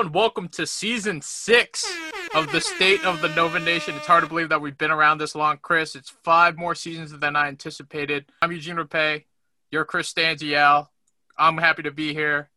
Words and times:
And 0.00 0.14
welcome 0.14 0.48
to 0.52 0.66
season 0.66 1.20
six 1.20 1.86
of 2.34 2.50
the 2.52 2.60
State 2.62 3.04
of 3.04 3.20
the 3.20 3.28
Nova 3.28 3.60
Nation. 3.60 3.94
It's 3.96 4.06
hard 4.06 4.24
to 4.24 4.28
believe 4.30 4.48
that 4.48 4.62
we've 4.62 4.78
been 4.78 4.90
around 4.90 5.18
this 5.18 5.34
long, 5.34 5.58
Chris. 5.60 5.94
It's 5.94 6.08
five 6.08 6.56
more 6.56 6.74
seasons 6.74 7.12
than 7.18 7.36
I 7.36 7.48
anticipated. 7.48 8.24
I'm 8.40 8.50
Eugene 8.50 8.76
Rapay. 8.76 9.24
You're 9.70 9.84
Chris 9.84 10.10
Stanziel. 10.10 10.88
I'm 11.36 11.58
happy 11.58 11.82
to 11.82 11.90
be 11.90 12.14
here. 12.14 12.48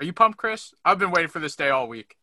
Are 0.00 0.04
you 0.04 0.12
pumped, 0.12 0.36
Chris? 0.36 0.74
I've 0.84 0.98
been 0.98 1.12
waiting 1.12 1.28
for 1.28 1.38
this 1.38 1.54
day 1.54 1.70
all 1.70 1.86
week. 1.86 2.16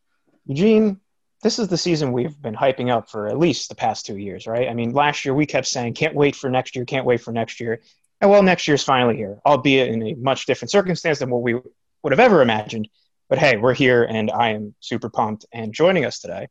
Eugene, 0.45 0.99
this 1.43 1.59
is 1.59 1.69
the 1.69 1.77
season 1.77 2.11
we've 2.11 2.39
been 2.41 2.55
hyping 2.55 2.93
up 2.93 3.09
for 3.09 3.27
at 3.27 3.39
least 3.39 3.69
the 3.69 3.75
past 3.75 4.05
two 4.05 4.17
years, 4.17 4.47
right? 4.47 4.67
I 4.67 4.73
mean, 4.73 4.91
last 4.91 5.23
year 5.23 5.33
we 5.33 5.45
kept 5.45 5.67
saying, 5.67 5.93
can't 5.93 6.13
wait 6.13 6.35
for 6.35 6.49
next 6.49 6.75
year, 6.75 6.83
can't 6.83 7.05
wait 7.05 7.21
for 7.21 7.31
next 7.31 7.61
year. 7.61 7.79
And 8.19 8.29
well, 8.29 8.43
next 8.43 8.67
year's 8.67 8.83
finally 8.83 9.15
here, 9.15 9.39
albeit 9.45 9.93
in 9.93 10.05
a 10.05 10.13
much 10.15 10.45
different 10.45 10.71
circumstance 10.71 11.19
than 11.19 11.29
what 11.29 11.41
we 11.41 11.53
would 11.53 12.11
have 12.11 12.19
ever 12.19 12.41
imagined. 12.41 12.89
But 13.29 13.39
hey, 13.39 13.57
we're 13.57 13.73
here 13.73 14.03
and 14.05 14.31
I 14.31 14.51
am 14.51 14.73
super 14.79 15.09
pumped. 15.09 15.45
And 15.51 15.73
joining 15.73 16.05
us 16.05 16.19
today 16.19 16.47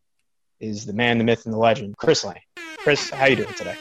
is 0.61 0.85
the 0.85 0.93
man, 0.93 1.17
the 1.17 1.25
myth, 1.25 1.47
and 1.47 1.55
the 1.55 1.59
legend, 1.59 1.97
Chris 1.97 2.23
Lane. 2.23 2.37
Chris, 2.77 3.09
how 3.09 3.25
you 3.25 3.37
doing 3.37 3.55
today? 3.55 3.77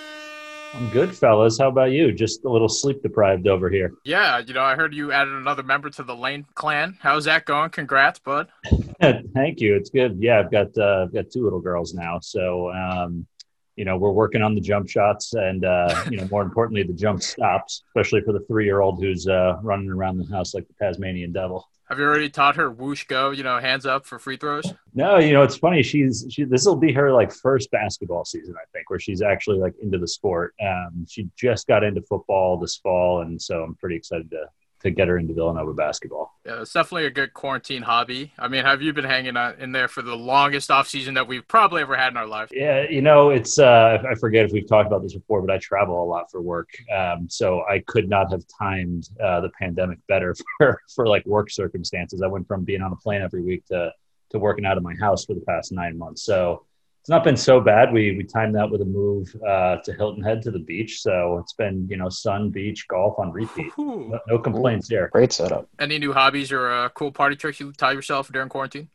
I'm 0.74 0.90
good, 0.92 1.14
fellas. 1.14 1.58
How 1.58 1.68
about 1.68 1.92
you? 1.92 2.14
Just 2.14 2.46
a 2.46 2.50
little 2.50 2.70
sleep 2.70 3.02
deprived 3.02 3.50
over 3.50 3.70
here. 3.70 3.96
Yeah, 4.06 4.40
you 4.40 4.54
know, 4.54 4.64
I 4.64 4.76
heard 4.76 4.94
you 4.94 5.12
added 5.12 5.34
another 5.34 5.62
member 5.62 5.90
to 5.90 6.04
the 6.04 6.16
Lane 6.16 6.46
clan. 6.56 6.98
How's 7.02 7.26
that 7.26 7.44
going? 7.44 7.70
Congrats, 7.72 8.20
bud. 8.20 8.48
Thank 9.02 9.60
you. 9.60 9.76
It's 9.76 9.90
good. 9.90 10.18
Yeah, 10.18 10.40
I've 10.40 10.52
got 10.52 10.78
uh, 10.78 11.04
I've 11.04 11.14
got 11.14 11.30
two 11.32 11.44
little 11.44 11.62
girls 11.62 11.94
now, 11.94 12.20
so 12.22 12.72
um, 12.72 13.28
you 13.76 13.84
know 13.84 13.98
we're 13.98 14.12
working 14.12 14.42
on 14.42 14.56
the 14.56 14.62
jump 14.62 14.88
shots 14.88 15.34
and 15.34 15.66
uh, 15.66 16.06
you 16.10 16.18
know 16.18 16.28
more 16.32 16.44
importantly 16.44 16.84
the 16.84 16.94
jump 16.94 17.22
stops, 17.22 17.84
especially 17.90 18.22
for 18.22 18.32
the 18.32 18.42
three 18.48 18.66
year 18.66 18.80
old 18.80 19.02
who's 19.02 19.28
uh, 19.28 19.58
running 19.62 19.90
around 19.90 20.18
the 20.18 20.34
house 20.34 20.54
like 20.54 20.66
the 20.68 20.74
Tasmanian 20.74 21.34
devil. 21.34 21.68
Have 21.90 22.00
you 22.00 22.06
already 22.06 22.30
taught 22.30 22.56
her 22.56 22.72
whoosh 22.72 23.06
go? 23.06 23.30
You 23.30 23.44
know, 23.44 23.60
hands 23.60 23.86
up 23.86 24.06
for 24.06 24.18
free 24.18 24.38
throws. 24.38 24.74
No, 24.96 25.20
you 25.20 25.34
know 25.34 25.44
it's 25.44 25.58
funny. 25.58 25.84
She's 25.84 26.26
she. 26.30 26.44
This 26.44 26.66
will 26.66 26.76
be 26.76 26.92
her 26.94 27.12
like 27.12 27.32
first 27.32 27.70
basketball 27.70 28.26
season, 28.26 28.56
I 28.58 28.66
think, 28.74 28.90
where 28.90 29.00
she's 29.00 29.22
actually 29.22 29.60
like 29.60 29.76
into 29.82 30.00
the 30.00 30.08
sport. 30.08 30.56
Um, 30.60 31.06
she 31.08 31.30
just 31.36 31.68
got 31.68 31.84
into 31.84 32.02
football 32.02 32.58
this 32.58 32.78
fall, 32.78 33.22
and 33.22 33.40
so 33.40 33.62
I'm 33.62 33.76
pretty 33.76 33.96
excited 33.98 34.32
to 34.32 34.46
to 34.86 34.92
get 34.92 35.08
her 35.08 35.18
into 35.18 35.34
Villanova 35.34 35.74
basketball. 35.74 36.40
Yeah, 36.46 36.62
it's 36.62 36.72
definitely 36.72 37.08
a 37.08 37.12
good 37.12 37.34
quarantine 37.34 37.82
hobby. 37.82 38.32
I 38.38 38.48
mean, 38.48 38.64
have 38.64 38.84
you 38.84 38.94
been 38.94 39.04
hanging 39.04 39.36
out 39.36 39.58
in 39.58 39.72
there 39.72 39.88
for 39.88 40.04
the 40.04 40.16
longest 40.16 40.70
off 40.70 40.88
season 40.88 41.16
that 41.16 41.28
we've 41.28 41.48
probably 41.48 41.82
ever 41.82 41.96
had 41.98 42.10
in 42.10 42.18
our 42.18 42.28
life? 42.28 42.50
Yeah, 42.54 42.84
you 42.88 43.02
know, 43.02 43.32
it's 43.32 43.58
uh, 43.58 43.98
I 44.08 44.14
forget 44.16 44.46
if 44.46 44.52
we've 44.52 44.68
talked 44.68 44.86
about 44.86 45.02
this 45.02 45.16
before, 45.16 45.42
but 45.42 45.52
I 45.52 45.58
travel 45.58 46.04
a 46.04 46.06
lot 46.06 46.30
for 46.30 46.42
work, 46.42 46.70
um, 46.96 47.28
so 47.28 47.64
I 47.70 47.80
could 47.80 48.08
not 48.08 48.32
have 48.32 48.44
timed 48.60 49.10
uh, 49.22 49.42
the 49.42 49.50
pandemic 49.60 49.98
better 50.08 50.36
for 50.58 50.80
for 50.94 51.08
like 51.08 51.26
work 51.26 51.50
circumstances. 51.50 52.22
I 52.22 52.28
went 52.28 52.48
from 52.48 52.64
being 52.64 52.82
on 52.82 52.94
a 52.94 52.98
plane 52.98 53.24
every 53.24 53.42
week 53.42 53.66
to 53.68 53.92
to 54.30 54.40
working 54.40 54.66
out 54.66 54.78
of 54.78 54.84
my 54.84 54.94
house 54.96 55.26
for 55.26 55.34
the 55.34 55.42
past 55.42 55.72
nine 55.72 55.98
months. 55.98 56.24
So 56.24 56.66
it's 57.06 57.10
not 57.12 57.24
been 57.24 57.38
so 57.38 57.62
bad. 57.62 57.94
We 57.94 58.18
we 58.18 58.24
timed 58.24 58.56
that 58.56 58.72
with 58.72 58.82
a 58.82 58.86
move 58.86 59.32
uh, 59.48 59.76
to 59.76 59.94
Hilton 59.94 60.24
Head 60.24 60.42
to 60.42 60.50
the 60.50 60.58
beach, 60.58 61.04
so 61.04 61.38
it's 61.38 61.54
been 61.54 61.88
you 61.88 61.98
know 61.98 62.10
sun, 62.10 62.50
beach, 62.50 62.88
golf 62.88 63.20
on 63.20 63.32
repeat. 63.32 63.72
No, 63.78 64.20
no 64.28 64.40
complaints 64.40 64.90
here. 64.90 65.10
Great 65.14 65.32
setup. 65.32 65.70
Any 65.78 66.00
new 66.00 66.14
hobbies 66.14 66.52
or 66.52 66.68
uh, 66.68 66.90
cool 66.90 67.12
party 67.12 67.36
tricks 67.36 67.60
you 67.60 67.72
taught 67.74 67.94
yourself 67.94 68.32
during 68.32 68.50
quarantine? 68.50 68.90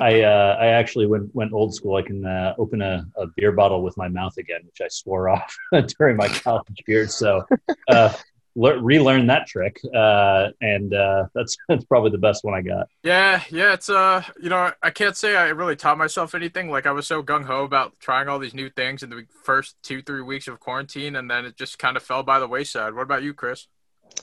I 0.00 0.20
uh, 0.20 0.56
I 0.60 0.66
actually 0.66 1.06
went 1.06 1.34
went 1.34 1.52
old 1.52 1.74
school. 1.74 1.96
I 1.96 2.02
can 2.02 2.24
uh, 2.24 2.54
open 2.56 2.82
a, 2.82 3.04
a, 3.16 3.26
beer 3.34 3.50
bottle 3.50 3.82
with 3.82 3.96
my 3.96 4.06
mouth 4.06 4.36
again, 4.36 4.60
which 4.64 4.80
I 4.80 4.86
swore 4.86 5.30
off 5.30 5.56
during 5.98 6.16
my 6.16 6.28
college 6.28 6.84
years. 6.86 7.16
So 7.16 7.44
uh, 7.88 8.14
le- 8.56 8.80
relearn 8.80 9.26
that 9.26 9.46
trick, 9.46 9.80
uh, 9.94 10.48
and 10.60 10.94
uh, 10.94 11.26
that's 11.34 11.56
that's 11.68 11.84
probably 11.84 12.10
the 12.10 12.18
best 12.18 12.44
one 12.44 12.54
I 12.54 12.62
got. 12.62 12.88
Yeah, 13.02 13.42
yeah, 13.50 13.74
it's 13.74 13.88
uh, 13.88 14.22
you 14.40 14.48
know, 14.48 14.72
I 14.82 14.90
can't 14.90 15.16
say 15.16 15.36
I 15.36 15.48
really 15.48 15.76
taught 15.76 15.98
myself 15.98 16.34
anything. 16.34 16.70
Like 16.70 16.86
I 16.86 16.92
was 16.92 17.06
so 17.06 17.22
gung 17.22 17.44
ho 17.44 17.64
about 17.64 17.98
trying 18.00 18.28
all 18.28 18.38
these 18.38 18.54
new 18.54 18.70
things 18.70 19.02
in 19.02 19.10
the 19.10 19.26
first 19.42 19.76
two 19.82 20.02
three 20.02 20.22
weeks 20.22 20.48
of 20.48 20.60
quarantine, 20.60 21.16
and 21.16 21.30
then 21.30 21.44
it 21.44 21.56
just 21.56 21.78
kind 21.78 21.96
of 21.96 22.02
fell 22.02 22.22
by 22.22 22.38
the 22.38 22.48
wayside. 22.48 22.94
What 22.94 23.02
about 23.02 23.22
you, 23.22 23.34
Chris? 23.34 23.66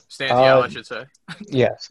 Stands 0.08 0.32
uh, 0.32 0.60
I 0.60 0.68
should 0.68 0.86
say. 0.86 1.04
yes, 1.48 1.90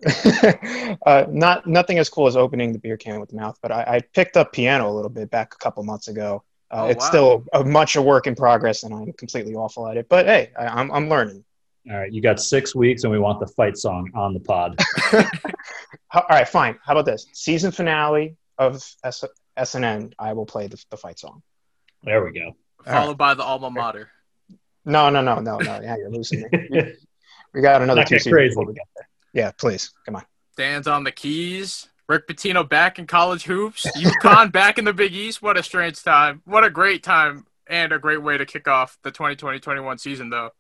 uh, 1.06 1.26
not 1.30 1.68
nothing 1.68 2.00
as 2.00 2.10
cool 2.10 2.28
as 2.28 2.36
opening 2.36 2.72
the 2.72 2.80
beer 2.80 2.98
can 2.98 3.20
with 3.20 3.30
the 3.30 3.36
mouth, 3.36 3.58
but 3.62 3.72
I, 3.72 3.84
I 3.88 4.02
picked 4.14 4.38
up 4.38 4.54
piano 4.54 4.90
a 4.90 4.94
little 4.94 5.10
bit 5.10 5.30
back 5.30 5.54
a 5.54 5.58
couple 5.58 5.84
months 5.84 6.08
ago. 6.08 6.44
Uh, 6.72 6.86
oh, 6.86 6.88
it's 6.88 7.04
wow. 7.04 7.10
still 7.10 7.46
a, 7.54 7.64
much 7.64 7.98
a 7.98 8.02
work 8.02 8.28
in 8.28 8.36
progress, 8.36 8.84
and 8.84 8.94
I'm 8.94 9.12
completely 9.14 9.56
awful 9.56 9.88
at 9.88 9.98
it. 9.98 10.08
But 10.08 10.26
hey, 10.26 10.52
I, 10.58 10.68
I'm 10.68 10.92
I'm 10.92 11.10
learning. 11.10 11.44
All 11.90 11.98
right, 11.98 12.12
you 12.12 12.22
got 12.22 12.40
six 12.40 12.76
weeks, 12.76 13.04
and 13.04 13.12
we 13.12 13.18
want 13.18 13.40
the 13.40 13.48
fight 13.48 13.76
song 13.76 14.12
on 14.14 14.36
the 14.36 14.40
pod. 14.40 14.80
All 16.14 16.24
right, 16.30 16.48
fine. 16.48 16.78
How 16.86 16.94
about 16.94 17.06
this 17.06 17.26
season 17.34 17.72
finale 17.72 18.36
of 18.60 18.76
S- 19.04 19.24
SNN? 19.58 20.14
I 20.20 20.34
will 20.34 20.46
play 20.46 20.68
the, 20.68 20.84
the 20.92 20.98
fight 20.98 21.18
song. 21.18 21.42
There 22.04 22.24
we 22.24 22.34
go. 22.34 22.56
Followed 22.86 23.10
right. 23.10 23.18
by 23.18 23.34
the 23.34 23.44
alma 23.44 23.72
mater. 23.72 24.10
No, 24.86 25.10
no, 25.10 25.22
no, 25.22 25.40
no, 25.40 25.58
no. 25.58 25.82
Yeah, 25.82 25.98
you're 25.98 26.12
losing 26.12 26.42
me. 26.52 26.94
we 27.54 27.62
got 27.62 27.82
another 27.82 28.04
two 28.04 28.20
seasons 28.20 28.50
before 28.50 28.66
we 28.66 28.74
get 28.74 28.88
there. 28.96 29.08
Yeah, 29.34 29.52
please, 29.52 29.92
come 30.06 30.18
on. 30.18 30.26
Stands 30.54 30.88
on 30.88 31.04
the 31.04 31.12
keys. 31.12 31.88
Rick 32.08 32.28
Pitino 32.28 32.68
back 32.68 33.00
in 33.00 33.08
college 33.08 33.44
hoops. 33.44 33.88
UConn 33.98 34.52
back 34.52 34.78
in 34.78 34.86
the 34.86 34.94
Big 34.94 35.14
East. 35.14 35.42
What 35.42 35.58
a 35.58 35.64
strange 35.64 36.04
time. 36.04 36.42
What 36.46 36.64
a 36.64 36.70
great 36.70 37.02
time 37.02 37.46
and 37.68 37.92
a 37.92 37.98
great 37.98 38.22
way 38.22 38.38
to 38.38 38.46
kick 38.46 38.68
off 38.68 38.98
the 39.04 39.12
2020-21 39.12 40.00
season, 40.00 40.30
though 40.30 40.52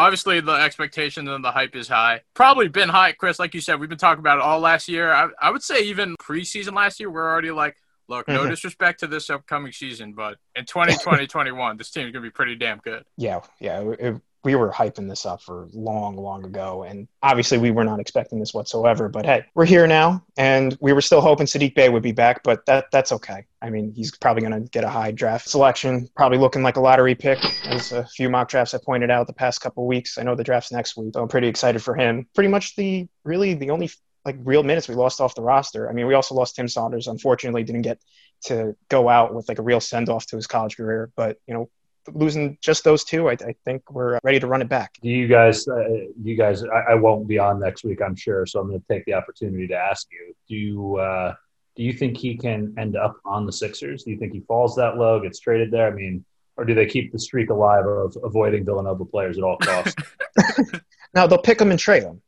obviously 0.00 0.40
the 0.40 0.52
expectation 0.52 1.28
and 1.28 1.44
the 1.44 1.50
hype 1.50 1.76
is 1.76 1.88
high. 1.88 2.22
Probably 2.34 2.68
been 2.68 2.88
high, 2.88 3.12
Chris. 3.12 3.38
Like 3.38 3.54
you 3.54 3.60
said, 3.60 3.78
we've 3.78 3.88
been 3.88 3.98
talking 3.98 4.20
about 4.20 4.38
it 4.38 4.42
all 4.42 4.60
last 4.60 4.88
year. 4.88 5.12
I, 5.12 5.28
I 5.40 5.50
would 5.50 5.62
say 5.62 5.82
even 5.82 6.16
preseason 6.16 6.74
last 6.74 7.00
year, 7.00 7.10
we're 7.10 7.30
already 7.30 7.50
like, 7.50 7.76
look, 8.08 8.26
no 8.26 8.40
mm-hmm. 8.40 8.50
disrespect 8.50 9.00
to 9.00 9.06
this 9.06 9.28
upcoming 9.30 9.72
season, 9.72 10.14
but 10.14 10.38
in 10.56 10.64
2020, 10.64 11.26
21, 11.28 11.76
this 11.76 11.90
team 11.90 12.06
is 12.06 12.12
going 12.12 12.24
to 12.24 12.28
be 12.28 12.32
pretty 12.32 12.56
damn 12.56 12.78
good. 12.78 13.04
Yeah, 13.16 13.40
yeah. 13.60 13.82
It, 13.98 14.20
we 14.42 14.54
were 14.54 14.70
hyping 14.70 15.08
this 15.08 15.26
up 15.26 15.42
for 15.42 15.68
long, 15.72 16.16
long 16.16 16.44
ago. 16.44 16.82
And 16.82 17.08
obviously, 17.22 17.58
we 17.58 17.70
were 17.70 17.84
not 17.84 18.00
expecting 18.00 18.40
this 18.40 18.54
whatsoever. 18.54 19.08
But 19.08 19.26
hey, 19.26 19.44
we're 19.54 19.66
here 19.66 19.86
now, 19.86 20.24
and 20.36 20.76
we 20.80 20.92
were 20.92 21.00
still 21.00 21.20
hoping 21.20 21.46
Saddiq 21.46 21.74
Bey 21.74 21.88
would 21.88 22.02
be 22.02 22.12
back, 22.12 22.42
but 22.42 22.64
that 22.66 22.86
that's 22.90 23.12
okay. 23.12 23.44
I 23.62 23.70
mean, 23.70 23.92
he's 23.94 24.16
probably 24.16 24.42
going 24.42 24.62
to 24.62 24.70
get 24.70 24.84
a 24.84 24.88
high 24.88 25.10
draft 25.10 25.48
selection, 25.48 26.08
probably 26.16 26.38
looking 26.38 26.62
like 26.62 26.76
a 26.76 26.80
lottery 26.80 27.14
pick, 27.14 27.38
as 27.66 27.92
a 27.92 28.06
few 28.06 28.30
mock 28.30 28.48
drafts 28.48 28.72
have 28.72 28.82
pointed 28.82 29.10
out 29.10 29.26
the 29.26 29.32
past 29.32 29.60
couple 29.60 29.86
weeks. 29.86 30.16
I 30.16 30.22
know 30.22 30.34
the 30.34 30.44
draft's 30.44 30.72
next 30.72 30.96
week, 30.96 31.12
so 31.14 31.22
I'm 31.22 31.28
pretty 31.28 31.48
excited 31.48 31.82
for 31.82 31.94
him. 31.94 32.26
Pretty 32.34 32.48
much 32.48 32.76
the 32.76 33.06
really 33.24 33.54
the 33.54 33.70
only 33.70 33.90
like 34.24 34.36
real 34.40 34.62
minutes 34.62 34.88
we 34.88 34.94
lost 34.94 35.20
off 35.20 35.34
the 35.34 35.42
roster. 35.42 35.88
I 35.88 35.92
mean, 35.92 36.06
we 36.06 36.14
also 36.14 36.34
lost 36.34 36.56
Tim 36.56 36.68
Saunders. 36.68 37.06
Unfortunately, 37.06 37.62
didn't 37.62 37.82
get 37.82 38.00
to 38.44 38.74
go 38.88 39.08
out 39.08 39.34
with 39.34 39.48
like 39.48 39.58
a 39.58 39.62
real 39.62 39.80
send 39.80 40.08
off 40.08 40.26
to 40.26 40.36
his 40.36 40.46
college 40.46 40.76
career. 40.76 41.10
But 41.16 41.38
you 41.46 41.54
know, 41.54 41.70
losing 42.08 42.58
just 42.60 42.84
those 42.84 43.04
two, 43.04 43.28
I, 43.28 43.32
I, 43.32 43.54
think 43.64 43.90
we're 43.90 44.18
ready 44.22 44.40
to 44.40 44.46
run 44.46 44.62
it 44.62 44.68
back. 44.68 44.98
Do 45.02 45.08
you 45.08 45.28
guys, 45.28 45.66
uh, 45.68 45.88
you 46.22 46.36
guys, 46.36 46.64
I, 46.64 46.92
I, 46.92 46.94
won't 46.94 47.28
be 47.28 47.38
on 47.38 47.60
next 47.60 47.84
week, 47.84 48.00
I'm 48.02 48.16
sure. 48.16 48.46
So 48.46 48.60
I'm 48.60 48.68
going 48.68 48.80
to 48.80 48.86
take 48.88 49.04
the 49.04 49.14
opportunity 49.14 49.66
to 49.68 49.74
ask 49.74 50.06
you: 50.10 50.34
Do 50.48 50.56
you 50.56 50.96
uh, 50.96 51.34
do 51.76 51.82
you 51.82 51.92
think 51.92 52.16
he 52.16 52.36
can 52.36 52.74
end 52.78 52.96
up 52.96 53.16
on 53.24 53.46
the 53.46 53.52
Sixers? 53.52 54.04
Do 54.04 54.10
you 54.10 54.18
think 54.18 54.32
he 54.32 54.40
falls 54.40 54.76
that 54.76 54.96
low, 54.96 55.20
gets 55.20 55.40
traded 55.40 55.70
there? 55.70 55.86
I 55.86 55.90
mean, 55.90 56.24
or 56.56 56.64
do 56.64 56.74
they 56.74 56.86
keep 56.86 57.12
the 57.12 57.18
streak 57.18 57.50
alive 57.50 57.86
of 57.86 58.16
avoiding 58.22 58.64
Villanova 58.64 59.04
players 59.04 59.38
at 59.38 59.44
all 59.44 59.56
costs? 59.58 59.94
no, 61.14 61.26
they'll 61.26 61.38
pick 61.38 61.60
him 61.60 61.70
and 61.70 61.78
trade 61.78 62.02
him. 62.02 62.22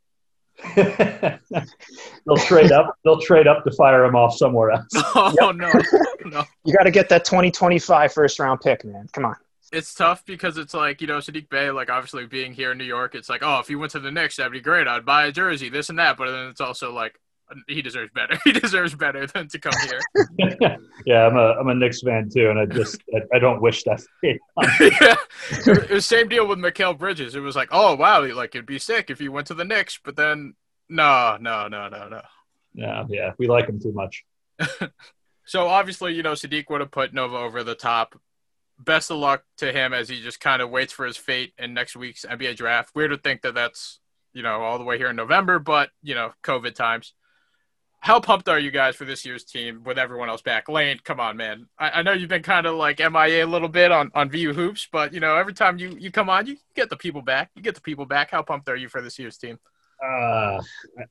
they'll 0.77 2.37
trade 2.37 2.73
up. 2.73 2.95
They'll 3.05 3.21
trade 3.21 3.49
up 3.49 3.65
to 3.65 3.73
fire 3.73 4.05
him 4.05 4.15
off 4.15 4.37
somewhere 4.37 4.71
else. 4.71 4.87
Oh 4.95 5.35
yep. 5.41 5.57
no, 5.57 5.73
no! 6.27 6.45
You 6.65 6.75
got 6.75 6.85
to 6.85 6.91
get 6.91 7.09
that 7.09 7.25
2025 7.25 8.13
first 8.13 8.39
round 8.39 8.61
pick, 8.61 8.85
man. 8.85 9.09
Come 9.13 9.25
on 9.25 9.35
it's 9.73 9.95
tough 9.95 10.25
because 10.27 10.59
it's 10.59 10.75
like 10.75 11.01
you 11.01 11.07
know 11.07 11.19
Saddiq 11.19 11.49
Bey, 11.49 11.71
like 11.71 11.91
obviously 11.91 12.27
being 12.27 12.53
here 12.53 12.73
in 12.73 12.79
New 12.79 12.85
York, 12.85 13.15
it's 13.15 13.29
like 13.29 13.43
oh 13.43 13.59
if 13.61 13.69
he 13.69 13.75
went 13.75 13.93
to 13.93 14.01
the 14.01 14.11
Knicks 14.11 14.37
that'd 14.37 14.53
be 14.53 14.61
great. 14.61 14.87
I'd 14.87 15.07
buy 15.07 15.27
a 15.27 15.33
jersey, 15.33 15.69
this 15.71 15.89
and 15.89 15.99
that. 15.99 16.17
But 16.17 16.31
then 16.31 16.49
it's 16.49 16.61
also 16.61 16.93
like 16.93 17.19
uh, 17.51 17.57
he 17.67 17.81
deserves 17.81 18.13
better. 18.15 18.39
He 18.45 18.53
deserves 18.53 18.95
better 18.95 19.27
than 19.35 19.49
to 19.49 19.59
come 19.59 19.73
here. 19.85 20.79
yeah, 21.07 21.27
I'm 21.27 21.37
a 21.37 21.55
I'm 21.59 21.69
a 21.69 21.75
Knicks 21.75 22.03
fan 22.03 22.29
too, 22.29 22.51
and 22.51 22.59
I 22.59 22.67
just 22.67 23.03
I, 23.15 23.37
I 23.37 23.39
don't 23.39 23.63
wish 23.63 23.83
that. 23.85 24.03
yeah, 24.23 25.17
it 25.51 25.91
was 25.91 26.07
same 26.07 26.29
deal 26.29 26.47
with 26.47 26.59
Mikal 26.59 26.97
Bridges. 26.97 27.35
It 27.35 27.41
was 27.41 27.57
like 27.57 27.69
oh 27.73 27.97
wow, 27.97 28.25
like 28.35 28.55
it'd 28.55 28.67
be 28.67 28.79
sick 28.79 29.11
if 29.11 29.19
he 29.19 29.29
went 29.29 29.47
to 29.47 29.55
the 29.55 29.65
Knicks, 29.65 29.99
but 30.05 30.17
then 30.17 30.55
no, 30.89 31.39
no, 31.41 31.69
no, 31.69 31.89
no, 31.89 32.09
no. 32.09 32.21
Yeah, 32.75 33.05
yeah, 33.09 33.33
we 33.39 33.49
like 33.49 33.69
him 33.69 33.81
too 33.81 33.93
much. 33.93 34.25
so 35.47 35.67
obviously, 35.67 36.15
you 36.15 36.23
know, 36.23 36.33
Saddiq 36.33 36.69
would 36.69 36.81
have 36.81 36.91
put 36.91 37.15
Nova 37.15 37.37
over 37.37 37.65
the 37.65 37.75
top 37.75 38.15
best 38.85 39.11
of 39.11 39.19
luck 39.19 39.45
to 39.59 39.73
him 39.73 39.93
as 39.93 40.09
he 40.09 40.21
just 40.21 40.41
kind 40.41 40.63
of 40.63 40.71
waits 40.71 40.93
for 40.93 41.07
his 41.07 41.17
fate 41.17 41.53
in 41.59 41.75
next 41.75 41.97
week's 41.97 42.25
NBA 42.25 42.57
draft. 42.57 42.95
Weird 42.95 43.11
to 43.11 43.19
think 43.19 43.43
that 43.43 43.55
that's 43.55 44.01
you 44.33 44.43
know 44.43 44.63
all 44.63 44.79
the 44.79 44.85
way 44.85 44.99
here 44.99 45.11
in 45.11 45.17
November, 45.17 45.59
but 45.59 45.91
you 46.03 46.15
know 46.15 46.33
COVID 46.43 46.75
times. 46.75 47.15
How 48.01 48.19
pumped 48.19 48.49
are 48.49 48.59
you 48.59 48.73
guys 48.73 48.97
for 48.97 49.05
this 49.05 49.25
year's 49.25 49.45
team 49.45 49.85
with 49.85 49.97
everyone 49.97 50.29
else 50.29 50.43
back? 50.43 50.69
Lane, 50.69 50.99
come 51.05 51.21
on, 51.21 51.37
man. 51.37 51.69
I, 51.79 51.91
I 51.91 52.03
know 52.03 52.13
you've 52.13 52.29
been 52.29 52.43
kind 52.43 52.67
of 52.67 52.75
like 52.75 52.99
MIA 52.99 53.45
a 53.45 53.47
little 53.47 53.69
bit 53.69 53.93
on 53.93 54.11
on 54.15 54.31
VU 54.31 54.53
hoops, 54.53 54.89
but 54.91 55.13
you 55.13 55.21
know 55.21 55.37
every 55.37 55.55
time 55.55 55.79
you 55.79 55.97
you 55.99 56.11
come 56.11 56.29
on, 56.29 56.47
you 56.47 56.57
get 56.75 56.91
the 56.91 56.97
people 56.97 57.23
back. 57.23 57.51
You 57.55 57.63
get 57.63 57.75
the 57.75 57.81
people 57.81 58.07
back. 58.07 58.31
How 58.31 58.43
pumped 58.43 58.69
are 58.69 58.77
you 58.77 58.89
for 58.89 59.01
this 59.01 59.19
year's 59.19 59.39
team? 59.39 59.59
Uh, 60.03 60.61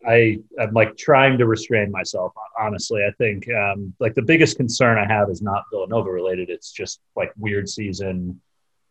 I 0.06 0.40
I'm 0.60 0.74
like 0.74 0.98
trying 0.98 1.38
to 1.38 1.46
restrain 1.46 1.92
myself. 1.92 2.34
Honestly, 2.60 3.02
I 3.08 3.12
think 3.12 3.48
um, 3.50 3.94
like 4.00 4.16
the 4.16 4.22
biggest 4.22 4.58
concern 4.58 4.98
I 4.98 5.12
have 5.12 5.30
is 5.30 5.42
not 5.42 5.64
Villanova 5.72 6.12
related. 6.12 6.50
It's 6.50 6.72
just 6.72 7.00
like 7.16 7.32
weird 7.38 7.70
season. 7.70 8.42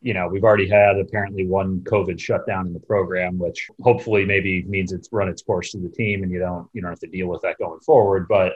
You 0.00 0.14
know, 0.14 0.28
we've 0.28 0.44
already 0.44 0.68
had 0.68 0.98
apparently 0.98 1.46
one 1.46 1.80
COVID 1.80 2.18
shutdown 2.18 2.66
in 2.66 2.72
the 2.72 2.80
program, 2.80 3.38
which 3.38 3.68
hopefully 3.82 4.24
maybe 4.24 4.62
means 4.62 4.92
it's 4.92 5.10
run 5.12 5.28
its 5.28 5.42
course 5.42 5.72
to 5.72 5.78
the 5.78 5.90
team, 5.90 6.22
and 6.22 6.32
you 6.32 6.38
don't 6.38 6.68
you 6.72 6.80
don't 6.80 6.90
have 6.90 7.00
to 7.00 7.06
deal 7.06 7.26
with 7.26 7.42
that 7.42 7.58
going 7.58 7.80
forward. 7.80 8.26
But 8.26 8.54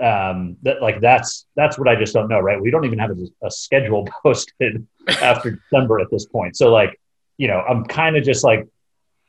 um, 0.00 0.56
that 0.62 0.82
like 0.82 1.00
that's 1.00 1.46
that's 1.54 1.78
what 1.78 1.86
I 1.86 1.94
just 1.94 2.14
don't 2.14 2.28
know, 2.28 2.40
right? 2.40 2.60
We 2.60 2.72
don't 2.72 2.84
even 2.84 2.98
have 2.98 3.10
a, 3.10 3.46
a 3.46 3.50
schedule 3.50 4.08
posted 4.22 4.86
after 5.22 5.52
December 5.52 6.00
at 6.00 6.10
this 6.10 6.26
point. 6.26 6.56
So 6.56 6.72
like, 6.72 6.98
you 7.36 7.46
know, 7.46 7.60
I'm 7.60 7.84
kind 7.84 8.16
of 8.16 8.24
just 8.24 8.42
like 8.42 8.66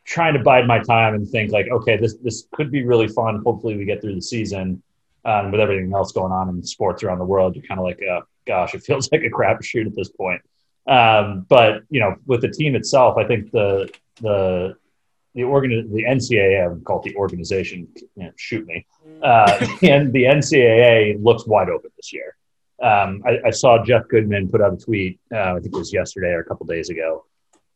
trying 0.06 0.34
to 0.34 0.40
bide 0.40 0.68
my 0.68 0.80
time 0.80 1.14
and 1.14 1.28
think 1.28 1.52
like, 1.52 1.68
okay, 1.70 1.98
this 1.98 2.16
this 2.18 2.48
could 2.54 2.72
be 2.72 2.84
really 2.84 3.08
fun. 3.08 3.42
Hopefully, 3.46 3.78
we 3.78 3.86
get 3.86 4.02
through 4.02 4.16
the 4.16 4.22
season. 4.22 4.82
Um, 5.24 5.52
with 5.52 5.62
everything 5.62 5.94
else 5.94 6.12
going 6.14 6.32
on 6.32 6.50
in 6.50 6.64
sports 6.64 7.04
around 7.04 7.20
the 7.20 7.26
world, 7.26 7.56
you're 7.56 7.64
kind 7.66 7.80
of 7.80 7.86
like, 7.86 8.00
uh, 8.02 8.22
gosh, 8.48 8.74
it 8.74 8.82
feels 8.82 9.08
like 9.12 9.22
a 9.22 9.30
crapshoot 9.30 9.86
at 9.86 9.96
this 9.96 10.10
point. 10.10 10.42
Um, 10.88 11.46
but 11.48 11.84
you 11.90 12.00
know, 12.00 12.16
with 12.26 12.42
the 12.42 12.50
team 12.50 12.76
itself, 12.76 13.18
I 13.18 13.26
think 13.26 13.52
the 13.52 13.92
the 14.22 14.76
the 15.36 15.44
organ 15.44 15.94
the 15.94 16.04
NCAA, 16.04 16.64
I 16.64 16.68
would 16.68 16.84
call 16.84 17.00
it 17.00 17.04
the 17.04 17.16
organization. 17.16 17.88
Shoot 18.36 18.66
me. 18.66 18.86
Uh, 19.22 19.66
and 19.84 20.12
the 20.12 20.24
NCAA 20.24 21.24
looks 21.24 21.46
wide 21.46 21.70
open 21.70 21.92
this 21.96 22.12
year. 22.12 22.36
Um, 22.82 23.22
I, 23.26 23.40
I, 23.46 23.52
saw 23.52 23.84
Jeff 23.86 24.08
Goodman 24.08 24.50
put 24.50 24.60
out 24.60 24.74
a 24.74 24.78
tweet. 24.78 25.20
Uh, 25.32 25.54
I 25.54 25.60
think 25.60 25.76
it 25.76 25.78
was 25.78 25.94
yesterday 25.94 26.30
or 26.30 26.40
a 26.40 26.46
couple 26.46 26.66
days 26.66 26.90
ago, 26.90 27.26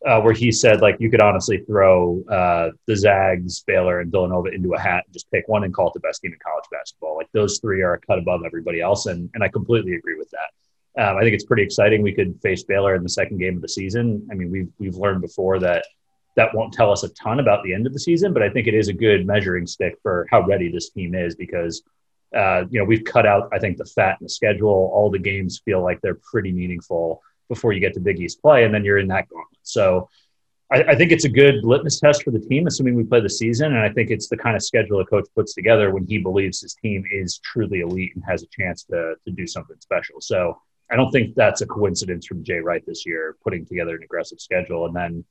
uh, 0.06 0.22
where 0.22 0.34
he 0.34 0.52
said 0.52 0.82
like 0.82 0.98
you 1.00 1.10
could 1.10 1.22
honestly 1.22 1.58
throw 1.66 2.24
uh, 2.30 2.70
the 2.88 2.96
Zags, 2.96 3.64
Baylor, 3.66 4.00
and 4.02 4.12
Villanova 4.12 4.50
into 4.50 4.74
a 4.74 4.80
hat 4.80 5.04
and 5.06 5.14
just 5.14 5.30
pick 5.32 5.48
one 5.48 5.64
and 5.64 5.74
call 5.74 5.88
it 5.88 5.94
the 5.94 6.00
best 6.00 6.22
team 6.22 6.32
in 6.32 6.40
college 6.46 6.66
basketball. 6.72 7.18
Like 7.18 7.30
those 7.34 7.60
three 7.60 7.82
are 7.82 7.94
a 7.94 8.00
cut 8.00 8.20
above 8.20 8.42
everybody 8.46 8.82
else, 8.82 9.08
and 9.08 9.30
and 9.34 9.44
I 9.44 9.48
completely 9.48 9.96
agree 9.96 10.16
with 10.16 10.32
that. 10.32 10.50
Um, 10.98 11.18
I 11.18 11.22
think 11.22 11.34
it's 11.34 11.44
pretty 11.44 11.64
exciting. 11.64 12.02
We 12.02 12.14
could 12.14 12.40
face 12.42 12.64
Baylor 12.64 12.96
in 12.96 13.04
the 13.04 13.10
second 13.10 13.38
game 13.40 13.56
of 13.56 13.62
the 13.62 13.70
season. 13.70 14.28
I 14.32 14.36
mean, 14.36 14.52
we've 14.52 14.72
we've 14.80 14.96
learned 14.96 15.22
before 15.22 15.60
that 15.60 15.86
that 16.36 16.54
won't 16.54 16.74
tell 16.74 16.92
us 16.92 17.04
a 17.04 17.10
ton 17.10 17.40
about 17.40 17.64
the 17.64 17.74
end 17.74 17.88
of 17.88 17.94
the 17.94 18.00
season, 18.00 18.34
but 18.34 18.44
I 18.44 18.50
think 18.50 18.68
it 18.68 18.74
is 18.74 18.90
a 18.90 18.94
good 18.94 19.26
measuring 19.26 19.66
stick 19.66 19.98
for 20.04 20.28
how 20.30 20.42
ready 20.42 20.70
this 20.70 20.90
team 20.90 21.16
is 21.16 21.36
because 21.36 21.82
uh, 22.36 22.66
you 22.70 22.80
know 22.80 22.86
we've 22.86 23.04
cut 23.04 23.26
out 23.26 23.50
I 23.54 23.60
think 23.60 23.78
the 23.78 23.86
fat 23.86 24.18
in 24.20 24.26
the 24.26 24.30
schedule. 24.30 24.92
All 24.94 25.10
the 25.10 25.20
games 25.20 25.62
feel 25.66 25.82
like 25.82 26.00
they're 26.02 26.20
pretty 26.32 26.52
meaningful 26.52 27.22
before 27.48 27.74
you 27.74 27.80
get 27.80 27.94
to 27.94 28.00
Big 28.00 28.20
East 28.20 28.42
play, 28.42 28.64
and 28.64 28.74
then 28.74 28.84
you're 28.84 28.98
in 28.98 29.08
that 29.08 29.30
gauntlet. 29.30 29.60
So 29.64 30.10
I, 30.72 30.84
I, 30.84 30.96
think 30.96 31.12
it's 31.12 31.26
a 31.26 31.30
good 31.30 31.64
litmus 31.64 32.00
test 32.00 32.24
for 32.24 32.32
the 32.32 32.40
team, 32.40 32.68
assuming 32.68 32.96
we 32.96 33.04
play 33.04 33.22
the 33.22 33.30
season. 33.30 33.74
And 33.74 33.80
I 33.80 33.90
think 33.90 34.10
it's 34.10 34.28
the 34.28 34.38
kind 34.38 34.56
of 34.56 34.64
schedule 34.64 35.00
a 35.00 35.06
coach 35.06 35.28
puts 35.36 35.54
together 35.54 35.92
when 35.92 36.06
he 36.08 36.18
believes 36.18 36.62
his 36.62 36.74
team 36.74 37.04
is 37.12 37.40
truly 37.40 37.82
elite 37.82 38.14
and 38.16 38.24
has 38.28 38.44
a 38.44 38.48
chance 38.48 38.84
to, 38.86 39.16
to 39.26 39.32
do 39.32 39.46
something 39.46 39.78
special. 39.80 40.22
So 40.22 40.60
I 40.90 40.96
don't 40.96 41.12
think 41.12 41.36
that's 41.36 41.62
a 41.62 41.68
coincidence 41.68 42.26
from 42.26 42.44
Jay 42.44 42.60
Wright 42.60 42.84
this 42.86 43.06
year, 43.06 43.38
putting 43.44 43.66
together 43.66 43.96
an 43.96 44.04
aggressive 44.04 44.40
schedule. 44.40 44.86
And 44.86 44.96
then, 44.96 45.24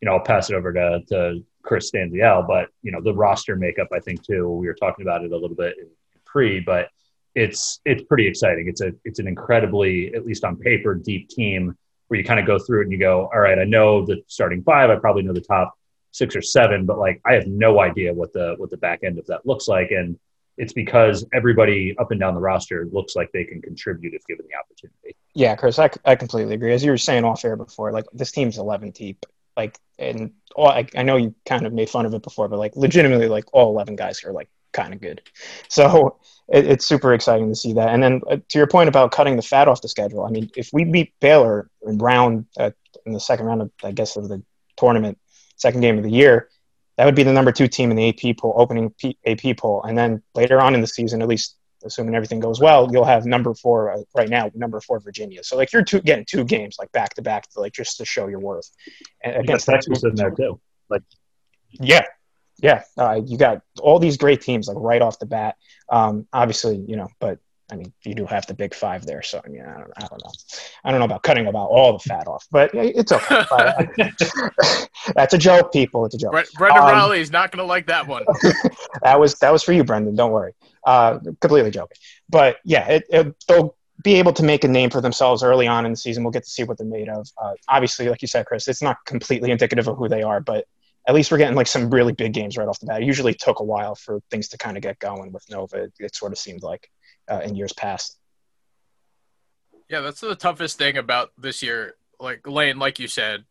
you 0.00 0.06
know, 0.06 0.12
I'll 0.12 0.24
pass 0.24 0.50
it 0.50 0.54
over 0.54 0.72
to, 0.72 1.00
to 1.08 1.44
Chris 1.62 1.90
Stanziel. 1.90 2.46
But, 2.46 2.68
you 2.82 2.92
know, 2.92 3.00
the 3.00 3.14
roster 3.14 3.56
makeup, 3.56 3.88
I 3.92 4.00
think, 4.00 4.24
too, 4.24 4.48
we 4.50 4.66
were 4.66 4.74
talking 4.74 5.04
about 5.04 5.24
it 5.24 5.32
a 5.32 5.36
little 5.36 5.56
bit 5.56 5.76
in 5.78 5.88
pre, 6.24 6.60
but 6.60 6.88
it's 7.34 7.80
it's 7.84 8.02
pretty 8.04 8.26
exciting. 8.26 8.68
It's 8.68 8.80
a 8.80 8.92
it's 9.04 9.18
an 9.18 9.28
incredibly, 9.28 10.14
at 10.14 10.26
least 10.26 10.44
on 10.44 10.56
paper, 10.56 10.94
deep 10.94 11.28
team 11.28 11.76
where 12.08 12.18
you 12.18 12.24
kind 12.24 12.38
of 12.38 12.46
go 12.46 12.58
through 12.58 12.80
it 12.80 12.84
and 12.84 12.92
you 12.92 12.98
go, 12.98 13.30
all 13.32 13.40
right, 13.40 13.58
I 13.58 13.64
know 13.64 14.04
the 14.04 14.22
starting 14.26 14.62
five, 14.62 14.90
I 14.90 14.96
probably 14.96 15.22
know 15.22 15.32
the 15.32 15.40
top 15.40 15.74
six 16.10 16.36
or 16.36 16.42
seven, 16.42 16.84
but 16.84 16.98
like 16.98 17.20
I 17.24 17.32
have 17.34 17.46
no 17.46 17.80
idea 17.80 18.12
what 18.12 18.32
the 18.32 18.54
what 18.58 18.70
the 18.70 18.76
back 18.76 19.00
end 19.02 19.18
of 19.18 19.26
that 19.26 19.46
looks 19.46 19.66
like. 19.66 19.90
And 19.90 20.18
it's 20.58 20.74
because 20.74 21.24
everybody 21.32 21.96
up 21.98 22.10
and 22.10 22.20
down 22.20 22.34
the 22.34 22.40
roster 22.40 22.86
looks 22.92 23.16
like 23.16 23.30
they 23.32 23.44
can 23.44 23.62
contribute 23.62 24.14
if 24.14 24.26
given 24.26 24.46
the 24.46 24.58
opportunity. 24.58 25.16
Yeah, 25.34 25.56
Chris, 25.56 25.78
I, 25.78 25.90
I 26.04 26.14
completely 26.14 26.54
agree. 26.54 26.74
As 26.74 26.84
you 26.84 26.90
were 26.90 26.98
saying 26.98 27.24
off 27.24 27.44
air 27.44 27.56
before, 27.56 27.90
like 27.92 28.04
this 28.12 28.32
team's 28.32 28.58
11 28.58 28.90
deep. 28.90 29.24
Like, 29.56 29.78
and 29.98 30.32
all, 30.54 30.68
I, 30.68 30.86
I 30.94 31.02
know 31.02 31.16
you 31.16 31.34
kind 31.46 31.66
of 31.66 31.72
made 31.72 31.88
fun 31.88 32.04
of 32.04 32.12
it 32.12 32.22
before, 32.22 32.48
but 32.48 32.58
like 32.58 32.76
legitimately, 32.76 33.28
like 33.28 33.44
all 33.52 33.70
11 33.70 33.96
guys 33.96 34.22
are 34.24 34.32
like 34.32 34.50
kind 34.72 34.92
of 34.92 35.00
good. 35.00 35.22
So 35.68 36.18
it, 36.52 36.66
it's 36.66 36.86
super 36.86 37.14
exciting 37.14 37.48
to 37.48 37.54
see 37.54 37.72
that. 37.72 37.88
And 37.88 38.02
then 38.02 38.20
uh, 38.30 38.36
to 38.36 38.58
your 38.58 38.66
point 38.66 38.88
about 38.88 39.10
cutting 39.10 39.36
the 39.36 39.42
fat 39.42 39.68
off 39.68 39.80
the 39.80 39.88
schedule, 39.88 40.24
I 40.24 40.30
mean, 40.30 40.50
if 40.56 40.70
we 40.72 40.84
beat 40.84 41.14
Baylor 41.20 41.68
in 41.82 41.98
round 41.98 42.46
uh, 42.58 42.70
in 43.06 43.12
the 43.12 43.20
second 43.20 43.46
round 43.46 43.62
of, 43.62 43.70
I 43.82 43.92
guess, 43.92 44.16
of 44.16 44.28
the 44.28 44.42
tournament, 44.76 45.18
second 45.56 45.80
game 45.80 45.96
of 45.96 46.04
the 46.04 46.10
year, 46.10 46.48
that 46.98 47.06
would 47.06 47.14
be 47.14 47.22
the 47.22 47.32
number 47.32 47.52
two 47.52 47.68
team 47.68 47.90
in 47.90 47.96
the 47.96 48.08
AP 48.08 48.36
poll, 48.36 48.54
opening 48.56 48.90
P- 48.90 49.16
AP 49.26 49.56
poll. 49.56 49.82
And 49.82 49.96
then 49.96 50.22
later 50.34 50.60
on 50.60 50.74
in 50.74 50.82
the 50.82 50.86
season, 50.86 51.22
at 51.22 51.28
least 51.28 51.56
assuming 51.84 52.14
everything 52.14 52.38
goes 52.38 52.60
well, 52.60 52.88
you'll 52.92 53.04
have 53.04 53.24
number 53.24 53.54
four 53.54 53.92
uh, 53.92 54.02
right 54.14 54.28
now, 54.28 54.50
number 54.54 54.80
four 54.80 55.00
Virginia. 55.00 55.42
So 55.42 55.56
like 55.56 55.72
you're 55.72 55.82
two, 55.82 56.00
getting 56.00 56.26
two 56.28 56.44
games 56.44 56.76
like 56.78 56.92
back 56.92 57.14
to 57.14 57.22
back, 57.22 57.46
like 57.56 57.72
just 57.72 57.96
to 57.96 58.04
show 58.04 58.28
your 58.28 58.40
worth. 58.40 58.70
And 59.24 59.36
against 59.36 59.66
Texas 59.66 60.04
in 60.04 60.14
there 60.14 60.30
too. 60.30 60.60
Like 60.90 61.02
yeah, 61.70 62.04
yeah, 62.62 62.84
uh, 62.96 63.20
you 63.26 63.36
got 63.36 63.62
all 63.80 63.98
these 63.98 64.16
great 64.16 64.40
teams 64.40 64.68
like 64.68 64.76
right 64.78 65.02
off 65.02 65.18
the 65.18 65.26
bat. 65.26 65.56
Um, 65.88 66.26
obviously, 66.32 66.76
you 66.86 66.96
know, 66.96 67.08
but 67.18 67.40
I 67.72 67.76
mean, 67.76 67.92
you 68.04 68.14
do 68.14 68.24
have 68.26 68.46
the 68.46 68.54
big 68.54 68.72
five 68.74 69.04
there. 69.04 69.22
So 69.22 69.40
I 69.44 69.48
mean, 69.48 69.62
I 69.62 69.78
don't, 69.78 69.92
I 69.96 70.00
don't 70.00 70.22
know. 70.22 70.30
I 70.84 70.90
don't 70.90 71.00
know 71.00 71.06
about 71.06 71.22
cutting 71.24 71.48
about 71.48 71.66
all 71.66 71.94
the 71.94 71.98
fat 71.98 72.28
off, 72.28 72.46
but 72.52 72.70
it's 72.72 73.10
okay. 73.10 73.44
That's 75.14 75.34
a 75.34 75.38
joke, 75.38 75.72
people. 75.72 76.06
It's 76.06 76.14
a 76.14 76.18
joke. 76.18 76.32
Brendan 76.56 76.82
um, 76.82 76.88
Riley 76.88 77.20
is 77.20 77.32
not 77.32 77.50
going 77.50 77.58
to 77.58 77.66
like 77.66 77.86
that 77.86 78.06
one. 78.06 78.24
that 79.02 79.18
was 79.18 79.34
that 79.40 79.52
was 79.52 79.64
for 79.64 79.72
you, 79.72 79.82
Brendan. 79.82 80.14
Don't 80.14 80.30
worry. 80.30 80.52
Uh, 80.86 81.18
completely 81.40 81.70
joking. 81.72 81.96
But 82.28 82.58
yeah, 82.64 82.86
it, 82.88 83.04
it, 83.08 83.44
they'll 83.48 83.74
be 84.04 84.14
able 84.14 84.32
to 84.34 84.44
make 84.44 84.62
a 84.62 84.68
name 84.68 84.90
for 84.90 85.00
themselves 85.00 85.42
early 85.42 85.66
on 85.66 85.84
in 85.84 85.92
the 85.92 85.96
season. 85.96 86.22
We'll 86.22 86.32
get 86.32 86.44
to 86.44 86.50
see 86.50 86.62
what 86.62 86.78
they're 86.78 86.86
made 86.86 87.08
of. 87.08 87.28
Uh, 87.36 87.54
obviously, 87.68 88.08
like 88.08 88.22
you 88.22 88.28
said, 88.28 88.46
Chris, 88.46 88.68
it's 88.68 88.82
not 88.82 88.98
completely 89.04 89.50
indicative 89.50 89.88
of 89.88 89.96
who 89.96 90.08
they 90.08 90.22
are, 90.22 90.40
but 90.40 90.66
at 91.06 91.14
least 91.14 91.32
we're 91.32 91.38
getting 91.38 91.56
like 91.56 91.66
some 91.66 91.90
really 91.90 92.12
big 92.12 92.32
games 92.32 92.56
right 92.56 92.68
off 92.68 92.78
the 92.78 92.86
bat. 92.86 93.02
It 93.02 93.06
usually 93.06 93.34
took 93.34 93.60
a 93.60 93.64
while 93.64 93.94
for 93.94 94.20
things 94.30 94.48
to 94.48 94.58
kind 94.58 94.76
of 94.76 94.82
get 94.82 94.98
going 94.98 95.32
with 95.32 95.44
Nova. 95.50 95.84
It, 95.84 95.92
it 95.98 96.14
sort 96.14 96.32
of 96.32 96.38
seemed 96.38 96.62
like 96.62 96.88
uh, 97.30 97.40
in 97.40 97.56
years 97.56 97.72
past. 97.72 98.18
Yeah, 99.88 100.00
that's 100.00 100.20
the 100.20 100.34
toughest 100.36 100.78
thing 100.78 100.96
about 100.96 101.32
this 101.36 101.62
year. 101.62 101.96
Like 102.20 102.46
Lane, 102.46 102.78
like 102.78 103.00
you 103.00 103.08
said, 103.08 103.44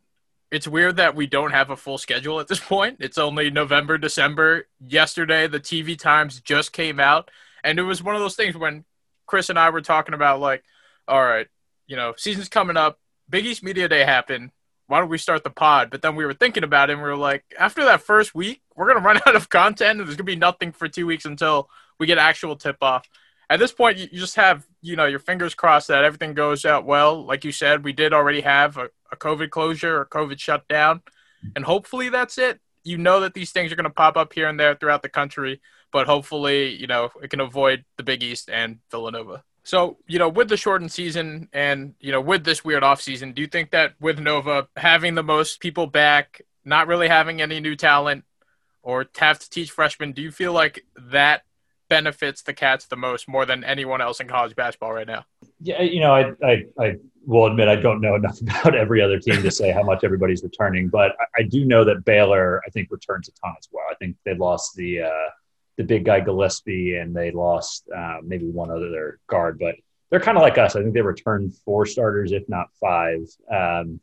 it's 0.50 0.68
weird 0.68 0.96
that 0.98 1.16
we 1.16 1.28
don't 1.28 1.52
have 1.52 1.70
a 1.70 1.76
full 1.76 1.98
schedule 1.98 2.40
at 2.40 2.48
this 2.48 2.60
point. 2.60 2.98
It's 3.00 3.18
only 3.18 3.50
November, 3.50 3.98
December. 3.98 4.68
Yesterday, 4.80 5.48
the 5.48 5.60
TV 5.60 6.00
times 6.00 6.40
just 6.40 6.72
came 6.72 7.00
out, 7.00 7.30
and 7.64 7.80
it 7.80 7.84
was 7.84 8.02
one 8.02 8.16
of 8.16 8.22
those 8.22 8.36
things 8.36 8.56
when 8.56 8.86
Chris 9.26 9.50
and 9.50 9.60
I 9.60 9.70
were 9.70 9.82
talking 9.82 10.14
about 10.14 10.40
like, 10.40 10.64
all 11.08 11.24
right, 11.24 11.48
you 11.86 11.98
know, 11.98 12.14
season's 12.18 12.50
coming 12.50 12.78
up. 12.78 13.00
Big 13.30 13.46
East 13.46 13.64
Media 13.64 13.90
Day 13.90 14.04
happened 14.04 14.52
why 14.92 15.00
don't 15.00 15.08
we 15.08 15.18
start 15.18 15.46
the 15.46 15.50
pod? 15.50 15.90
But 15.90 16.02
then 16.02 16.18
we 16.18 16.26
were 16.26 16.34
thinking 16.34 16.66
about 16.66 16.90
it 16.90 16.94
and 16.94 17.02
we 17.02 17.08
were 17.08 17.16
like, 17.16 17.46
after 17.58 17.86
that 17.86 18.02
first 18.02 18.36
week, 18.36 18.62
we're 18.76 18.92
going 18.92 18.98
to 19.02 19.08
run 19.08 19.22
out 19.26 19.38
of 19.38 19.48
content 19.48 19.92
and 19.92 20.00
there's 20.02 20.18
going 20.18 20.18
to 20.18 20.24
be 20.24 20.36
nothing 20.36 20.74
for 20.74 20.90
two 20.90 21.06
weeks 21.06 21.24
until 21.24 21.70
we 21.98 22.08
get 22.08 22.18
actual 22.18 22.58
tip 22.58 22.76
off. 22.82 23.08
At 23.50 23.60
this 23.60 23.72
point, 23.72 23.98
you 23.98 24.08
just 24.08 24.36
have, 24.36 24.68
you 24.82 24.98
know, 24.98 25.06
your 25.06 25.20
fingers 25.20 25.56
crossed 25.56 25.88
that 25.88 26.04
everything 26.04 26.34
goes 26.34 26.66
out 26.66 26.86
well. 26.86 27.26
Like 27.26 27.46
you 27.46 27.54
said, 27.54 27.86
we 27.86 27.94
did 27.94 28.12
already 28.12 28.42
have 28.42 28.78
a, 28.78 28.90
a 29.14 29.16
COVID 29.16 29.50
closure 29.50 29.98
or 29.98 30.06
COVID 30.06 30.40
shutdown. 30.40 31.02
And 31.56 31.64
hopefully 31.64 32.10
that's 32.10 32.38
it. 32.38 32.60
You 32.84 32.98
know 32.98 33.22
that 33.22 33.34
these 33.34 33.52
things 33.52 33.72
are 33.72 33.78
going 33.78 33.86
to 33.86 33.90
pop 33.92 34.18
up 34.18 34.34
here 34.34 34.50
and 34.50 34.60
there 34.60 34.76
throughout 34.76 35.04
the 35.04 35.10
country, 35.10 35.62
but 35.94 36.06
hopefully, 36.06 36.76
you 36.76 36.88
know, 36.88 37.12
it 37.24 37.30
can 37.30 37.40
avoid 37.40 37.86
the 37.96 38.04
Big 38.04 38.24
East 38.24 38.50
and 38.50 38.80
Villanova. 38.90 39.44
So, 39.64 39.98
you 40.08 40.18
know, 40.18 40.30
with 40.30 40.50
the 40.50 40.58
shortened 40.58 40.92
season 40.92 41.48
and, 41.54 41.94
you 42.00 42.12
know, 42.12 42.22
with 42.22 42.44
this 42.44 42.66
weird 42.66 42.84
off 42.84 43.02
season, 43.02 43.34
do 43.34 43.42
you 43.42 43.48
think 43.48 43.72
that 43.72 43.94
with 44.00 44.20
Nova 44.20 44.68
having 44.76 45.16
the 45.16 45.24
most 45.24 45.60
people 45.60 45.88
back, 45.88 46.42
not 46.66 46.88
really 46.88 47.08
having 47.08 47.42
any 47.42 47.60
new 47.60 47.76
talent, 47.76 48.26
or 48.84 49.06
have 49.18 49.40
to 49.40 49.50
teach 49.50 49.70
freshmen, 49.70 50.12
do 50.12 50.22
you 50.22 50.32
feel 50.32 50.54
like 50.54 50.84
that 50.98 51.44
benefits 51.90 52.42
the 52.42 52.54
Cats 52.54 52.86
the 52.86 52.96
most 52.96 53.28
more 53.28 53.46
than 53.46 53.64
anyone 53.64 54.02
else 54.02 54.20
in 54.20 54.28
college 54.28 54.56
basketball 54.56 54.94
right 54.94 55.06
now? 55.06 55.26
Yeah, 55.60 55.82
you 55.82 56.00
know, 56.00 56.16
I, 56.16 56.32
I, 56.44 56.66
I 56.80 56.96
will 57.26 57.46
admit 57.46 57.68
I 57.68 57.76
don't 57.76 58.02
know 58.02 58.16
enough 58.22 58.42
about 58.42 58.76
every 58.76 59.02
other 59.02 59.20
team 59.20 59.42
to 59.44 59.52
say 59.52 59.72
how 59.72 59.84
much 59.84 60.04
everybody's 60.04 60.42
returning, 60.42 60.88
but 60.88 61.12
I, 61.20 61.42
I 61.42 61.44
do 61.44 61.66
know 61.66 61.84
that 61.84 62.06
Baylor, 62.06 62.62
I 62.66 62.70
think, 62.70 62.90
returns 62.90 63.28
a 63.28 63.32
ton 63.34 63.54
as 63.60 63.68
well. 63.72 63.86
I 63.92 63.96
think 63.96 64.16
they 64.26 64.34
lost 64.34 64.76
the, 64.76 65.02
uh, 65.02 65.30
the 65.82 65.88
big 65.88 66.06
guy 66.06 66.20
Gillespie, 66.20 66.96
and 66.96 67.16
they 67.16 67.32
lost 67.32 67.90
uh, 67.96 68.18
maybe 68.24 68.46
one 68.46 68.70
other 68.70 69.20
guard, 69.28 69.58
but 69.60 69.76
they're 70.10 70.20
kind 70.20 70.38
of 70.38 70.44
like 70.44 70.58
us. 70.58 70.76
I 70.76 70.82
think 70.82 70.94
they 70.94 71.02
returned 71.02 71.56
four 71.66 71.86
starters, 71.86 72.32
if 72.32 72.48
not 72.48 72.68
five, 72.80 73.28
um, 73.52 74.00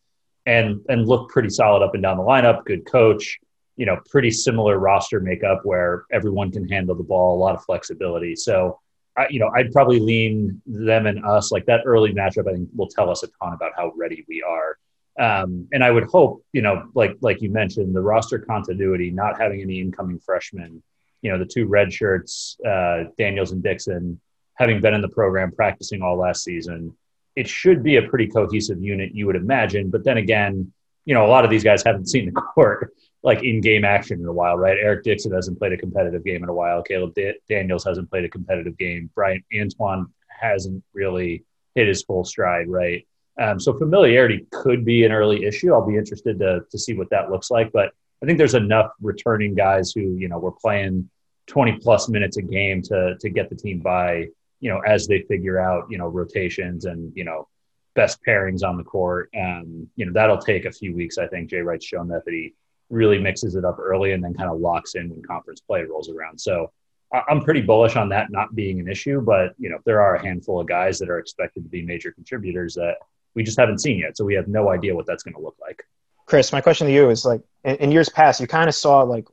and 0.47 0.81
and 0.89 1.07
look 1.07 1.31
pretty 1.31 1.51
solid 1.51 1.85
up 1.85 1.95
and 1.95 2.03
down 2.03 2.17
the 2.17 2.23
lineup. 2.23 2.65
Good 2.65 2.85
coach, 2.85 3.39
you 3.77 3.87
know, 3.87 4.01
pretty 4.11 4.31
similar 4.31 4.79
roster 4.79 5.21
makeup 5.21 5.61
where 5.65 6.05
everyone 6.11 6.51
can 6.51 6.69
handle 6.69 6.97
the 6.97 7.05
ball, 7.05 7.37
a 7.37 7.41
lot 7.41 7.55
of 7.55 7.65
flexibility. 7.65 8.35
So, 8.35 8.81
I, 9.17 9.29
you 9.29 9.39
know, 9.39 9.51
I'd 9.55 9.73
probably 9.73 10.01
lean 10.01 10.61
them 10.67 11.07
and 11.07 11.25
us 11.25 11.53
like 11.53 11.67
that 11.67 11.83
early 11.85 12.13
matchup. 12.13 12.49
I 12.49 12.55
think 12.55 12.71
will 12.75 12.89
tell 12.89 13.11
us 13.11 13.23
a 13.23 13.29
ton 13.41 13.53
about 13.53 13.73
how 13.77 13.93
ready 13.97 14.25
we 14.29 14.43
are. 14.43 14.79
Um, 15.21 15.69
and 15.73 15.85
I 15.85 15.91
would 15.91 16.05
hope, 16.05 16.45
you 16.53 16.63
know, 16.63 16.89
like 16.95 17.17
like 17.21 17.43
you 17.43 17.51
mentioned, 17.51 17.95
the 17.95 18.01
roster 18.01 18.39
continuity, 18.39 19.11
not 19.11 19.41
having 19.41 19.61
any 19.61 19.81
incoming 19.81 20.21
freshmen, 20.21 20.83
you 21.23 21.31
know, 21.31 21.39
the 21.39 21.47
two 21.47 21.67
red 21.67 21.93
shirts, 21.93 22.57
uh, 22.67 23.05
Daniels 23.17 23.53
and 23.53 23.63
Dixon, 23.63 24.21
having 24.55 24.81
been 24.81 24.95
in 24.95 25.03
the 25.03 25.09
program 25.09 25.53
practicing 25.53 26.03
all 26.03 26.17
last 26.17 26.45
season, 26.45 26.97
it 27.37 27.49
should 27.49 27.83
be 27.83 27.97
a 27.97 28.03
pretty 28.03 28.27
cohesive 28.27 28.83
unit, 28.83 29.15
you 29.15 29.27
would 29.27 29.37
imagine. 29.37 29.91
But 29.91 30.05
then 30.05 30.17
again, 30.17 30.73
you 31.05 31.15
know, 31.15 31.25
a 31.25 31.29
lot 31.29 31.45
of 31.45 31.51
these 31.51 31.65
guys 31.65 31.83
haven't 31.83 32.09
seen 32.09 32.27
the 32.27 32.41
court 32.55 32.93
like 33.23 33.43
in 33.43 33.61
game 33.61 33.85
action 33.85 34.21
in 34.21 34.27
a 34.27 34.33
while, 34.33 34.57
right? 34.57 34.77
Eric 34.81 35.05
Dixon 35.05 35.33
hasn't 35.33 35.59
played 35.59 35.73
a 35.73 35.77
competitive 35.77 36.25
game 36.25 36.43
in 36.43 36.49
a 36.49 36.55
while. 36.55 36.83
Caleb 36.83 37.15
D- 37.15 37.35
Daniels 37.49 37.85
hasn't 37.85 38.11
played 38.11 38.25
a 38.25 38.29
competitive 38.29 38.77
game. 38.79 39.11
Bryan 39.15 39.43
Antoine 39.59 40.07
hasn't 40.29 40.85
really 40.93 41.45
hit 41.75 41.89
his 41.89 42.03
full 42.03 42.25
stride, 42.25 42.69
right? 42.69 43.07
Um, 43.41 43.61
so 43.61 43.73
familiarity 43.73 44.47
could 44.51 44.85
be 44.85 45.05
an 45.05 45.13
early 45.13 45.45
issue. 45.45 45.73
I'll 45.73 45.87
be 45.87 45.97
interested 45.97 46.39
to 46.41 46.65
to 46.71 46.79
see 46.79 46.95
what 46.95 47.11
that 47.11 47.31
looks 47.31 47.51
like. 47.51 47.71
But 47.73 47.93
I 48.23 48.27
think 48.27 48.39
there's 48.39 48.55
enough 48.55 48.91
returning 49.01 49.55
guys 49.55 49.93
who 49.93 50.01
you 50.01 50.29
know 50.29 50.39
were 50.39 50.53
playing 50.53 51.09
20 51.47 51.79
plus 51.79 52.09
minutes 52.09 52.37
a 52.37 52.43
game 52.43 52.83
to 52.83 53.17
to 53.21 53.31
get 53.31 53.49
the 53.51 53.57
team 53.57 53.81
by. 53.81 54.29
You 54.61 54.71
know, 54.71 54.81
as 54.81 55.07
they 55.07 55.23
figure 55.23 55.61
out 55.61 55.87
you 55.89 55.99
know 55.99 56.09
rotations 56.09 56.85
and 56.85 57.13
you 57.15 57.25
know 57.25 57.49
best 57.95 58.19
pairings 58.27 58.63
on 58.63 58.77
the 58.77 58.85
court. 58.85 59.31
Um, 59.39 59.89
you 59.97 60.07
know 60.07 60.13
that'll 60.13 60.39
take 60.39 60.65
a 60.65 60.73
few 60.73 60.95
weeks. 60.95 61.19
I 61.19 61.27
think 61.27 61.51
Jay 61.51 61.61
Wright's 61.61 61.87
shown 61.87 62.09
that 62.09 62.25
that 62.25 62.33
he 62.33 62.55
really 62.91 63.19
mixes 63.19 63.55
it 63.55 63.65
up 63.65 63.79
early 63.79 64.13
and 64.13 64.23
then 64.23 64.35
kind 64.35 64.51
of 64.51 64.61
locks 64.61 64.95
in 64.95 65.11
when 65.11 65.23
conference 65.23 65.61
play 65.61 65.83
rolls 65.83 66.09
around. 66.09 66.41
So 66.41 66.73
I'm 67.13 67.41
pretty 67.41 67.63
bullish 67.63 67.97
on 67.97 68.09
that 68.11 68.31
not 68.31 68.55
being 68.55 68.81
an 68.81 68.89
issue. 68.89 69.21
But 69.21 69.55
you 69.59 69.71
know, 69.71 69.79
there 69.85 70.01
are 70.01 70.17
a 70.17 70.23
handful 70.23 70.61
of 70.61 70.67
guys 70.67 70.99
that 70.99 71.11
are 71.11 71.19
expected 71.19 71.65
to 71.65 71.69
be 71.69 71.83
major 71.83 72.13
contributors 72.13 72.75
that 72.75 72.97
we 73.35 73.43
just 73.43 73.59
haven't 73.59 73.79
seen 73.79 73.99
yet. 73.99 74.17
So 74.17 74.25
we 74.25 74.35
have 74.35 74.49
no 74.49 74.71
idea 74.71 74.95
what 74.95 75.07
that's 75.07 75.23
going 75.23 75.35
to 75.35 75.41
look 75.41 75.57
like. 75.61 75.83
Chris, 76.29 76.53
my 76.53 76.61
question 76.61 76.87
to 76.87 76.93
you 76.93 77.09
is 77.09 77.25
like 77.25 77.41
in, 77.65 77.77
in 77.77 77.91
years 77.91 78.11
past, 78.11 78.39
you 78.39 78.47
kind 78.47 78.69
of 78.69 78.75
saw 78.75 79.01
like 79.01 79.27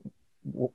w- 0.50 0.70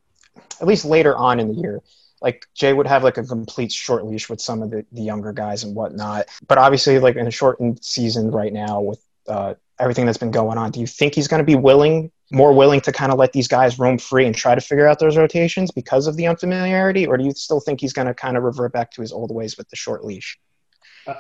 at 0.61 0.67
least 0.67 0.85
later 0.85 1.17
on 1.17 1.39
in 1.39 1.47
the 1.47 1.55
year, 1.55 1.81
like 2.21 2.45
Jay 2.53 2.73
would 2.73 2.85
have 2.85 3.03
like 3.03 3.17
a 3.17 3.23
complete 3.23 3.71
short 3.71 4.05
leash 4.05 4.29
with 4.29 4.39
some 4.39 4.61
of 4.61 4.69
the, 4.69 4.85
the 4.91 5.01
younger 5.01 5.33
guys 5.33 5.63
and 5.63 5.75
whatnot. 5.75 6.27
But 6.47 6.59
obviously, 6.59 6.99
like 6.99 7.15
in 7.15 7.25
a 7.25 7.31
shortened 7.31 7.83
season 7.83 8.29
right 8.29 8.53
now 8.53 8.81
with 8.81 9.03
uh, 9.27 9.55
everything 9.79 10.05
that's 10.05 10.19
been 10.19 10.29
going 10.29 10.59
on, 10.59 10.69
do 10.69 10.79
you 10.79 10.85
think 10.85 11.15
he's 11.15 11.27
going 11.27 11.39
to 11.39 11.45
be 11.45 11.55
willing, 11.55 12.11
more 12.31 12.53
willing 12.53 12.81
to 12.81 12.91
kind 12.91 13.11
of 13.11 13.17
let 13.17 13.33
these 13.33 13.47
guys 13.47 13.79
roam 13.79 13.97
free 13.97 14.27
and 14.27 14.35
try 14.35 14.53
to 14.53 14.61
figure 14.61 14.87
out 14.87 14.99
those 14.99 15.17
rotations 15.17 15.71
because 15.71 16.05
of 16.05 16.17
the 16.17 16.27
unfamiliarity, 16.27 17.07
or 17.07 17.17
do 17.17 17.23
you 17.23 17.31
still 17.31 17.59
think 17.59 17.81
he's 17.81 17.93
going 17.93 18.07
to 18.07 18.13
kind 18.13 18.37
of 18.37 18.43
revert 18.43 18.73
back 18.73 18.91
to 18.91 19.01
his 19.01 19.11
old 19.11 19.33
ways 19.33 19.57
with 19.57 19.67
the 19.69 19.75
short 19.75 20.05
leash? 20.05 20.37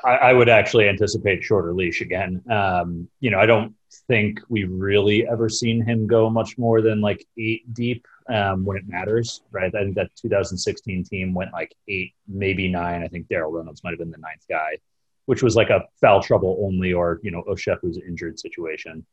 I, 0.05 0.09
I 0.09 0.33
would 0.33 0.47
actually 0.47 0.87
anticipate 0.87 1.43
shorter 1.43 1.73
leash 1.73 2.01
again. 2.01 2.43
Um, 2.47 3.09
you 3.19 3.31
know, 3.31 3.39
I 3.39 3.47
don't 3.47 3.73
think 4.07 4.39
we've 4.49 4.71
really 4.71 5.27
ever 5.27 5.49
seen 5.49 5.83
him 5.83 6.07
go 6.07 6.29
much 6.29 6.57
more 6.57 6.81
than 6.81 7.01
like 7.01 7.25
eight 7.37 7.73
deep 7.73 8.05
um, 8.29 8.63
when 8.63 8.77
it 8.77 8.87
matters, 8.87 9.41
right? 9.51 9.73
I 9.73 9.83
think 9.83 9.95
that 9.95 10.09
2016 10.15 11.03
team 11.03 11.33
went 11.33 11.53
like 11.53 11.75
eight, 11.87 12.13
maybe 12.27 12.67
nine. 12.67 13.03
I 13.03 13.07
think 13.07 13.27
Darryl 13.27 13.51
Reynolds 13.51 13.83
might 13.83 13.91
have 13.91 13.99
been 13.99 14.11
the 14.11 14.17
ninth 14.17 14.45
guy, 14.49 14.77
which 15.25 15.43
was 15.43 15.55
like 15.55 15.69
a 15.69 15.85
foul 15.99 16.21
trouble 16.21 16.59
only 16.63 16.93
or, 16.93 17.19
you 17.23 17.31
know, 17.31 17.43
Ochefu's 17.49 17.97
injured 17.97 18.39
situation. 18.39 19.05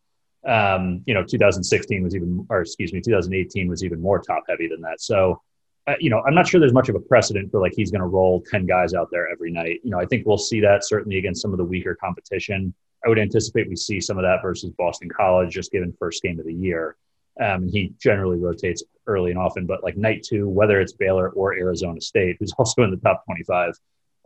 Um, 0.47 1.03
you 1.07 1.15
know, 1.15 1.25
2016 1.25 2.03
was 2.03 2.15
even, 2.15 2.47
or 2.49 2.61
excuse 2.61 2.93
me, 2.93 3.01
2018 3.01 3.69
was 3.69 3.83
even 3.85 4.01
more 4.01 4.21
top 4.21 4.45
heavy 4.49 4.69
than 4.69 4.81
that. 4.83 5.01
So, 5.01 5.43
uh, 5.89 5.95
you 5.99 6.11
know, 6.11 6.23
I'm 6.27 6.35
not 6.35 6.47
sure 6.47 6.61
there's 6.61 6.73
much 6.73 6.89
of 6.89 6.95
a 6.95 7.01
precedent 7.01 7.51
for 7.51 7.61
like 7.61 7.73
he's 7.75 7.91
going 7.91 8.03
to 8.03 8.07
roll 8.07 8.43
10 8.51 8.67
guys 8.67 8.95
out 8.95 9.09
there 9.11 9.29
every 9.31 9.51
night. 9.51 9.81
You 9.83 9.91
know, 9.91 9.99
I 9.99 10.07
think 10.07 10.27
we'll 10.27 10.39
see 10.39 10.61
that 10.61 10.85
certainly 10.85 11.19
against 11.19 11.43
some 11.43 11.53
of 11.53 11.59
the 11.59 11.65
weaker 11.65 11.95
competition. 11.95 12.75
I 13.09 13.11
would 13.11 13.19
anticipate 13.19 13.71
we 13.71 13.77
see 13.77 14.03
some 14.03 14.19
of 14.19 14.23
that 14.25 14.43
versus 14.43 14.71
Boston 14.77 15.09
College, 15.09 15.51
just 15.51 15.73
given 15.73 15.95
first 15.99 16.23
game 16.23 16.39
of 16.39 16.45
the 16.45 16.53
year. 16.53 16.95
Um, 17.41 17.67
he 17.67 17.95
generally 17.99 18.39
rotates 18.39 18.83
early 19.07 19.31
and 19.31 19.41
often, 19.41 19.65
but 19.65 19.83
like 19.83 19.97
night 19.97 20.27
two, 20.29 20.47
whether 20.47 20.79
it's 20.79 20.93
Baylor 20.93 21.31
or 21.31 21.55
Arizona 21.55 22.03
State, 22.03 22.37
who's 22.39 22.53
also 22.59 22.83
in 22.83 22.91
the 22.91 22.99
top 22.99 23.25
25, 23.25 23.73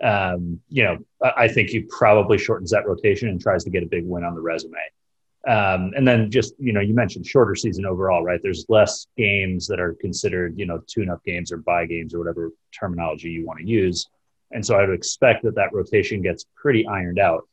um, 0.03 0.61
you 0.69 0.83
know, 0.83 0.99
I, 1.23 1.45
I 1.45 1.49
think 1.49 1.69
he 1.69 1.87
probably 1.97 2.39
shortens 2.39 2.73
that 2.73 2.85
rotation 2.85 3.29
and 3.29 3.41
tries 3.41 3.63
to 3.63 3.71
get 3.71 3.85
a 3.85 3.87
big 3.87 4.05
win 4.05 4.25
on 4.25 4.35
the 4.35 4.41
resume. 4.41 4.75
Um, 5.47 5.93
and 5.97 6.07
then 6.07 6.29
just, 6.29 6.55
you 6.59 6.73
know, 6.73 6.81
you 6.81 6.93
mentioned 6.93 7.25
shorter 7.25 7.55
season 7.55 7.87
overall, 7.87 8.25
right? 8.25 8.41
There's 8.43 8.67
less 8.69 9.07
games 9.17 9.69
that 9.69 9.79
are 9.79 9.95
considered, 10.01 10.59
you 10.59 10.67
know, 10.67 10.83
tune 10.89 11.09
up 11.09 11.23
games 11.23 11.53
or 11.53 11.59
buy 11.59 11.87
games 11.87 12.15
or 12.15 12.19
whatever 12.19 12.51
terminology 12.77 13.31
you 13.31 13.47
want 13.47 13.61
to 13.61 13.65
use. 13.65 14.09
And 14.51 14.67
so 14.67 14.75
I 14.75 14.81
would 14.81 14.95
expect 14.95 15.45
that 15.45 15.55
that 15.55 15.73
rotation 15.73 16.21
gets 16.21 16.47
pretty 16.57 16.85
ironed 16.89 17.21
out. 17.21 17.47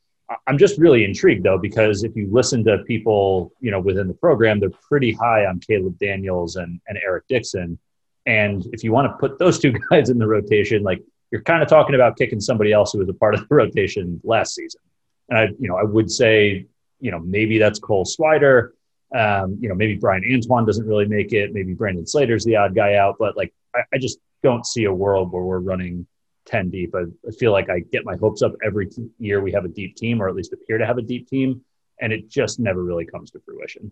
I'm 0.47 0.57
just 0.57 0.77
really 0.77 1.03
intrigued 1.03 1.43
though, 1.43 1.57
because 1.57 2.03
if 2.03 2.15
you 2.15 2.27
listen 2.31 2.63
to 2.65 2.79
people, 2.79 3.51
you 3.59 3.71
know, 3.71 3.79
within 3.79 4.07
the 4.07 4.13
program, 4.13 4.59
they're 4.59 4.69
pretty 4.69 5.11
high 5.11 5.45
on 5.45 5.59
Caleb 5.59 5.97
Daniels 5.99 6.55
and, 6.55 6.79
and 6.87 6.99
Eric 7.03 7.25
Dixon. 7.27 7.79
And 8.25 8.65
if 8.73 8.83
you 8.83 8.91
want 8.91 9.11
to 9.11 9.17
put 9.17 9.39
those 9.39 9.59
two 9.59 9.71
guys 9.89 10.09
in 10.09 10.19
the 10.19 10.27
rotation, 10.27 10.83
like 10.83 11.01
you're 11.31 11.41
kind 11.41 11.63
of 11.63 11.69
talking 11.69 11.95
about 11.95 12.17
kicking 12.17 12.39
somebody 12.39 12.71
else 12.71 12.91
who 12.93 12.99
was 12.99 13.09
a 13.09 13.13
part 13.13 13.33
of 13.33 13.47
the 13.47 13.55
rotation 13.55 14.21
last 14.23 14.55
season. 14.55 14.81
And 15.29 15.39
I, 15.39 15.43
you 15.59 15.67
know, 15.67 15.77
I 15.77 15.83
would 15.83 16.11
say 16.11 16.67
you 16.99 17.11
know, 17.11 17.19
maybe 17.19 17.57
that's 17.57 17.79
Cole 17.79 18.05
Swider. 18.05 18.71
Um, 19.15 19.57
you 19.59 19.69
know, 19.69 19.75
maybe 19.75 19.95
Bryan 19.95 20.23
Antoine 20.31 20.65
doesn't 20.65 20.85
really 20.85 21.07
make 21.07 21.33
it. 21.33 21.53
Maybe 21.53 21.73
Brandon 21.73 22.05
Slater's 22.05 22.45
the 22.45 22.57
odd 22.57 22.75
guy 22.75 22.95
out. 22.95 23.15
But 23.17 23.35
like, 23.35 23.53
I, 23.73 23.81
I 23.93 23.97
just 23.97 24.19
don't 24.43 24.65
see 24.65 24.83
a 24.83 24.93
world 24.93 25.31
where 25.31 25.41
we're 25.41 25.59
running 25.59 26.05
10 26.49 26.69
deep. 26.69 26.93
I, 26.95 27.03
I 27.27 27.31
feel 27.31 27.51
like 27.51 27.69
I 27.69 27.79
get 27.79 28.05
my 28.05 28.15
hopes 28.15 28.41
up 28.41 28.53
every 28.65 28.87
t- 28.87 29.09
year 29.19 29.41
we 29.41 29.51
have 29.51 29.65
a 29.65 29.69
deep 29.69 29.95
team, 29.95 30.21
or 30.21 30.27
at 30.27 30.35
least 30.35 30.53
appear 30.53 30.77
to 30.77 30.85
have 30.85 30.97
a 30.97 31.01
deep 31.01 31.29
team. 31.29 31.61
And 32.01 32.11
it 32.11 32.29
just 32.29 32.59
never 32.59 32.83
really 32.83 33.05
comes 33.05 33.31
to 33.31 33.39
fruition. 33.39 33.91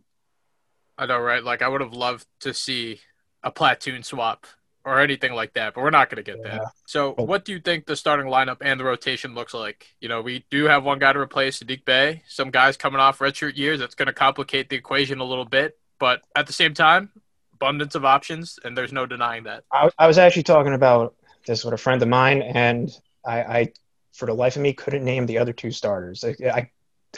I 0.98 1.06
know, 1.06 1.20
right? 1.20 1.44
Like, 1.44 1.62
I 1.62 1.68
would 1.68 1.82
have 1.82 1.94
loved 1.94 2.26
to 2.42 2.54
see 2.54 3.00
a 3.44 3.52
platoon 3.52 4.02
swap 4.02 4.48
or 4.84 5.00
anything 5.02 5.34
like 5.34 5.54
that, 5.54 5.74
but 5.74 5.84
we're 5.84 5.90
not 5.90 6.10
going 6.10 6.24
to 6.24 6.32
get 6.32 6.40
yeah. 6.44 6.60
that. 6.60 6.72
So, 6.86 7.14
oh. 7.18 7.24
what 7.24 7.44
do 7.44 7.52
you 7.52 7.60
think 7.60 7.86
the 7.86 7.96
starting 7.96 8.28
lineup 8.28 8.58
and 8.62 8.80
the 8.80 8.86
rotation 8.86 9.36
looks 9.36 9.54
like? 9.54 9.86
You 10.00 10.08
know, 10.08 10.22
we 10.22 10.46
do 10.50 10.64
have 10.66 10.84
one 10.84 10.98
guy 10.98 11.12
to 11.12 11.20
replace 11.20 11.60
Saddiq 11.60 11.84
Bey, 11.84 12.24
some 12.28 12.50
guys 12.50 12.78
coming 12.78 13.00
off 13.00 13.20
redshirt 13.20 13.58
years. 13.58 13.80
That's 13.80 13.96
going 13.96 14.08
to 14.08 14.14
complicate 14.14 14.70
the 14.70 14.78
equation 14.78 15.20
a 15.20 15.26
little 15.26 15.46
bit, 15.46 15.78
but 16.00 16.22
at 16.36 16.48
the 16.48 16.54
same 16.54 16.74
time, 16.74 17.12
abundance 17.54 17.96
of 17.96 18.06
options, 18.06 18.60
and 18.64 18.78
there's 18.78 18.94
no 18.94 19.06
denying 19.06 19.44
that. 19.44 19.66
I, 19.72 19.90
I 20.00 20.08
was 20.08 20.18
actually 20.18 20.44
talking 20.44 20.74
about 20.74 21.16
this 21.48 21.66
with 21.66 21.74
a 21.74 21.78
friend 21.78 22.02
of 22.02 22.08
mine, 22.08 22.42
and 22.42 22.92
I, 23.26 23.40
I, 23.42 23.74
for 24.14 24.28
the 24.28 24.34
life 24.34 24.56
of 24.56 24.62
me, 24.62 24.74
couldn't 24.74 25.04
name 25.04 25.26
the 25.26 25.40
other 25.40 25.54
two 25.54 25.72
starters. 25.72 26.24
I, 26.24 26.36
I 26.48 26.72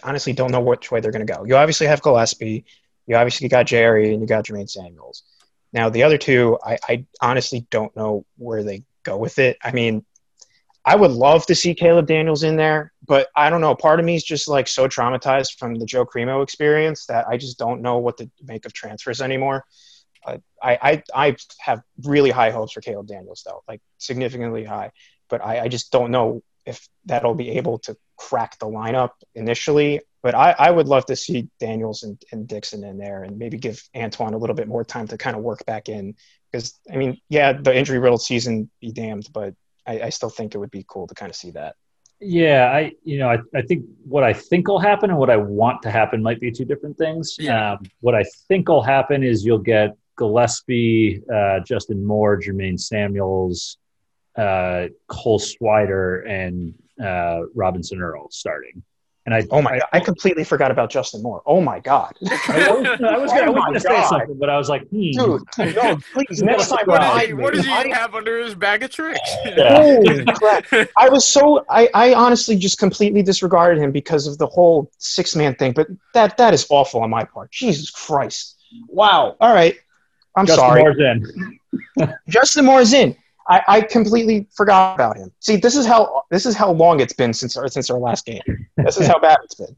honestly 0.03 0.33
don't 0.33 0.51
know 0.51 0.62
which 0.62 0.91
way 0.91 1.01
they're 1.01 1.12
going 1.12 1.25
to 1.25 1.33
go. 1.33 1.43
You 1.43 1.57
obviously 1.57 1.88
have 1.88 2.01
Gillespie, 2.01 2.65
you 3.07 3.15
obviously 3.15 3.50
got 3.50 3.65
Jerry, 3.65 4.13
and 4.13 4.21
you 4.21 4.27
got 4.27 4.45
Jermaine 4.45 4.69
Samuels 4.69 5.24
now, 5.71 5.89
the 5.89 6.03
other 6.03 6.17
two, 6.17 6.57
I, 6.63 6.77
I 6.88 7.05
honestly 7.21 7.67
don't 7.69 7.95
know 7.95 8.25
where 8.38 8.63
they 8.63 8.83
go 9.03 9.17
with 9.17 9.38
it. 9.39 9.57
I 9.63 9.71
mean, 9.71 10.03
I 10.83 10.95
would 10.95 11.12
love 11.12 11.45
to 11.48 11.55
see 11.55 11.75
Caleb 11.75 12.07
Daniels 12.07 12.43
in 12.43 12.55
there, 12.55 12.91
but 13.05 13.27
I 13.36 13.50
don't 13.50 13.62
know. 13.62 13.75
Part 13.75 14.00
of 14.00 14.05
me 14.05 14.15
is 14.15 14.24
just 14.24 14.48
like 14.48 14.67
so 14.67 14.88
traumatized 14.88 15.59
from 15.59 15.75
the 15.75 15.86
Joe 15.86 16.05
Cremo 16.05 16.41
experience 16.41 17.05
that 17.05 17.27
I 17.27 17.38
just 17.38 17.59
don't 17.59 17.81
know 17.81 17.98
what 18.00 18.17
to 18.17 18.29
make 18.41 18.65
of 18.65 18.74
transfers 18.74 19.21
anymore. 19.21 19.65
Uh, 20.25 20.38
I, 20.61 20.77
I, 20.81 21.03
I 21.13 21.35
have 21.59 21.81
really 22.03 22.31
high 22.31 22.51
hopes 22.51 22.73
for 22.73 22.81
Caleb 22.81 23.07
Daniels, 23.07 23.43
though, 23.45 23.63
like 23.67 23.81
significantly 23.97 24.63
high, 24.63 24.91
but 25.29 25.43
I, 25.43 25.61
I 25.61 25.67
just 25.67 25.91
don't 25.91 26.11
know 26.11 26.43
if 26.65 26.88
that'll 27.05 27.35
be 27.35 27.51
able 27.51 27.79
to 27.79 27.95
crack 28.17 28.59
the 28.59 28.65
lineup 28.65 29.11
initially. 29.33 30.01
But 30.21 30.35
I, 30.35 30.53
I 30.59 30.69
would 30.69 30.89
love 30.89 31.05
to 31.05 31.15
see 31.15 31.47
Daniels 31.61 32.03
and, 32.03 32.21
and 32.33 32.45
Dixon 32.45 32.83
in 32.83 32.97
there 32.97 33.23
and 33.23 33.39
maybe 33.39 33.57
give 33.57 33.81
Antoine 33.95 34.33
a 34.33 34.38
little 34.38 34.55
bit 34.55 34.67
more 34.67 34.83
time 34.83 35.07
to 35.07 35.17
kind 35.17 35.38
of 35.38 35.41
work 35.41 35.65
back 35.65 35.88
in. 35.88 36.15
Because, 36.51 36.77
I 36.91 36.97
mean, 36.97 37.21
yeah, 37.29 37.53
the 37.53 37.75
injury 37.75 37.99
riddled 37.99 38.21
season 38.21 38.69
be 38.81 38.91
damned, 38.91 39.29
but 39.31 39.53
I, 39.88 40.01
I 40.01 40.09
still 40.09 40.29
think 40.29 40.53
it 40.53 40.57
would 40.57 40.71
be 40.71 40.85
cool 40.85 41.07
to 41.07 41.15
kind 41.15 41.29
of 41.29 41.38
see 41.38 41.51
that. 41.51 41.75
Yeah, 42.21 42.69
I 42.69 42.91
you 43.05 43.17
know 43.17 43.29
I, 43.29 43.38
I 43.55 43.61
think 43.61 43.85
what 44.03 44.25
I 44.25 44.33
think 44.33 44.67
will 44.67 44.79
happen 44.79 45.09
and 45.09 45.17
what 45.17 45.29
I 45.29 45.38
want 45.38 45.81
to 45.83 45.91
happen 45.91 46.21
might 46.21 46.41
be 46.41 46.51
two 46.51 46.65
different 46.65 46.97
things. 46.97 47.38
Yeah. 47.39 47.73
Um, 47.73 47.85
what 48.01 48.13
I 48.13 48.25
think 48.49 48.67
will 48.67 48.83
happen 48.83 49.23
is 49.23 49.45
you'll 49.45 49.57
get 49.57 49.95
Gillespie, 50.19 51.23
uh, 51.33 51.61
Justin 51.61 52.05
Moore, 52.05 52.38
Jermaine 52.39 52.79
Samuels, 52.79 53.77
uh, 54.38 54.88
Cole 55.07 55.39
Swider, 55.39 56.29
and 56.29 56.73
uh, 57.01 57.43
Robinson 57.55 58.01
Earl 58.01 58.29
starting. 58.29 58.83
And 59.25 59.35
I, 59.35 59.45
oh 59.51 59.61
my, 59.61 59.71
I, 59.71 59.79
God, 59.79 59.88
I 59.93 59.99
completely 59.99 60.43
forgot 60.43 60.71
about 60.71 60.89
Justin 60.89 61.21
Moore. 61.21 61.43
Oh 61.45 61.61
my 61.61 61.79
God. 61.79 62.13
I 62.29 62.71
was, 62.71 62.99
I 62.99 63.17
was 63.17 63.31
oh 63.31 63.53
going 63.53 63.73
to 63.73 63.79
say 63.79 64.03
something, 64.09 64.38
but 64.39 64.49
I 64.49 64.57
was 64.57 64.69
like, 64.69 64.88
hmm. 64.89 65.11
dude, 65.11 65.43
no, 65.75 65.99
please, 66.13 66.41
next 66.41 66.67
time. 66.69 66.79
What, 66.85 66.99
does 66.99 67.27
he, 67.27 67.33
what 67.33 67.53
does 67.53 67.65
he 67.65 67.89
have 67.91 68.15
under 68.15 68.39
his 68.39 68.55
bag 68.55 68.83
of 68.83 68.89
tricks? 68.89 69.19
Holy 69.45 70.25
crap. 70.25 70.65
I 70.97 71.09
was 71.09 71.27
so, 71.27 71.63
I, 71.69 71.89
I 71.93 72.13
honestly 72.13 72.55
just 72.55 72.79
completely 72.79 73.21
disregarded 73.21 73.81
him 73.81 73.91
because 73.91 74.25
of 74.25 74.38
the 74.38 74.47
whole 74.47 74.91
six 74.97 75.35
man 75.35 75.53
thing, 75.55 75.73
but 75.73 75.88
that, 76.13 76.35
that 76.38 76.53
is 76.53 76.65
awful 76.69 77.03
on 77.03 77.09
my 77.09 77.23
part. 77.23 77.51
Jesus 77.51 77.91
Christ. 77.91 78.55
Wow. 78.88 79.35
All 79.39 79.53
right. 79.53 79.75
I'm 80.39 80.46
Justin 80.46 80.65
sorry. 80.65 80.81
Moore's 80.81 81.00
in. 81.00 82.13
Justin 82.29 82.65
Moore's 82.65 82.93
in. 82.93 83.15
I, 83.48 83.62
I, 83.67 83.81
completely 83.81 84.48
forgot 84.55 84.93
about 84.93 85.17
him. 85.17 85.31
See, 85.39 85.55
this 85.55 85.75
is 85.75 85.86
how 85.86 86.24
this 86.29 86.46
is 86.46 86.55
how 86.55 86.72
long 86.72 87.00
it's 87.00 87.13
been 87.13 87.34
since 87.34 87.58
our 87.58 87.67
since 87.67 87.89
our 87.89 87.98
last 87.98 88.25
game. 88.25 88.41
This 88.77 88.98
is 88.98 89.08
how 89.08 89.19
bad 89.19 89.39
it's 89.43 89.55
been. 89.55 89.75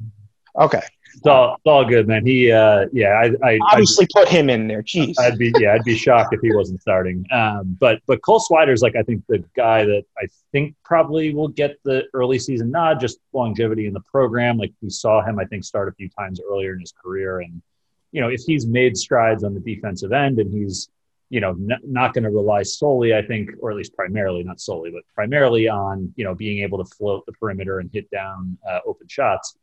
Okay. 0.59 0.81
It's 1.13 1.27
all, 1.27 1.55
it's 1.55 1.65
all 1.65 1.85
good, 1.85 2.07
man. 2.07 2.25
He, 2.25 2.51
uh, 2.51 2.85
yeah, 2.93 3.09
I, 3.09 3.47
I 3.47 3.59
obviously 3.71 4.05
I'd, 4.05 4.21
put 4.21 4.29
him 4.29 4.49
in 4.49 4.67
there. 4.67 4.81
Jeez, 4.81 5.19
I'd 5.19 5.37
be, 5.37 5.53
yeah, 5.59 5.73
I'd 5.73 5.83
be 5.83 5.95
shocked 5.95 6.33
if 6.33 6.39
he 6.41 6.53
wasn't 6.53 6.81
starting. 6.81 7.25
Um, 7.31 7.77
but, 7.79 7.99
but 8.07 8.21
Cole 8.21 8.39
Swider's 8.39 8.81
like 8.81 8.95
I 8.95 9.03
think 9.03 9.23
the 9.27 9.43
guy 9.55 9.83
that 9.83 10.03
I 10.17 10.27
think 10.51 10.75
probably 10.85 11.33
will 11.33 11.49
get 11.49 11.77
the 11.83 12.05
early 12.13 12.39
season 12.39 12.71
nod, 12.71 12.99
just 12.99 13.19
longevity 13.33 13.87
in 13.87 13.93
the 13.93 14.01
program. 14.01 14.57
Like 14.57 14.73
we 14.81 14.89
saw 14.89 15.21
him, 15.21 15.37
I 15.37 15.45
think, 15.45 15.63
start 15.63 15.89
a 15.89 15.91
few 15.91 16.09
times 16.09 16.39
earlier 16.49 16.73
in 16.73 16.79
his 16.79 16.93
career, 16.93 17.41
and 17.41 17.61
you 18.11 18.21
know, 18.21 18.29
if 18.29 18.41
he's 18.45 18.65
made 18.65 18.97
strides 18.97 19.43
on 19.43 19.53
the 19.53 19.59
defensive 19.59 20.11
end 20.11 20.39
and 20.39 20.51
he's 20.51 20.89
you 21.31 21.39
know, 21.39 21.51
n- 21.51 21.79
not 21.83 22.13
going 22.13 22.25
to 22.25 22.29
rely 22.29 22.61
solely, 22.61 23.15
I 23.15 23.21
think, 23.21 23.51
or 23.61 23.71
at 23.71 23.77
least 23.77 23.95
primarily, 23.95 24.43
not 24.43 24.59
solely, 24.59 24.91
but 24.91 25.03
primarily 25.15 25.69
on, 25.69 26.13
you 26.17 26.25
know, 26.25 26.35
being 26.35 26.61
able 26.61 26.83
to 26.83 26.95
float 26.95 27.25
the 27.25 27.31
perimeter 27.31 27.79
and 27.79 27.89
hit 27.91 28.11
down 28.11 28.57
uh, 28.69 28.79
open 28.85 29.07
shots. 29.07 29.55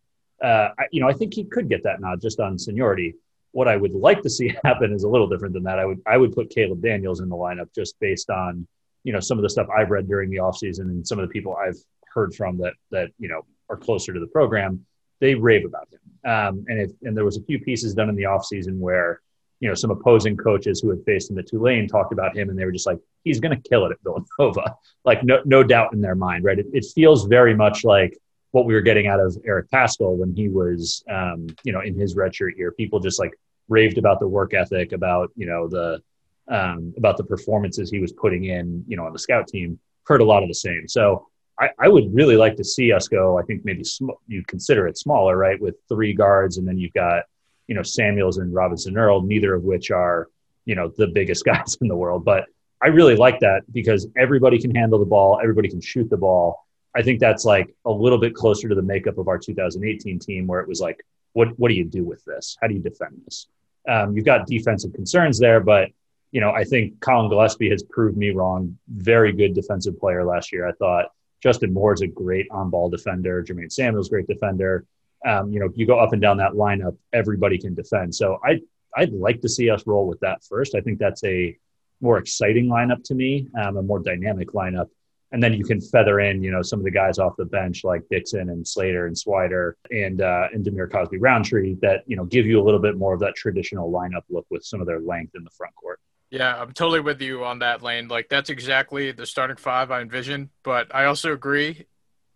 Uh, 0.42 0.70
I, 0.78 0.84
you 0.90 1.02
know, 1.02 1.08
I 1.08 1.12
think 1.12 1.34
he 1.34 1.44
could 1.44 1.68
get 1.68 1.82
that 1.84 2.00
nod 2.00 2.22
just 2.22 2.40
on 2.40 2.58
seniority. 2.58 3.14
What 3.52 3.68
I 3.68 3.76
would 3.76 3.92
like 3.92 4.22
to 4.22 4.30
see 4.30 4.56
happen 4.64 4.94
is 4.94 5.04
a 5.04 5.08
little 5.08 5.28
different 5.28 5.52
than 5.52 5.62
that. 5.64 5.78
I 5.78 5.84
would, 5.84 6.00
I 6.06 6.16
would 6.16 6.32
put 6.32 6.48
Caleb 6.48 6.80
Daniels 6.80 7.20
in 7.20 7.28
the 7.28 7.36
lineup 7.36 7.68
just 7.74 8.00
based 8.00 8.30
on, 8.30 8.66
you 9.04 9.12
know, 9.12 9.20
some 9.20 9.36
of 9.36 9.42
the 9.42 9.50
stuff 9.50 9.68
I've 9.68 9.90
read 9.90 10.08
during 10.08 10.30
the 10.30 10.38
offseason 10.38 10.86
and 10.86 11.06
some 11.06 11.18
of 11.18 11.28
the 11.28 11.32
people 11.32 11.54
I've 11.54 11.78
heard 12.14 12.34
from 12.34 12.56
that, 12.58 12.72
that, 12.92 13.10
you 13.18 13.28
know, 13.28 13.42
are 13.68 13.76
closer 13.76 14.14
to 14.14 14.20
the 14.20 14.26
program. 14.26 14.86
They 15.20 15.34
rave 15.34 15.64
about 15.64 15.88
him. 15.92 16.30
Um, 16.30 16.64
and 16.68 16.80
if, 16.80 16.90
and 17.02 17.16
there 17.16 17.24
was 17.24 17.36
a 17.36 17.42
few 17.42 17.58
pieces 17.60 17.94
done 17.94 18.08
in 18.08 18.16
the 18.16 18.24
offseason 18.24 18.78
where, 18.78 19.20
you 19.60 19.68
know, 19.68 19.74
some 19.74 19.90
opposing 19.90 20.36
coaches 20.36 20.80
who 20.80 20.90
had 20.90 21.02
faced 21.04 21.30
him 21.30 21.38
at 21.38 21.46
Tulane 21.46 21.88
talked 21.88 22.12
about 22.12 22.36
him, 22.36 22.50
and 22.50 22.58
they 22.58 22.64
were 22.64 22.72
just 22.72 22.86
like, 22.86 22.98
he's 23.24 23.40
going 23.40 23.60
to 23.60 23.68
kill 23.68 23.86
it 23.86 23.92
at 23.92 23.98
Villanova. 24.02 24.76
Like, 25.04 25.24
no, 25.24 25.40
no 25.46 25.62
doubt 25.62 25.94
in 25.94 26.02
their 26.02 26.14
mind, 26.14 26.44
right? 26.44 26.58
It, 26.58 26.66
it, 26.74 26.84
feels 26.94 27.24
very 27.24 27.54
much 27.54 27.82
like 27.82 28.18
what 28.50 28.66
we 28.66 28.74
were 28.74 28.82
getting 28.82 29.06
out 29.06 29.20
of 29.20 29.38
Eric 29.46 29.70
Paschall 29.70 30.18
when 30.18 30.34
he 30.36 30.50
was, 30.50 31.02
um, 31.10 31.46
you 31.64 31.72
know, 31.72 31.80
in 31.80 31.98
his 31.98 32.14
redshirt 32.14 32.58
year. 32.58 32.72
People 32.72 33.00
just 33.00 33.18
like 33.18 33.32
raved 33.68 33.96
about 33.96 34.20
the 34.20 34.28
work 34.28 34.52
ethic, 34.52 34.92
about 34.92 35.30
you 35.34 35.46
know 35.46 35.66
the 35.66 36.02
um, 36.48 36.92
about 36.98 37.16
the 37.16 37.24
performances 37.24 37.90
he 37.90 38.00
was 38.00 38.12
putting 38.12 38.44
in, 38.44 38.84
you 38.86 38.98
know, 38.98 39.06
on 39.06 39.12
the 39.14 39.18
scout 39.18 39.48
team. 39.48 39.78
Heard 40.04 40.20
a 40.20 40.24
lot 40.24 40.42
of 40.42 40.48
the 40.48 40.54
same. 40.54 40.88
So 40.88 41.26
I, 41.60 41.70
I 41.78 41.88
would 41.88 42.14
really 42.14 42.36
like 42.36 42.56
to 42.56 42.64
see 42.64 42.92
us 42.92 43.08
go. 43.08 43.38
I 43.38 43.42
think 43.42 43.64
maybe 43.64 43.84
sm- 43.84 44.10
you 44.26 44.44
consider 44.46 44.86
it 44.86 44.96
smaller, 44.96 45.36
right, 45.36 45.60
with 45.60 45.76
three 45.88 46.14
guards, 46.14 46.58
and 46.58 46.66
then 46.66 46.78
you've 46.78 46.92
got 46.92 47.24
you 47.66 47.74
know 47.74 47.82
Samuels 47.82 48.38
and 48.38 48.54
Robinson 48.54 48.96
Earl, 48.96 49.22
neither 49.22 49.54
of 49.54 49.64
which 49.64 49.90
are 49.90 50.28
you 50.64 50.74
know 50.74 50.92
the 50.96 51.08
biggest 51.08 51.44
guys 51.52 51.76
in 51.80 51.88
the 51.88 51.96
world. 51.96 52.24
But 52.24 52.46
I 52.80 52.88
really 52.88 53.16
like 53.16 53.40
that 53.40 53.62
because 53.72 54.06
everybody 54.16 54.58
can 54.58 54.74
handle 54.74 54.98
the 54.98 55.04
ball, 55.04 55.40
everybody 55.42 55.68
can 55.68 55.80
shoot 55.80 56.08
the 56.08 56.16
ball. 56.16 56.64
I 56.94 57.02
think 57.02 57.20
that's 57.20 57.44
like 57.44 57.74
a 57.84 57.90
little 57.90 58.18
bit 58.18 58.34
closer 58.34 58.68
to 58.68 58.74
the 58.74 58.82
makeup 58.82 59.18
of 59.18 59.28
our 59.28 59.38
2018 59.38 60.18
team, 60.18 60.46
where 60.46 60.60
it 60.60 60.68
was 60.68 60.80
like, 60.80 61.04
what 61.32 61.48
what 61.58 61.68
do 61.68 61.74
you 61.74 61.84
do 61.84 62.04
with 62.04 62.24
this? 62.24 62.56
How 62.60 62.68
do 62.68 62.74
you 62.74 62.80
defend 62.80 63.20
this? 63.24 63.46
Um, 63.88 64.14
you've 64.14 64.24
got 64.24 64.46
defensive 64.46 64.92
concerns 64.92 65.38
there, 65.38 65.60
but 65.60 65.90
you 66.30 66.40
know 66.40 66.52
I 66.52 66.62
think 66.62 67.00
Collin 67.00 67.28
Gillespie 67.30 67.70
has 67.70 67.82
proved 67.82 68.16
me 68.16 68.30
wrong. 68.30 68.78
Very 68.88 69.32
good 69.32 69.54
defensive 69.54 69.98
player 69.98 70.24
last 70.24 70.52
year. 70.52 70.68
I 70.68 70.72
thought 70.72 71.06
Justin 71.42 71.72
Moore 71.72 71.92
is 71.92 72.02
a 72.02 72.06
great 72.06 72.46
on-ball 72.50 72.90
defender. 72.90 73.44
Jermaine 73.44 73.72
Samuels, 73.72 74.08
great 74.08 74.26
defender 74.26 74.84
um, 75.26 75.52
you 75.52 75.60
know, 75.60 75.68
you 75.74 75.86
go 75.86 75.98
up 75.98 76.12
and 76.12 76.22
down 76.22 76.36
that 76.38 76.52
lineup, 76.52 76.96
everybody 77.12 77.58
can 77.58 77.74
defend. 77.74 78.14
So 78.14 78.38
I 78.44 78.60
I'd 78.96 79.12
like 79.12 79.40
to 79.42 79.48
see 79.48 79.70
us 79.70 79.86
roll 79.86 80.06
with 80.06 80.20
that 80.20 80.42
first. 80.44 80.74
I 80.74 80.80
think 80.80 80.98
that's 80.98 81.22
a 81.24 81.56
more 82.00 82.18
exciting 82.18 82.66
lineup 82.66 83.02
to 83.04 83.14
me, 83.14 83.48
um, 83.60 83.76
a 83.76 83.82
more 83.82 83.98
dynamic 83.98 84.52
lineup. 84.52 84.88
And 85.30 85.42
then 85.42 85.52
you 85.52 85.62
can 85.62 85.78
feather 85.80 86.20
in, 86.20 86.42
you 86.42 86.50
know, 86.50 86.62
some 86.62 86.78
of 86.78 86.86
the 86.86 86.90
guys 86.90 87.18
off 87.18 87.36
the 87.36 87.44
bench 87.44 87.84
like 87.84 88.02
Dixon 88.10 88.48
and 88.48 88.66
Slater 88.66 89.06
and 89.06 89.14
Swider 89.14 89.74
and 89.90 90.22
uh, 90.22 90.48
and 90.52 90.64
Dhamir 90.64 90.90
Cosby 90.90 91.18
Roundtree 91.18 91.76
that 91.82 92.02
you 92.06 92.16
know 92.16 92.24
give 92.24 92.46
you 92.46 92.60
a 92.60 92.64
little 92.64 92.80
bit 92.80 92.96
more 92.96 93.14
of 93.14 93.20
that 93.20 93.34
traditional 93.34 93.90
lineup 93.90 94.22
look 94.30 94.46
with 94.50 94.64
some 94.64 94.80
of 94.80 94.86
their 94.86 95.00
length 95.00 95.34
in 95.34 95.44
the 95.44 95.50
front 95.50 95.74
court. 95.74 96.00
Yeah, 96.30 96.60
I'm 96.60 96.72
totally 96.72 97.00
with 97.00 97.22
you 97.22 97.44
on 97.44 97.60
that 97.60 97.82
lane. 97.82 98.08
Like 98.08 98.28
that's 98.28 98.50
exactly 98.50 99.12
the 99.12 99.26
starting 99.26 99.56
five 99.56 99.90
I 99.90 100.00
envision. 100.00 100.50
But 100.62 100.94
I 100.94 101.06
also 101.06 101.32
agree 101.32 101.86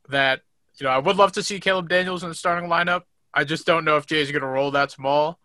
that 0.09 0.41
you 0.79 0.85
know, 0.85 0.91
I 0.91 0.99
would 0.99 1.17
love 1.17 1.33
to 1.33 1.43
see 1.43 1.61
Caleb 1.61 1.89
Daniels 1.89 2.23
in 2.23 2.29
the 2.29 2.35
starting 2.35 2.69
lineup. 2.69 3.03
I 3.35 3.45
just 3.45 3.67
don't 3.67 3.85
know 3.85 3.97
if 3.97 4.07
Jay's 4.07 4.31
going 4.31 4.43
to 4.43 4.49
roll 4.49 4.71
that 4.73 4.91
small. 4.91 5.39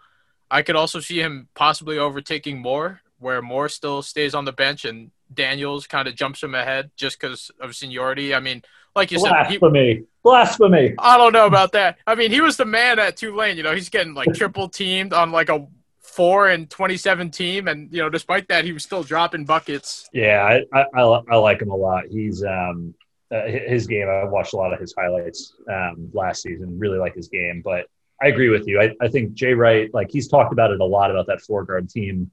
I 0.49 0.61
could 0.61 0.75
also 0.75 0.99
see 0.99 1.19
him 1.19 1.49
possibly 1.55 1.97
overtaking 1.97 2.61
Moore, 2.61 3.01
where 3.19 3.41
Moore 3.41 3.69
still 3.69 4.01
stays 4.01 4.33
on 4.33 4.45
the 4.45 4.53
bench 4.53 4.85
and 4.85 5.11
Daniels 5.33 5.87
kind 5.87 6.07
of 6.07 6.15
jumps 6.15 6.41
him 6.41 6.55
ahead 6.55 6.91
just 6.95 7.19
because 7.19 7.51
of 7.59 7.75
seniority. 7.75 8.33
I 8.33 8.39
mean, 8.39 8.63
like 8.95 9.11
you 9.11 9.19
Blasphemy. 9.19 9.59
said, 9.59 9.97
he, 9.97 10.03
Blasphemy. 10.23 10.95
I 10.97 11.17
don't 11.17 11.33
know 11.33 11.45
about 11.45 11.73
that. 11.73 11.97
I 12.07 12.15
mean, 12.15 12.31
he 12.31 12.41
was 12.41 12.57
the 12.57 12.65
man 12.65 12.97
at 12.97 13.17
Tulane. 13.17 13.57
You 13.57 13.63
know, 13.63 13.75
he's 13.75 13.89
getting 13.89 14.13
like 14.13 14.33
triple 14.33 14.69
teamed 14.69 15.13
on 15.13 15.31
like 15.31 15.49
a 15.49 15.67
four 16.17 16.57
twenty-seven 16.57 17.29
team, 17.29 17.67
and 17.67 17.93
you 17.93 18.01
know, 18.01 18.09
despite 18.09 18.47
that, 18.47 18.65
he 18.65 18.73
was 18.73 18.83
still 18.83 19.03
dropping 19.03 19.45
buckets. 19.45 20.09
Yeah, 20.11 20.59
I, 20.73 20.79
I, 20.99 21.21
I 21.29 21.35
like 21.37 21.61
him 21.61 21.69
a 21.69 21.75
lot. 21.75 22.05
He's 22.09 22.43
um, 22.43 22.95
uh, 23.31 23.43
his 23.45 23.85
game. 23.85 24.09
I 24.09 24.23
watched 24.25 24.53
a 24.53 24.57
lot 24.57 24.73
of 24.73 24.79
his 24.79 24.95
highlights 24.97 25.53
um, 25.71 26.09
last 26.13 26.41
season. 26.41 26.79
Really 26.79 26.97
like 26.97 27.13
his 27.13 27.27
game, 27.27 27.61
but 27.63 27.85
I 28.19 28.29
agree 28.29 28.49
with 28.49 28.67
you. 28.67 28.81
I, 28.81 28.95
I 28.99 29.09
think 29.09 29.33
Jay 29.33 29.53
Wright, 29.53 29.93
like 29.93 30.09
he's 30.09 30.27
talked 30.27 30.51
about 30.51 30.71
it 30.71 30.81
a 30.81 30.85
lot 30.85 31.11
about 31.11 31.27
that 31.27 31.41
four 31.41 31.63
guard 31.63 31.87
team 31.87 32.31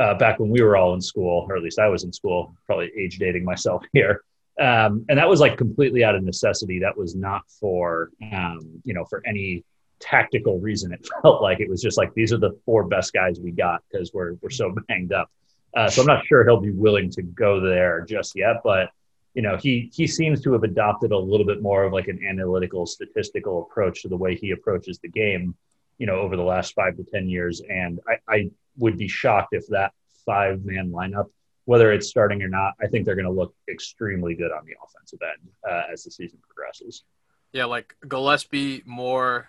uh, 0.00 0.14
back 0.14 0.40
when 0.40 0.48
we 0.48 0.62
were 0.62 0.78
all 0.78 0.94
in 0.94 1.00
school, 1.02 1.46
or 1.50 1.56
at 1.56 1.62
least 1.62 1.78
I 1.78 1.88
was 1.88 2.04
in 2.04 2.12
school. 2.14 2.56
Probably 2.66 2.90
age 2.96 3.18
dating 3.18 3.44
myself 3.44 3.84
here. 3.92 4.22
Um, 4.58 5.04
and 5.08 5.18
that 5.18 5.28
was 5.28 5.38
like 5.38 5.58
completely 5.58 6.02
out 6.02 6.14
of 6.14 6.24
necessity. 6.24 6.80
That 6.80 6.96
was 6.96 7.14
not 7.14 7.42
for 7.60 8.10
um, 8.32 8.80
you 8.84 8.94
know 8.94 9.04
for 9.04 9.22
any 9.26 9.64
tactical 10.00 10.58
reason. 10.60 10.92
It 10.92 11.06
felt 11.22 11.42
like 11.42 11.60
it 11.60 11.68
was 11.68 11.82
just 11.82 11.98
like 11.98 12.12
these 12.14 12.32
are 12.32 12.38
the 12.38 12.58
four 12.64 12.84
best 12.84 13.12
guys 13.12 13.40
we 13.40 13.50
got 13.50 13.82
because 13.90 14.12
we're 14.12 14.34
we're 14.42 14.50
so 14.50 14.74
banged 14.88 15.12
up. 15.12 15.30
Uh, 15.76 15.88
so 15.88 16.00
I'm 16.00 16.06
not 16.06 16.24
sure 16.26 16.44
he'll 16.44 16.60
be 16.60 16.70
willing 16.70 17.10
to 17.10 17.22
go 17.22 17.60
there 17.60 18.04
just 18.08 18.34
yet, 18.34 18.56
but 18.64 18.90
you 19.34 19.42
know, 19.42 19.56
he 19.56 19.90
he 19.92 20.06
seems 20.06 20.42
to 20.42 20.52
have 20.52 20.64
adopted 20.64 21.12
a 21.12 21.18
little 21.18 21.46
bit 21.46 21.62
more 21.62 21.84
of 21.84 21.92
like 21.92 22.08
an 22.08 22.24
analytical, 22.26 22.86
statistical 22.86 23.68
approach 23.70 24.02
to 24.02 24.08
the 24.08 24.16
way 24.16 24.34
he 24.34 24.50
approaches 24.50 24.98
the 24.98 25.08
game, 25.08 25.54
you 25.98 26.06
know, 26.06 26.16
over 26.16 26.36
the 26.36 26.42
last 26.42 26.74
five 26.74 26.96
to 26.96 27.04
ten 27.04 27.28
years. 27.28 27.62
And 27.68 28.00
I, 28.08 28.16
I 28.28 28.50
would 28.78 28.96
be 28.96 29.08
shocked 29.08 29.50
if 29.52 29.66
that 29.68 29.92
five 30.24 30.64
man 30.64 30.90
lineup, 30.90 31.26
whether 31.66 31.92
it's 31.92 32.08
starting 32.08 32.42
or 32.42 32.48
not, 32.48 32.74
I 32.82 32.86
think 32.86 33.04
they're 33.04 33.14
going 33.14 33.26
to 33.26 33.30
look 33.30 33.54
extremely 33.70 34.34
good 34.34 34.50
on 34.50 34.64
the 34.64 34.74
offensive 34.82 35.20
end 35.22 35.50
uh, 35.70 35.92
as 35.92 36.04
the 36.04 36.10
season 36.10 36.38
progresses. 36.42 37.04
Yeah, 37.52 37.66
like 37.66 37.94
Gillespie, 38.08 38.82
Moore, 38.86 39.48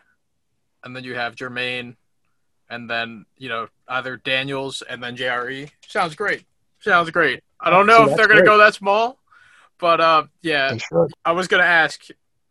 and 0.84 0.96
then 0.96 1.04
you 1.04 1.16
have 1.16 1.36
Jermaine, 1.36 1.96
and 2.70 2.90
then 2.90 3.26
you 3.38 3.50
know 3.50 3.68
either 3.88 4.18
Daniels 4.18 4.82
and 4.82 5.02
then 5.04 5.16
JRE. 5.16 5.70
Sounds 5.88 6.16
great. 6.16 6.46
Sounds 6.80 7.10
great. 7.10 7.44
I 7.60 7.70
don't 7.70 7.88
know 7.88 8.06
See, 8.06 8.12
if 8.12 8.18
they're 8.18 8.28
going 8.28 8.40
to 8.40 8.46
go 8.46 8.58
that 8.58 8.74
small, 8.74 9.20
but 9.80 10.00
uh, 10.00 10.24
yeah, 10.42 10.78
I 11.26 11.34
was 11.34 11.48
gonna 11.48 11.64
ask 11.64 12.06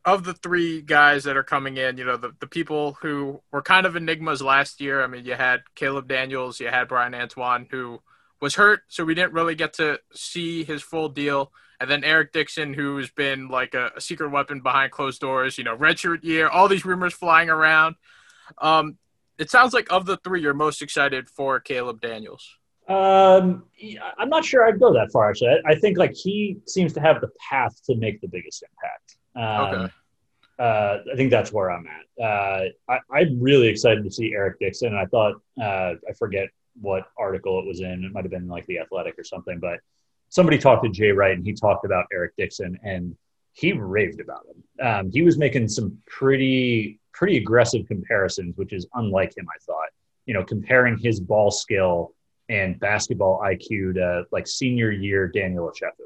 of 0.04 0.24
the 0.24 0.34
three 0.34 0.80
guys 0.80 1.24
that 1.24 1.36
are 1.36 1.42
coming 1.42 1.76
in, 1.76 1.98
you 1.98 2.04
know, 2.04 2.16
the, 2.16 2.32
the 2.40 2.46
people 2.46 2.96
who 3.02 3.42
were 3.52 3.60
kind 3.60 3.84
of 3.84 3.94
enigmas 3.94 4.40
last 4.40 4.80
year. 4.80 5.02
I 5.02 5.06
mean, 5.06 5.26
you 5.26 5.34
had 5.34 5.62
Caleb 5.74 6.08
Daniels, 6.08 6.60
you 6.60 6.68
had 6.68 6.88
Bryan 6.88 7.14
Antoine, 7.14 7.66
who 7.70 8.00
was 8.40 8.54
hurt, 8.54 8.80
so 8.88 9.04
we 9.04 9.14
didn't 9.14 9.34
really 9.34 9.54
get 9.54 9.74
to 9.74 10.00
see 10.14 10.64
his 10.64 10.82
full 10.82 11.10
deal. 11.10 11.52
And 11.80 11.90
then 11.90 12.04
Eric 12.04 12.32
Dixon, 12.32 12.72
who's 12.72 13.10
been 13.10 13.48
like 13.48 13.74
a, 13.74 13.92
a 13.96 14.00
secret 14.00 14.30
weapon 14.30 14.60
behind 14.60 14.92
closed 14.92 15.20
doors, 15.20 15.58
you 15.58 15.64
know, 15.64 15.76
redshirt 15.76 16.24
year, 16.24 16.48
all 16.48 16.68
these 16.68 16.84
rumors 16.84 17.12
flying 17.12 17.50
around. 17.50 17.96
Um, 18.58 18.98
it 19.38 19.50
sounds 19.50 19.72
like 19.72 19.90
of 19.92 20.06
the 20.06 20.16
three, 20.18 20.42
you're 20.42 20.54
most 20.54 20.82
excited 20.82 21.28
for 21.28 21.61
Caleb 21.61 22.00
Daniels. 22.00 22.56
Um, 22.88 23.64
I'm 24.18 24.30
not 24.30 24.44
sure 24.44 24.66
I'd 24.66 24.80
go 24.80 24.92
that 24.94 25.12
far. 25.12 25.28
Actually, 25.28 25.50
I, 25.50 25.72
I, 25.72 25.74
think 25.74 25.98
like 25.98 26.14
he 26.14 26.56
seems 26.66 26.94
to 26.94 27.00
have 27.00 27.20
the 27.20 27.28
path 27.50 27.78
to 27.84 27.94
make 27.96 28.20
the 28.22 28.28
biggest 28.28 28.64
impact. 28.64 29.16
Um, 29.37 29.82
okay. 29.82 29.92
Uh, 30.58 30.98
I 31.12 31.16
think 31.16 31.30
that's 31.30 31.52
where 31.52 31.70
I'm 31.70 31.87
at. 31.87 32.24
Uh, 32.24 32.64
I, 32.88 33.20
am 33.20 33.40
really 33.40 33.68
excited 33.68 34.02
to 34.04 34.11
see 34.11 34.32
Eric 34.32 34.58
Dixon. 34.58 34.88
And 34.88 34.98
I 34.98 35.04
thought 35.04 35.34
uh, 35.61 35.94
I 36.08 36.12
forget 36.18 36.48
what 36.80 37.04
article 37.18 37.61
it 37.61 37.66
was 37.66 37.80
in. 37.80 38.04
It 38.04 38.12
might 38.12 38.24
have 38.24 38.30
been 38.30 38.48
like 38.48 38.66
the 38.66 38.78
Athletic 38.78 39.18
or 39.18 39.24
something. 39.24 39.61
But 39.61 39.80
somebody 40.30 40.58
talked 40.58 40.84
to 40.84 40.90
Jay 40.90 41.12
Wright, 41.12 41.37
and 41.37 41.44
he 41.44 41.52
talked 41.52 41.84
about 41.84 42.06
Eric 42.12 42.32
Dixon, 42.37 42.78
and 42.82 43.14
he 43.59 43.73
raved 43.73 44.21
about 44.21 44.44
him. 44.47 44.87
Um, 44.87 45.11
he 45.11 45.23
was 45.23 45.37
making 45.37 45.68
some 45.68 45.99
pretty 46.07 47.01
pretty 47.12 47.37
aggressive 47.38 47.87
comparisons, 47.88 48.57
which 48.57 48.73
is 48.73 48.87
unlike 48.94 49.37
him. 49.37 49.47
I 49.49 49.59
thought. 49.64 49.88
You 50.27 50.35
know, 50.35 50.44
comparing 50.44 50.99
his 50.99 51.21
ball 51.21 51.51
skill 51.51 52.12
and 52.49 52.79
basketball 52.79 53.40
IQ 53.40 53.94
to 53.94 54.25
like 54.31 54.47
senior 54.47 54.90
year 54.90 55.27
Daniel 55.27 55.71
Ochefu. 55.71 56.05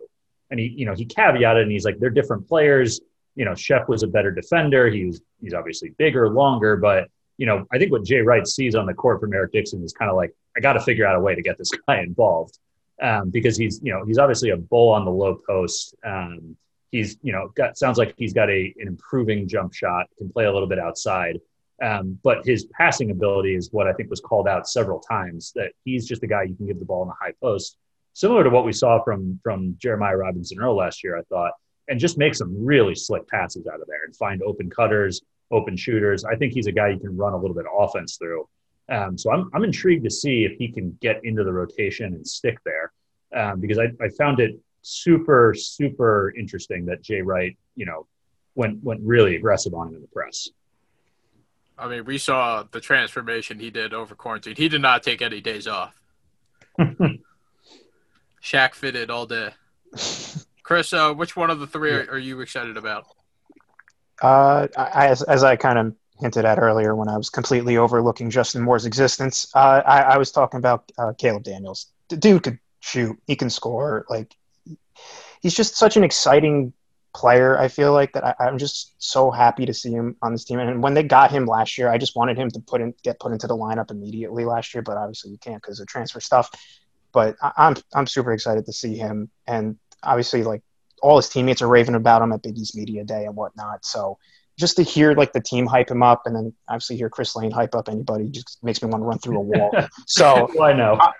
And 0.50 0.60
he, 0.60 0.66
you 0.66 0.86
know, 0.86 0.94
he 0.94 1.04
caveated 1.04 1.62
and 1.62 1.72
he's 1.72 1.84
like, 1.84 1.98
they're 1.98 2.10
different 2.10 2.46
players. 2.46 3.00
You 3.34 3.44
know, 3.44 3.54
Shep 3.54 3.88
was 3.88 4.02
a 4.02 4.06
better 4.06 4.30
defender. 4.30 4.88
He 4.88 5.06
was, 5.06 5.20
he's 5.40 5.54
obviously 5.54 5.90
bigger, 5.98 6.28
longer, 6.28 6.76
but 6.76 7.08
you 7.38 7.46
know, 7.46 7.66
I 7.72 7.78
think 7.78 7.90
what 7.90 8.04
Jay 8.04 8.20
Wright 8.20 8.46
sees 8.46 8.74
on 8.74 8.86
the 8.86 8.94
court 8.94 9.20
from 9.20 9.32
Eric 9.32 9.52
Dixon 9.52 9.82
is 9.82 9.92
kind 9.92 10.10
of 10.10 10.16
like, 10.16 10.32
I 10.56 10.60
got 10.60 10.74
to 10.74 10.80
figure 10.80 11.06
out 11.06 11.16
a 11.16 11.20
way 11.20 11.34
to 11.34 11.42
get 11.42 11.58
this 11.58 11.70
guy 11.88 12.00
involved 12.00 12.58
um, 13.02 13.30
because 13.30 13.56
he's, 13.56 13.80
you 13.82 13.92
know, 13.92 14.04
he's 14.04 14.18
obviously 14.18 14.50
a 14.50 14.56
bull 14.56 14.92
on 14.92 15.04
the 15.04 15.10
low 15.10 15.40
post. 15.46 15.94
Um, 16.04 16.56
he's, 16.92 17.18
you 17.22 17.32
know, 17.32 17.48
got 17.56 17.76
sounds 17.76 17.98
like 17.98 18.14
he's 18.16 18.32
got 18.32 18.48
a 18.48 18.72
an 18.78 18.86
improving 18.86 19.48
jump 19.48 19.74
shot, 19.74 20.06
can 20.16 20.30
play 20.30 20.44
a 20.44 20.52
little 20.52 20.68
bit 20.68 20.78
outside. 20.78 21.40
Um, 21.82 22.16
but 22.22 22.46
his 22.46 22.66
passing 22.66 23.10
ability 23.10 23.56
is 23.56 23.72
what 23.72 23.88
I 23.88 23.92
think 23.94 24.08
was 24.08 24.20
called 24.20 24.46
out 24.46 24.68
several 24.68 25.00
times. 25.00 25.52
That 25.56 25.72
he's 25.84 26.06
just 26.06 26.22
a 26.22 26.28
guy 26.28 26.44
you 26.44 26.54
can 26.54 26.68
give 26.68 26.78
the 26.78 26.84
ball 26.84 27.02
in 27.02 27.08
the 27.08 27.14
high 27.20 27.32
post, 27.42 27.76
similar 28.12 28.44
to 28.44 28.50
what 28.50 28.64
we 28.64 28.72
saw 28.72 29.02
from 29.02 29.40
from 29.42 29.74
Jeremiah 29.78 30.16
Robinson 30.16 30.60
Earl 30.60 30.76
last 30.76 31.02
year. 31.02 31.18
I 31.18 31.22
thought, 31.22 31.52
and 31.88 31.98
just 31.98 32.18
make 32.18 32.36
some 32.36 32.64
really 32.64 32.94
slick 32.94 33.26
passes 33.26 33.66
out 33.66 33.80
of 33.80 33.88
there 33.88 34.04
and 34.04 34.14
find 34.14 34.42
open 34.42 34.70
cutters, 34.70 35.22
open 35.50 35.76
shooters. 35.76 36.24
I 36.24 36.36
think 36.36 36.52
he's 36.52 36.68
a 36.68 36.72
guy 36.72 36.90
you 36.90 37.00
can 37.00 37.16
run 37.16 37.32
a 37.32 37.36
little 37.36 37.56
bit 37.56 37.66
of 37.66 37.72
offense 37.88 38.16
through. 38.16 38.48
Um, 38.88 39.16
so 39.16 39.32
I'm 39.32 39.50
I'm 39.54 39.64
intrigued 39.64 40.04
to 40.04 40.10
see 40.10 40.44
if 40.44 40.52
he 40.58 40.70
can 40.70 40.96
get 41.00 41.24
into 41.24 41.42
the 41.42 41.52
rotation 41.52 42.14
and 42.14 42.24
stick 42.26 42.58
there, 42.64 42.92
um, 43.34 43.60
because 43.60 43.78
I, 43.78 43.86
I 44.04 44.08
found 44.10 44.38
it 44.38 44.60
super 44.82 45.54
super 45.56 46.32
interesting 46.36 46.86
that 46.86 47.02
Jay 47.02 47.22
Wright, 47.22 47.56
you 47.76 47.86
know, 47.86 48.06
went 48.54 48.82
went 48.82 49.00
really 49.02 49.36
aggressive 49.36 49.74
on 49.74 49.88
him 49.88 49.94
in 49.96 50.02
the 50.02 50.08
press. 50.08 50.48
I 51.78 51.88
mean, 51.88 52.04
we 52.04 52.18
saw 52.18 52.64
the 52.70 52.80
transformation 52.80 53.58
he 53.58 53.70
did 53.70 53.94
over 53.94 54.14
quarantine. 54.14 54.56
He 54.56 54.68
did 54.68 54.82
not 54.82 55.02
take 55.02 55.22
any 55.22 55.40
days 55.40 55.66
off. 55.66 55.94
Shaq 58.42 58.74
fitted 58.74 59.10
all 59.10 59.26
day. 59.26 59.50
Chris, 60.62 60.92
uh, 60.92 61.12
which 61.12 61.36
one 61.36 61.50
of 61.50 61.60
the 61.60 61.66
three 61.66 61.90
are, 61.90 62.10
are 62.12 62.18
you 62.18 62.40
excited 62.40 62.76
about? 62.76 63.06
Uh, 64.20 64.68
I, 64.76 65.08
as, 65.08 65.22
as 65.22 65.42
I 65.42 65.56
kind 65.56 65.78
of 65.78 65.94
hinted 66.20 66.44
at 66.44 66.58
earlier 66.58 66.94
when 66.94 67.08
I 67.08 67.16
was 67.16 67.30
completely 67.30 67.76
overlooking 67.76 68.30
Justin 68.30 68.62
Moore's 68.62 68.86
existence, 68.86 69.50
uh, 69.54 69.82
I, 69.84 70.02
I, 70.02 70.18
was 70.18 70.30
talking 70.30 70.58
about 70.58 70.92
uh, 70.96 71.12
Caleb 71.18 71.42
Daniels. 71.42 71.86
The 72.08 72.16
dude 72.16 72.44
could 72.44 72.58
shoot. 72.78 73.18
He 73.26 73.34
can 73.34 73.50
score. 73.50 74.06
Like, 74.08 74.36
he's 75.40 75.54
just 75.54 75.76
such 75.76 75.96
an 75.96 76.04
exciting 76.04 76.72
player. 77.14 77.58
I 77.58 77.68
feel 77.68 77.92
like 77.92 78.12
that 78.12 78.36
I, 78.40 78.48
am 78.48 78.58
just 78.58 78.94
so 78.98 79.30
happy 79.30 79.66
to 79.66 79.74
see 79.74 79.90
him 79.90 80.16
on 80.22 80.32
this 80.32 80.44
team. 80.44 80.58
And 80.58 80.82
when 80.82 80.94
they 80.94 81.02
got 81.02 81.30
him 81.30 81.46
last 81.46 81.76
year, 81.76 81.90
I 81.90 81.98
just 81.98 82.16
wanted 82.16 82.38
him 82.38 82.50
to 82.50 82.60
put 82.60 82.80
in 82.80 82.94
get 83.02 83.20
put 83.20 83.32
into 83.32 83.46
the 83.46 83.56
lineup 83.56 83.90
immediately 83.90 84.44
last 84.44 84.74
year. 84.74 84.82
But 84.82 84.96
obviously 84.96 85.30
you 85.30 85.38
can't 85.38 85.62
because 85.62 85.80
of 85.80 85.86
transfer 85.86 86.20
stuff. 86.20 86.50
But 87.12 87.36
I, 87.42 87.52
I'm 87.56 87.76
I'm 87.94 88.06
super 88.06 88.32
excited 88.32 88.66
to 88.66 88.72
see 88.72 88.96
him. 88.96 89.30
And 89.46 89.78
obviously 90.02 90.42
like 90.42 90.62
all 91.02 91.16
his 91.16 91.28
teammates 91.28 91.62
are 91.62 91.68
raving 91.68 91.96
about 91.96 92.22
him 92.22 92.32
at 92.32 92.42
Big 92.42 92.56
East 92.56 92.76
Media 92.76 93.04
Day 93.04 93.24
and 93.24 93.34
whatnot. 93.34 93.84
So 93.84 94.18
just 94.58 94.76
to 94.76 94.82
hear 94.82 95.14
like 95.14 95.32
the 95.32 95.40
team 95.40 95.66
hype 95.66 95.90
him 95.90 96.02
up 96.02 96.22
and 96.26 96.36
then 96.36 96.52
obviously 96.68 96.96
hear 96.96 97.08
Chris 97.08 97.34
Lane 97.34 97.50
hype 97.50 97.74
up 97.74 97.88
anybody 97.88 98.28
just 98.28 98.58
makes 98.62 98.82
me 98.82 98.88
want 98.88 99.02
to 99.02 99.06
run 99.06 99.18
through 99.18 99.38
a 99.38 99.40
wall. 99.40 99.70
So 100.06 100.48
well, 100.54 100.68
I 100.68 100.72
know. 100.72 100.96
I, 101.00 101.12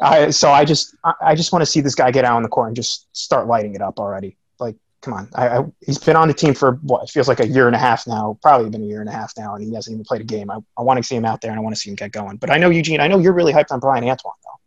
I, 0.00 0.30
so 0.30 0.50
I 0.50 0.64
just 0.64 0.94
I, 1.04 1.12
I 1.20 1.34
just 1.34 1.52
want 1.52 1.62
to 1.62 1.66
see 1.66 1.80
this 1.80 1.94
guy 1.94 2.10
get 2.10 2.24
out 2.24 2.36
on 2.36 2.42
the 2.42 2.48
court 2.48 2.68
and 2.68 2.76
just 2.76 3.08
start 3.16 3.46
lighting 3.46 3.74
it 3.74 3.82
up 3.82 3.98
already. 3.98 4.36
Like 4.58 4.76
come 5.00 5.14
on. 5.14 5.28
I, 5.34 5.58
I, 5.58 5.64
he's 5.80 5.98
been 5.98 6.16
on 6.16 6.28
the 6.28 6.34
team 6.34 6.54
for 6.54 6.72
what 6.82 7.04
it 7.04 7.10
feels 7.10 7.28
like 7.28 7.40
a 7.40 7.46
year 7.46 7.66
and 7.66 7.76
a 7.76 7.78
half 7.78 8.06
now, 8.06 8.38
probably 8.42 8.68
been 8.70 8.82
a 8.82 8.86
year 8.86 9.00
and 9.00 9.08
a 9.08 9.12
half 9.12 9.32
now, 9.38 9.54
and 9.54 9.64
he 9.64 9.74
hasn't 9.74 9.94
even 9.94 10.04
played 10.04 10.20
a 10.20 10.24
game. 10.24 10.50
I, 10.50 10.58
I 10.76 10.82
want 10.82 10.98
to 10.98 11.02
see 11.02 11.16
him 11.16 11.24
out 11.24 11.40
there 11.40 11.50
and 11.50 11.58
I 11.58 11.62
want 11.62 11.74
to 11.74 11.80
see 11.80 11.90
him 11.90 11.96
get 11.96 12.12
going. 12.12 12.36
But 12.36 12.50
I 12.50 12.58
know 12.58 12.70
Eugene, 12.70 13.00
I 13.00 13.06
know 13.06 13.18
you're 13.18 13.32
really 13.32 13.52
hyped 13.52 13.70
on 13.70 13.80
Bryan 13.80 14.04
Antoine 14.04 14.34
though. 14.42 14.60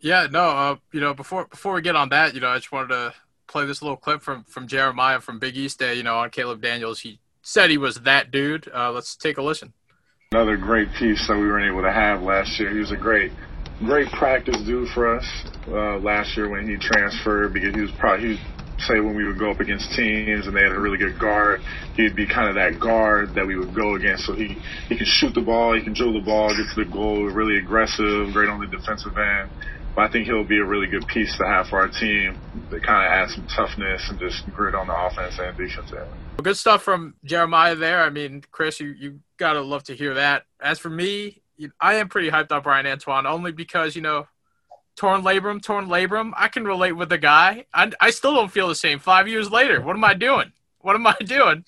Yeah, 0.00 0.28
no, 0.30 0.48
uh, 0.48 0.76
you 0.92 1.00
know, 1.00 1.12
before 1.12 1.46
before 1.46 1.74
we 1.74 1.82
get 1.82 1.96
on 1.96 2.10
that, 2.10 2.34
you 2.34 2.40
know, 2.40 2.48
I 2.48 2.56
just 2.56 2.70
wanted 2.70 2.88
to 2.88 3.14
play 3.48 3.66
this 3.66 3.82
little 3.82 3.96
clip 3.96 4.22
from 4.22 4.44
from 4.44 4.68
Jeremiah 4.68 5.20
from 5.20 5.38
Big 5.40 5.56
East 5.56 5.78
Day, 5.78 5.94
you 5.94 6.04
know, 6.04 6.18
on 6.18 6.30
Caleb 6.30 6.62
Daniels. 6.62 7.00
He 7.00 7.18
said 7.42 7.70
he 7.70 7.78
was 7.78 7.96
that 7.96 8.30
dude. 8.30 8.70
Uh, 8.72 8.92
let's 8.92 9.16
take 9.16 9.38
a 9.38 9.42
listen. 9.42 9.72
Another 10.30 10.56
great 10.56 10.92
piece 10.92 11.26
that 11.26 11.36
we 11.36 11.46
weren't 11.46 11.66
able 11.66 11.82
to 11.82 11.90
have 11.90 12.22
last 12.22 12.60
year. 12.60 12.70
He 12.70 12.78
was 12.78 12.92
a 12.92 12.96
great 12.96 13.32
great 13.84 14.10
practice 14.12 14.56
dude 14.64 14.88
for 14.90 15.16
us 15.16 15.26
uh, 15.68 15.98
last 15.98 16.36
year 16.36 16.48
when 16.48 16.68
he 16.68 16.76
transferred 16.76 17.52
because 17.52 17.74
he 17.74 17.80
was 17.80 17.92
probably 17.92 18.26
he 18.26 18.32
was 18.32 18.38
say 18.86 19.00
when 19.00 19.16
we 19.16 19.24
would 19.24 19.38
go 19.38 19.50
up 19.50 19.60
against 19.60 19.92
teams 19.92 20.46
and 20.46 20.56
they 20.56 20.62
had 20.62 20.72
a 20.72 20.78
really 20.78 20.98
good 20.98 21.18
guard, 21.18 21.60
he'd 21.94 22.14
be 22.14 22.26
kind 22.26 22.48
of 22.48 22.54
that 22.54 22.78
guard 22.80 23.34
that 23.34 23.46
we 23.46 23.56
would 23.56 23.74
go 23.74 23.94
against. 23.94 24.26
So 24.26 24.34
he 24.34 24.56
he 24.88 24.96
can 24.96 25.06
shoot 25.06 25.34
the 25.34 25.40
ball, 25.40 25.74
he 25.74 25.82
can 25.82 25.94
dribble 25.94 26.20
the 26.20 26.26
ball, 26.26 26.48
get 26.50 26.66
to 26.74 26.84
the 26.84 26.90
goal, 26.90 27.24
really 27.24 27.58
aggressive, 27.58 28.32
great 28.32 28.48
on 28.48 28.60
the 28.60 28.66
defensive 28.66 29.16
end. 29.16 29.50
But 29.94 30.02
I 30.02 30.12
think 30.12 30.26
he'll 30.26 30.44
be 30.44 30.58
a 30.58 30.64
really 30.64 30.86
good 30.86 31.06
piece 31.08 31.36
to 31.38 31.44
have 31.44 31.68
for 31.68 31.80
our 31.80 31.88
team 31.88 32.38
to 32.70 32.80
kind 32.80 33.04
of 33.04 33.12
add 33.12 33.30
some 33.30 33.46
toughness 33.48 34.08
and 34.08 34.18
just 34.18 34.48
grit 34.54 34.74
on 34.74 34.86
the 34.86 34.94
offense 34.94 35.38
and 35.40 35.56
defense 35.56 35.90
end. 35.92 36.08
Good 36.42 36.56
stuff 36.56 36.82
from 36.82 37.14
Jeremiah 37.24 37.74
there. 37.74 38.02
I 38.02 38.10
mean, 38.10 38.44
Chris, 38.52 38.78
you, 38.78 38.90
you 38.90 39.20
got 39.38 39.54
to 39.54 39.60
love 39.60 39.82
to 39.84 39.96
hear 39.96 40.14
that. 40.14 40.44
As 40.60 40.78
for 40.78 40.90
me, 40.90 41.42
I 41.80 41.94
am 41.94 42.08
pretty 42.08 42.30
hyped 42.30 42.52
up 42.52 42.64
Bryan 42.64 42.86
Antoine 42.86 43.26
only 43.26 43.52
because, 43.52 43.96
you 43.96 44.02
know, 44.02 44.28
torn 44.96 45.22
labrum, 45.22 45.62
torn 45.62 45.86
labrum. 45.86 46.32
I 46.36 46.48
can 46.48 46.64
relate 46.64 46.92
with 46.92 47.08
the 47.08 47.18
guy. 47.18 47.66
I, 47.72 47.90
I 48.00 48.10
still 48.10 48.34
don't 48.34 48.50
feel 48.50 48.68
the 48.68 48.74
same 48.74 48.98
five 48.98 49.28
years 49.28 49.50
later. 49.50 49.80
What 49.80 49.96
am 49.96 50.04
I 50.04 50.14
doing? 50.14 50.52
What 50.80 50.96
am 50.96 51.06
I 51.06 51.16
doing? 51.24 51.64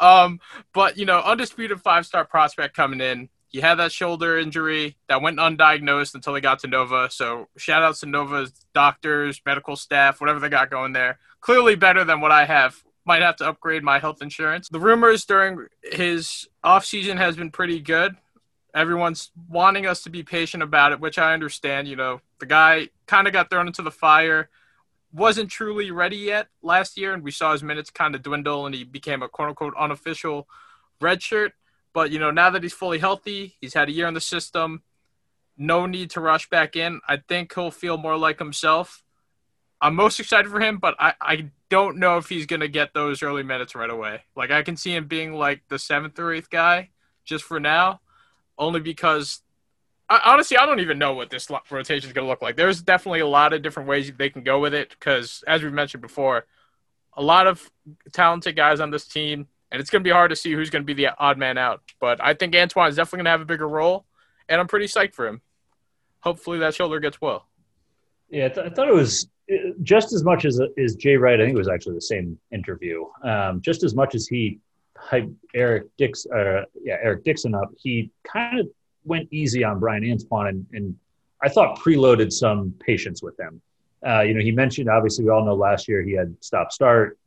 Um, 0.00 0.40
but 0.72 0.96
you 0.96 1.04
know, 1.04 1.20
undisputed 1.20 1.80
five 1.80 2.06
star 2.06 2.24
prospect 2.24 2.76
coming 2.76 3.00
in. 3.00 3.28
He 3.48 3.60
had 3.60 3.76
that 3.76 3.92
shoulder 3.92 4.38
injury 4.38 4.96
that 5.08 5.22
went 5.22 5.38
undiagnosed 5.38 6.14
until 6.14 6.34
he 6.34 6.40
got 6.40 6.58
to 6.60 6.66
Nova. 6.66 7.08
So 7.10 7.48
shout 7.56 7.82
out 7.82 7.96
to 7.96 8.06
Nova's 8.06 8.52
doctors, 8.74 9.40
medical 9.46 9.74
staff, 9.74 10.20
whatever 10.20 10.38
they 10.38 10.50
got 10.50 10.70
going 10.70 10.92
there. 10.92 11.18
Clearly 11.40 11.74
better 11.74 12.04
than 12.04 12.20
what 12.20 12.30
I 12.30 12.44
have. 12.44 12.76
Might 13.06 13.22
have 13.22 13.36
to 13.36 13.48
upgrade 13.48 13.82
my 13.82 14.00
health 14.00 14.20
insurance. 14.20 14.68
The 14.68 14.80
rumors 14.80 15.24
during 15.24 15.66
his 15.82 16.46
offseason 16.62 17.16
has 17.16 17.36
been 17.36 17.50
pretty 17.50 17.80
good 17.80 18.16
everyone's 18.74 19.30
wanting 19.48 19.86
us 19.86 20.02
to 20.02 20.10
be 20.10 20.22
patient 20.22 20.62
about 20.62 20.92
it, 20.92 21.00
which 21.00 21.18
I 21.18 21.34
understand. 21.34 21.88
You 21.88 21.96
know, 21.96 22.20
the 22.38 22.46
guy 22.46 22.88
kind 23.06 23.26
of 23.26 23.32
got 23.32 23.50
thrown 23.50 23.66
into 23.66 23.82
the 23.82 23.90
fire, 23.90 24.48
wasn't 25.12 25.50
truly 25.50 25.90
ready 25.90 26.16
yet 26.16 26.48
last 26.62 26.96
year, 26.98 27.14
and 27.14 27.22
we 27.22 27.30
saw 27.30 27.52
his 27.52 27.62
minutes 27.62 27.90
kind 27.90 28.14
of 28.14 28.22
dwindle, 28.22 28.66
and 28.66 28.74
he 28.74 28.84
became 28.84 29.22
a 29.22 29.28
quote 29.28 29.48
unquote 29.48 29.74
unofficial 29.78 30.48
redshirt. 31.00 31.52
But 31.92 32.10
you 32.10 32.18
know, 32.18 32.30
now 32.30 32.50
that 32.50 32.62
he's 32.62 32.74
fully 32.74 32.98
healthy, 32.98 33.56
he's 33.60 33.74
had 33.74 33.88
a 33.88 33.92
year 33.92 34.06
in 34.06 34.14
the 34.14 34.20
system. 34.20 34.82
No 35.56 35.86
need 35.86 36.10
to 36.10 36.20
rush 36.20 36.48
back 36.48 36.76
in. 36.76 37.00
I 37.08 37.16
think 37.16 37.52
he'll 37.54 37.70
feel 37.70 37.96
more 37.96 38.16
like 38.16 38.38
himself. 38.38 39.02
I'm 39.80 39.94
most 39.94 40.20
excited 40.20 40.50
for 40.50 40.60
him, 40.60 40.78
but 40.78 40.94
I, 40.98 41.14
I 41.20 41.50
don't 41.68 41.98
know 41.98 42.16
if 42.16 42.28
he's 42.28 42.46
going 42.46 42.60
to 42.60 42.68
get 42.68 42.94
those 42.94 43.22
early 43.22 43.42
minutes 43.42 43.74
right 43.74 43.90
away. 43.90 44.22
Like, 44.36 44.50
I 44.50 44.62
can 44.62 44.76
see 44.76 44.94
him 44.94 45.06
being 45.06 45.32
like 45.34 45.62
the 45.68 45.78
seventh 45.78 46.18
or 46.18 46.32
eighth 46.32 46.50
guy 46.50 46.90
just 47.24 47.44
for 47.44 47.60
now 47.60 48.00
only 48.58 48.80
because 48.80 49.40
I, 50.08 50.20
honestly, 50.24 50.56
I 50.56 50.66
don't 50.66 50.80
even 50.80 50.98
know 50.98 51.14
what 51.14 51.30
this 51.30 51.48
rotation 51.70 52.08
is 52.08 52.12
going 52.12 52.24
to 52.24 52.28
look 52.28 52.42
like. 52.42 52.56
There's 52.56 52.80
definitely 52.80 53.20
a 53.20 53.26
lot 53.26 53.52
of 53.52 53.62
different 53.62 53.88
ways 53.88 54.10
they 54.16 54.30
can 54.30 54.42
go 54.42 54.58
with 54.58 54.74
it 54.74 54.90
because, 54.90 55.44
as 55.46 55.62
we 55.62 55.70
mentioned 55.70 56.00
before, 56.00 56.46
a 57.14 57.22
lot 57.22 57.46
of 57.46 57.70
talented 58.12 58.56
guys 58.56 58.80
on 58.80 58.90
this 58.90 59.06
team, 59.06 59.46
and 59.70 59.80
it's 59.80 59.90
going 59.90 60.02
to 60.02 60.08
be 60.08 60.12
hard 60.12 60.30
to 60.30 60.36
see 60.36 60.52
who's 60.52 60.70
going 60.70 60.82
to 60.82 60.86
be 60.86 60.94
the 60.94 61.08
odd 61.18 61.36
man 61.36 61.58
out. 61.58 61.82
But 62.00 62.22
I 62.22 62.32
think 62.34 62.54
Antoine 62.54 62.88
is 62.88 62.96
definitely 62.96 63.18
going 63.18 63.24
to 63.26 63.30
have 63.32 63.40
a 63.42 63.46
bigger 63.46 63.68
role, 63.68 64.06
and 64.48 64.60
I'm 64.60 64.68
pretty 64.68 64.86
psyched 64.86 65.14
for 65.14 65.26
him. 65.26 65.42
Hopefully, 66.20 66.58
that 66.58 66.74
shoulder 66.74 67.00
gets 67.00 67.20
well. 67.20 67.46
Yeah, 68.30 68.46
I, 68.46 68.48
th- 68.48 68.66
I 68.66 68.70
thought 68.70 68.88
it 68.88 68.94
was 68.94 69.28
just 69.82 70.12
as 70.12 70.24
much 70.24 70.44
as 70.44 70.60
as 70.82 70.94
Jay 70.94 71.16
Wright. 71.16 71.40
I 71.40 71.44
think 71.44 71.54
it 71.54 71.58
was 71.58 71.68
actually 71.68 71.94
the 71.96 72.02
same 72.02 72.38
interview. 72.50 73.04
Um, 73.22 73.60
just 73.60 73.82
as 73.82 73.94
much 73.94 74.14
as 74.14 74.26
he 74.26 74.58
hype 75.00 75.30
Eric 75.54 75.84
Dix, 75.96 76.26
uh, 76.26 76.62
yeah, 76.82 76.96
Eric 77.02 77.24
Dixon 77.24 77.54
up, 77.54 77.70
he 77.76 78.10
kind 78.30 78.60
of 78.60 78.68
went 79.04 79.28
easy 79.32 79.64
on 79.64 79.78
Bryan 79.78 80.10
Antoine 80.10 80.48
and, 80.48 80.66
and 80.72 80.96
I 81.42 81.48
thought 81.48 81.78
preloaded 81.78 82.32
some 82.32 82.74
patience 82.80 83.22
with 83.22 83.38
him. 83.38 83.60
Uh, 84.06 84.20
you 84.20 84.34
know, 84.34 84.40
he 84.40 84.52
mentioned 84.52 84.88
obviously 84.88 85.24
we 85.24 85.30
all 85.30 85.44
know 85.44 85.54
last 85.54 85.88
year 85.88 86.02
he 86.02 86.12
had 86.12 86.34
stop 86.40 86.72
start, 86.72 87.18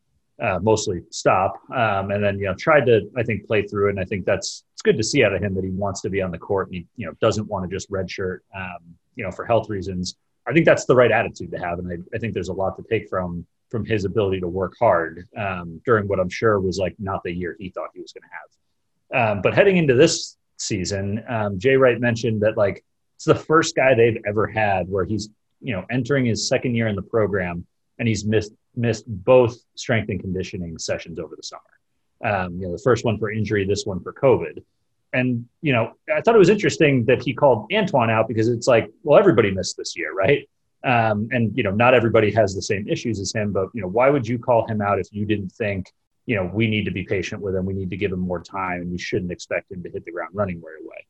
uh, 0.41 0.59
mostly 0.61 1.01
stop, 1.11 1.61
um, 1.71 2.11
and 2.11 2.23
then 2.23 2.39
you 2.39 2.45
know 2.45 2.55
tried 2.55 2.85
to 2.85 3.09
I 3.17 3.23
think 3.23 3.45
play 3.45 3.63
through 3.63 3.87
it. 3.87 3.91
And 3.91 3.99
I 3.99 4.05
think 4.05 4.25
that's 4.25 4.63
it's 4.73 4.81
good 4.81 4.97
to 4.97 5.03
see 5.03 5.23
out 5.23 5.33
of 5.33 5.41
him 5.41 5.53
that 5.55 5.63
he 5.63 5.69
wants 5.69 6.01
to 6.01 6.09
be 6.09 6.21
on 6.21 6.31
the 6.31 6.37
court 6.37 6.67
and 6.67 6.75
he 6.75 6.87
you 6.95 7.05
know 7.05 7.13
doesn't 7.21 7.47
want 7.47 7.69
to 7.69 7.75
just 7.75 7.91
redshirt, 7.91 8.39
um, 8.55 8.79
you 9.15 9.23
know, 9.23 9.31
for 9.31 9.45
health 9.45 9.69
reasons. 9.69 10.15
I 10.47 10.53
think 10.53 10.65
that's 10.65 10.85
the 10.85 10.95
right 10.95 11.11
attitude 11.11 11.51
to 11.51 11.59
have, 11.59 11.79
and 11.79 11.87
I, 11.91 12.15
I 12.15 12.19
think 12.19 12.33
there's 12.33 12.49
a 12.49 12.53
lot 12.53 12.75
to 12.77 12.83
take 12.89 13.09
from 13.09 13.45
from 13.71 13.85
his 13.85 14.05
ability 14.05 14.41
to 14.41 14.47
work 14.47 14.75
hard 14.77 15.27
um, 15.37 15.81
during 15.85 16.07
what 16.07 16.19
I'm 16.19 16.29
sure 16.29 16.59
was 16.59 16.77
like 16.77 16.95
not 16.99 17.23
the 17.23 17.31
year 17.31 17.55
he 17.57 17.69
thought 17.69 17.89
he 17.95 18.01
was 18.01 18.11
going 18.11 18.23
to 18.23 18.29
have. 18.37 19.37
Um, 19.37 19.41
but 19.41 19.53
heading 19.53 19.77
into 19.77 19.93
this 19.93 20.37
season, 20.57 21.23
um, 21.27 21.57
Jay 21.57 21.77
Wright 21.77 21.99
mentioned 21.99 22.41
that 22.41 22.57
like 22.57 22.83
it's 23.15 23.25
the 23.25 23.35
first 23.35 23.75
guy 23.75 23.95
they've 23.95 24.21
ever 24.27 24.45
had 24.45 24.89
where 24.89 25.05
he's 25.05 25.29
you 25.61 25.73
know 25.73 25.85
entering 25.89 26.25
his 26.25 26.47
second 26.47 26.75
year 26.75 26.87
in 26.87 26.95
the 26.95 27.01
program 27.01 27.65
and 27.97 28.07
he's 28.07 28.25
missed 28.25 28.51
missed 28.75 29.05
both 29.07 29.57
strength 29.75 30.09
and 30.09 30.19
conditioning 30.19 30.77
sessions 30.77 31.19
over 31.19 31.35
the 31.35 31.43
summer. 31.43 31.61
Um, 32.23 32.59
you 32.59 32.67
know, 32.67 32.71
the 32.71 32.81
first 32.83 33.05
one 33.05 33.17
for 33.17 33.31
injury, 33.31 33.65
this 33.65 33.85
one 33.85 33.99
for 34.01 34.13
COVID. 34.13 34.63
And 35.13 35.45
you 35.61 35.73
know, 35.73 35.93
I 36.13 36.21
thought 36.21 36.35
it 36.35 36.39
was 36.39 36.49
interesting 36.49 37.05
that 37.05 37.21
he 37.21 37.33
called 37.33 37.71
Antoine 37.73 38.09
out 38.09 38.27
because 38.27 38.47
it's 38.47 38.67
like, 38.67 38.89
well, 39.03 39.19
everybody 39.19 39.51
missed 39.51 39.77
this 39.77 39.95
year, 39.97 40.13
right? 40.13 40.47
Um, 40.83 41.27
and 41.31 41.55
you 41.55 41.63
know, 41.63 41.71
not 41.71 41.93
everybody 41.93 42.31
has 42.31 42.55
the 42.55 42.61
same 42.61 42.87
issues 42.87 43.19
as 43.19 43.31
him, 43.31 43.51
but 43.51 43.69
you 43.73 43.81
know, 43.81 43.87
why 43.87 44.09
would 44.09 44.27
you 44.27 44.39
call 44.39 44.67
him 44.67 44.81
out 44.81 44.99
if 44.99 45.07
you 45.11 45.25
didn't 45.25 45.51
think, 45.51 45.91
you 46.25 46.35
know, 46.35 46.49
we 46.53 46.67
need 46.67 46.85
to 46.85 46.91
be 46.91 47.03
patient 47.03 47.41
with 47.41 47.55
him, 47.55 47.65
we 47.65 47.73
need 47.73 47.89
to 47.89 47.97
give 47.97 48.11
him 48.11 48.19
more 48.19 48.41
time, 48.41 48.81
and 48.81 48.91
we 48.91 48.97
shouldn't 48.97 49.31
expect 49.31 49.71
him 49.71 49.83
to 49.83 49.89
hit 49.89 50.05
the 50.05 50.11
ground 50.11 50.31
running 50.33 50.61
right 50.61 50.75
away. 50.83 51.05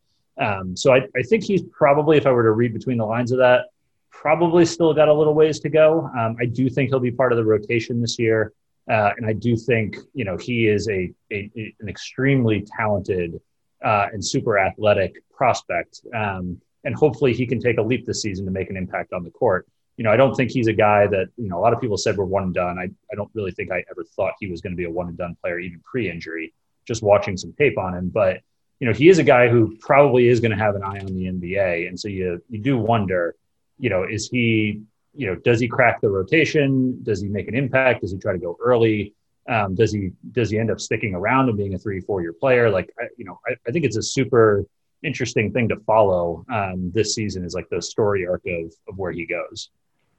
Um, 0.45 0.75
so 0.75 0.93
I, 0.93 1.01
I, 1.15 1.21
think 1.23 1.43
he's 1.43 1.62
probably, 1.62 2.17
if 2.17 2.25
I 2.25 2.31
were 2.31 2.43
to 2.43 2.51
read 2.51 2.73
between 2.73 2.97
the 2.97 3.05
lines 3.05 3.31
of 3.31 3.38
that, 3.39 3.65
probably 4.10 4.65
still 4.65 4.93
got 4.93 5.07
a 5.07 5.13
little 5.13 5.34
ways 5.34 5.60
to 5.60 5.69
go. 5.69 6.10
Um, 6.17 6.36
I 6.39 6.45
do 6.45 6.69
think 6.69 6.89
he'll 6.89 6.99
be 6.99 7.12
part 7.12 7.31
of 7.31 7.38
the 7.38 7.45
rotation 7.45 8.01
this 8.01 8.17
year, 8.17 8.53
uh, 8.89 9.12
and 9.17 9.25
I 9.25 9.34
do 9.34 9.55
think 9.55 9.97
you 10.13 10.25
know 10.25 10.38
he 10.38 10.67
is 10.67 10.88
a, 10.89 11.12
a 11.31 11.49
an 11.79 11.89
extremely 11.89 12.65
talented 12.77 13.39
uh, 13.84 14.07
and 14.13 14.23
super 14.23 14.60
athletic 14.60 15.23
prospect. 15.34 16.01
Um, 16.15 16.62
and 16.84 16.96
hopefully 16.96 17.34
he 17.34 17.46
can 17.46 17.60
take 17.60 17.78
a 17.78 17.82
leap 17.82 18.06
this 18.06 18.22
season 18.22 18.46
to 18.46 18.52
make 18.52 18.70
an 18.70 18.78
impact 18.78 19.13
on 19.13 19.24
the 19.24 19.32
court. 19.32 19.67
You 19.98 20.04
know, 20.04 20.12
I 20.12 20.17
don't 20.17 20.34
think 20.34 20.52
he's 20.52 20.67
a 20.67 20.74
guy 20.74 21.06
that, 21.08 21.28
you 21.38 21.50
know, 21.50 21.60
a 21.60 21.62
lot 21.62 21.74
of 21.74 21.82
people 21.82 21.98
said 21.98 22.17
we're 22.17 22.26
one 22.26 22.44
and 22.44 22.54
done. 22.54 22.80
I, 22.80 22.86
I 23.12 23.15
don't 23.15 23.30
really 23.34 23.52
think 23.52 23.72
I 23.72 23.84
ever 23.91 24.04
thought 24.15 24.34
he 24.39 24.48
was 24.48 24.62
going 24.62 24.74
to 24.74 24.78
be 24.78 24.86
a 24.86 24.89
one 24.89 25.08
and 25.08 25.17
done 25.17 25.36
player, 25.41 25.60
even 25.60 25.80
pre 25.82 26.10
injury, 26.10 26.54
just 26.86 27.04
watching 27.04 27.38
some 27.38 27.54
tape 27.54 27.78
on 27.78 27.94
him. 27.94 28.10
But, 28.10 28.41
you 28.80 28.88
know, 28.88 28.94
he 28.94 29.10
is 29.10 29.20
a 29.20 29.24
guy 29.24 29.48
who 29.48 29.78
probably 29.80 30.28
is 30.28 30.39
going 30.39 30.52
to 30.52 30.58
have 30.58 30.76
an 30.76 30.84
eye 30.84 31.00
on 31.00 31.06
the 31.06 31.26
NBA. 31.26 31.88
And 31.88 32.00
so 32.00 32.08
you, 32.08 32.41
you 32.50 32.60
do 32.60 32.78
wonder, 32.78 33.36
you 33.78 33.89
know, 33.89 34.04
is 34.04 34.28
he, 34.28 34.82
you 35.13 35.28
know, 35.28 35.36
does 35.36 35.60
he 35.60 35.67
crack 35.67 36.02
the 36.02 36.10
rotation? 36.10 37.04
Does 37.04 37.22
he 37.22 37.28
make 37.28 37.48
an 37.48 37.56
impact? 37.56 38.02
Does 38.02 38.12
he 38.12 38.17
try 38.17 38.32
to 38.34 38.39
go 38.39 38.58
early? 38.63 39.13
Um, 39.50 39.76
does 39.76 39.91
he 39.91 40.12
does 40.32 40.52
he 40.52 40.60
end 40.60 40.70
up 40.70 40.80
sticking 40.80 41.15
around 41.15 41.50
and 41.50 41.58
being 41.58 41.74
a 41.74 41.78
three 41.78 42.00
four 42.00 42.22
year 42.22 42.32
player? 42.32 42.70
Like 42.70 42.94
I, 43.00 43.06
you 43.17 43.26
know, 43.26 43.39
I, 43.48 43.56
I, 43.67 43.72
think 43.72 43.86
it's 43.86 43.98
a 43.98 44.02
super 44.02 44.65
interesting 45.03 45.51
thing 45.51 45.69
to 45.69 45.77
follow 45.87 46.45
um, 46.51 46.91
this 46.93 47.15
season 47.15 47.43
is 47.43 47.53
like 47.53 47.69
the 47.69 47.81
story 47.81 48.27
arc 48.27 48.43
of 48.45 48.73
of 48.87 48.97
where 48.97 49.11
he 49.11 49.25
goes. 49.25 49.69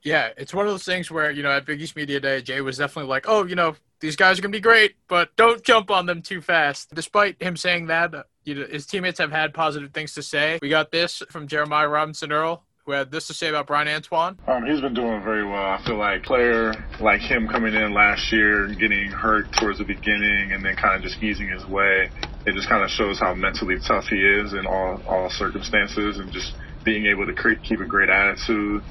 Yeah, 0.02 0.30
it's 0.36 0.52
one 0.52 0.66
of 0.66 0.72
those 0.72 0.84
things 0.84 1.10
where 1.10 1.30
you 1.30 1.42
know 1.42 1.50
at 1.50 1.66
Big 1.66 1.80
East 1.80 1.96
Media 1.96 2.20
Day, 2.20 2.42
Jay 2.42 2.60
was 2.60 2.78
definitely 2.78 3.08
like, 3.08 3.26
"Oh, 3.28 3.44
you 3.44 3.54
know, 3.54 3.76
these 4.00 4.16
guys 4.16 4.38
are 4.38 4.42
gonna 4.42 4.52
be 4.52 4.60
great, 4.60 4.96
but 5.08 5.34
don't 5.36 5.62
jump 5.62 5.90
on 5.90 6.06
them 6.06 6.22
too 6.22 6.40
fast." 6.40 6.94
Despite 6.94 7.40
him 7.42 7.56
saying 7.56 7.86
that, 7.86 8.14
you 8.44 8.54
know, 8.54 8.66
his 8.66 8.86
teammates 8.86 9.18
have 9.18 9.30
had 9.30 9.54
positive 9.54 9.92
things 9.92 10.14
to 10.14 10.22
say. 10.22 10.58
We 10.60 10.68
got 10.68 10.90
this 10.90 11.22
from 11.30 11.46
Jeremiah 11.46 11.88
Robinson 11.88 12.32
Earl 12.32 12.64
who 12.84 12.92
had 12.92 13.10
this 13.10 13.26
to 13.28 13.34
say 13.34 13.48
about 13.48 13.66
Bryan 13.66 13.88
Antoine? 13.88 14.38
Um, 14.46 14.66
he's 14.66 14.80
been 14.80 14.94
doing 14.94 15.22
very 15.22 15.44
well. 15.46 15.62
I 15.62 15.82
feel 15.84 15.96
like 15.96 16.24
player 16.24 16.74
like 17.00 17.20
him 17.20 17.46
coming 17.48 17.74
in 17.74 17.94
last 17.94 18.32
year, 18.32 18.66
getting 18.68 19.10
hurt 19.10 19.52
towards 19.52 19.78
the 19.78 19.84
beginning, 19.84 20.52
and 20.52 20.64
then 20.64 20.74
kind 20.76 20.96
of 20.96 21.02
just 21.02 21.22
easing 21.22 21.48
his 21.48 21.64
way. 21.66 22.10
It 22.46 22.54
just 22.54 22.68
kind 22.68 22.82
of 22.82 22.90
shows 22.90 23.18
how 23.18 23.34
mentally 23.34 23.78
tough 23.86 24.06
he 24.06 24.16
is 24.16 24.52
in 24.52 24.66
all 24.66 25.00
all 25.06 25.30
circumstances, 25.30 26.18
and 26.18 26.32
just 26.32 26.54
being 26.84 27.06
able 27.06 27.26
to 27.26 27.56
keep 27.62 27.80
a 27.80 27.84
great 27.84 28.08
attitude 28.08 28.82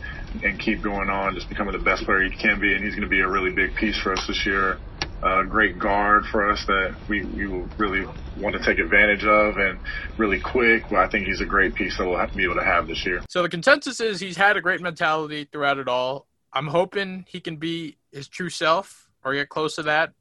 and 0.43 0.57
keep 0.59 0.81
going 0.81 1.09
on, 1.09 1.35
just 1.35 1.49
becoming 1.49 1.73
the 1.73 1.83
best 1.83 2.05
player 2.05 2.23
he 2.23 2.29
can 2.29 2.59
be. 2.59 2.73
And 2.73 2.83
he's 2.83 2.95
going 2.95 3.03
to 3.03 3.09
be 3.09 3.19
a 3.19 3.27
really 3.27 3.51
big 3.51 3.75
piece 3.75 3.99
for 3.99 4.13
us 4.13 4.25
this 4.27 4.45
year 4.45 4.79
a 5.23 5.45
great 5.45 5.77
guard 5.77 6.25
for 6.31 6.49
us 6.49 6.65
that 6.65 6.95
we, 7.07 7.23
we 7.25 7.45
will 7.47 7.67
really 7.77 8.05
want 8.39 8.55
to 8.55 8.63
take 8.63 8.79
advantage 8.79 9.23
of 9.23 9.57
and 9.57 9.79
really 10.17 10.39
quick. 10.39 10.83
But 10.89 10.99
I 10.99 11.09
think 11.09 11.27
he's 11.27 11.41
a 11.41 11.45
great 11.45 11.75
piece 11.75 11.97
that 11.97 12.07
we'll 12.07 12.17
have 12.17 12.31
to 12.31 12.37
be 12.37 12.43
able 12.43 12.55
to 12.55 12.63
have 12.63 12.87
this 12.87 13.05
year. 13.05 13.21
So 13.29 13.43
the 13.43 13.49
consensus 13.49 13.99
is 13.99 14.19
he's 14.19 14.37
had 14.37 14.57
a 14.57 14.61
great 14.61 14.81
mentality 14.81 15.47
throughout 15.51 15.77
it 15.77 15.87
all. 15.87 16.27
I'm 16.53 16.67
hoping 16.67 17.25
he 17.27 17.39
can 17.39 17.57
be 17.57 17.97
his 18.11 18.27
true 18.27 18.49
self 18.49 19.09
or 19.23 19.33
get 19.33 19.49
close 19.49 19.75
to 19.75 19.83
that. 19.83 20.13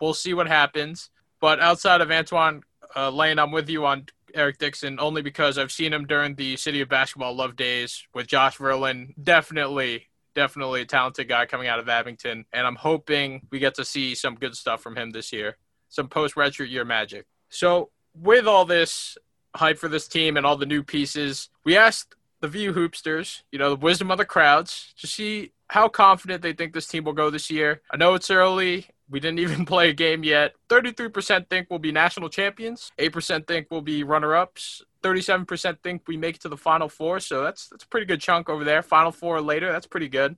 We'll 0.00 0.14
see 0.14 0.34
what 0.34 0.48
happens. 0.48 1.10
But 1.40 1.60
outside 1.60 2.00
of 2.00 2.10
Antoine 2.10 2.62
uh, 2.96 3.10
Lane, 3.10 3.38
I'm 3.38 3.50
with 3.50 3.68
you 3.68 3.86
on 3.86 4.06
Eric 4.34 4.58
Dixon 4.58 4.98
only 5.00 5.22
because 5.22 5.58
I've 5.58 5.72
seen 5.72 5.92
him 5.92 6.06
during 6.06 6.34
the 6.34 6.56
City 6.56 6.80
of 6.80 6.88
Basketball 6.88 7.34
Love 7.34 7.56
days 7.56 8.06
with 8.14 8.26
Josh 8.26 8.58
Verlin. 8.58 9.14
Definitely 9.22 10.08
definitely 10.38 10.82
a 10.82 10.86
talented 10.86 11.28
guy 11.28 11.44
coming 11.46 11.66
out 11.66 11.80
of 11.80 11.88
Abington, 11.88 12.44
and 12.52 12.64
I'm 12.64 12.76
hoping 12.76 13.46
we 13.50 13.58
get 13.58 13.74
to 13.74 13.84
see 13.84 14.14
some 14.14 14.36
good 14.36 14.54
stuff 14.54 14.80
from 14.80 14.96
him 14.96 15.10
this 15.10 15.32
year, 15.32 15.56
some 15.88 16.06
post 16.06 16.36
redshirt 16.36 16.70
year 16.70 16.84
magic. 16.84 17.26
So 17.48 17.90
with 18.14 18.46
all 18.46 18.64
this 18.64 19.18
hype 19.56 19.78
for 19.78 19.88
this 19.88 20.06
team 20.06 20.36
and 20.36 20.46
all 20.46 20.56
the 20.56 20.64
new 20.64 20.84
pieces, 20.84 21.48
we 21.64 21.76
asked 21.76 22.14
the 22.40 22.48
VU 22.48 22.72
Hoopsters, 22.72 23.42
you 23.50 23.58
know, 23.58 23.70
the 23.70 23.76
wisdom 23.76 24.10
of 24.10 24.18
the 24.18 24.24
crowds, 24.24 24.94
to 25.00 25.06
see 25.06 25.52
how 25.68 25.88
confident 25.88 26.42
they 26.42 26.52
think 26.52 26.72
this 26.72 26.86
team 26.86 27.04
will 27.04 27.12
go 27.12 27.30
this 27.30 27.50
year. 27.50 27.82
I 27.90 27.96
know 27.96 28.14
it's 28.14 28.30
early. 28.30 28.86
We 29.10 29.20
didn't 29.20 29.38
even 29.40 29.66
play 29.66 29.90
a 29.90 29.94
game 29.94 30.24
yet. 30.24 30.54
33% 30.68 31.48
think 31.48 31.68
we'll 31.70 31.78
be 31.78 31.92
national 31.92 32.28
champions. 32.28 32.92
8% 32.98 33.46
think 33.46 33.68
we'll 33.70 33.82
be 33.82 34.02
runner 34.02 34.34
ups. 34.34 34.82
37% 35.02 35.78
think 35.82 36.02
we 36.06 36.16
make 36.16 36.36
it 36.36 36.42
to 36.42 36.48
the 36.48 36.56
final 36.56 36.88
four. 36.88 37.20
So 37.20 37.42
that's 37.42 37.68
that's 37.68 37.84
a 37.84 37.88
pretty 37.88 38.06
good 38.06 38.20
chunk 38.20 38.48
over 38.48 38.64
there. 38.64 38.82
Final 38.82 39.12
four 39.12 39.40
later, 39.40 39.70
that's 39.70 39.86
pretty 39.86 40.08
good. 40.08 40.36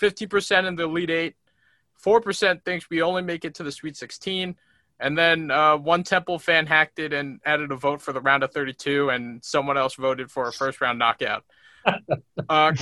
50% 0.00 0.66
in 0.66 0.76
the 0.76 0.84
Elite 0.84 1.10
Eight. 1.10 1.36
4% 2.04 2.64
thinks 2.64 2.90
we 2.90 3.00
only 3.00 3.22
make 3.22 3.44
it 3.44 3.54
to 3.54 3.62
the 3.62 3.72
Sweet 3.72 3.96
16. 3.96 4.56
And 5.00 5.18
then 5.18 5.50
uh, 5.50 5.76
one 5.76 6.04
Temple 6.04 6.38
fan 6.38 6.66
hacked 6.66 6.98
it 6.98 7.12
and 7.12 7.40
added 7.44 7.72
a 7.72 7.76
vote 7.76 8.00
for 8.00 8.12
the 8.12 8.20
round 8.20 8.42
of 8.42 8.52
32, 8.52 9.10
and 9.10 9.44
someone 9.44 9.76
else 9.76 9.94
voted 9.94 10.30
for 10.30 10.48
a 10.48 10.52
first 10.52 10.80
round 10.80 10.98
knockout. 10.98 11.44
uh, 12.48 12.72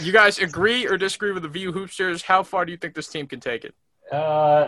you 0.00 0.12
guys 0.12 0.38
agree 0.38 0.86
or 0.86 0.96
disagree 0.96 1.32
with 1.32 1.42
the 1.42 1.48
VU 1.48 1.72
Hoopsters? 1.72 2.22
How 2.22 2.42
far 2.42 2.64
do 2.64 2.72
you 2.72 2.78
think 2.78 2.94
this 2.94 3.08
team 3.08 3.26
can 3.26 3.40
take 3.40 3.64
it? 3.64 3.74
Uh, 4.10 4.66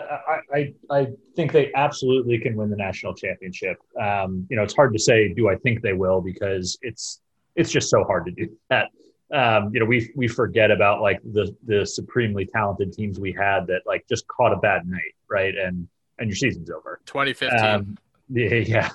I, 0.53 0.73
I 0.89 1.07
think 1.35 1.51
they 1.51 1.71
absolutely 1.73 2.39
can 2.39 2.55
win 2.55 2.69
the 2.69 2.77
national 2.77 3.13
championship. 3.13 3.77
Um, 4.01 4.47
you 4.49 4.55
know, 4.55 4.63
it's 4.63 4.75
hard 4.75 4.93
to 4.93 4.99
say, 4.99 5.33
do 5.33 5.49
I 5.49 5.55
think 5.57 5.81
they 5.81 5.93
will, 5.93 6.21
because 6.21 6.77
it's 6.81 7.21
it's 7.55 7.71
just 7.71 7.89
so 7.89 8.03
hard 8.03 8.25
to 8.25 8.31
do 8.31 8.49
that. 8.69 8.89
Um, 9.33 9.71
you 9.73 9.79
know, 9.79 9.85
we 9.85 10.11
we 10.15 10.27
forget 10.27 10.69
about 10.69 11.01
like 11.01 11.19
the 11.23 11.53
the 11.65 11.85
supremely 11.85 12.45
talented 12.45 12.93
teams 12.93 13.19
we 13.19 13.33
had 13.33 13.67
that 13.67 13.81
like 13.85 14.05
just 14.07 14.27
caught 14.27 14.53
a 14.53 14.57
bad 14.57 14.87
night, 14.87 15.15
right? 15.29 15.55
And 15.57 15.87
and 16.19 16.29
your 16.29 16.35
season's 16.35 16.69
over. 16.69 16.99
2015. 17.05 17.59
Um, 17.59 17.97
yeah, 18.29 18.55
yeah. 18.55 18.89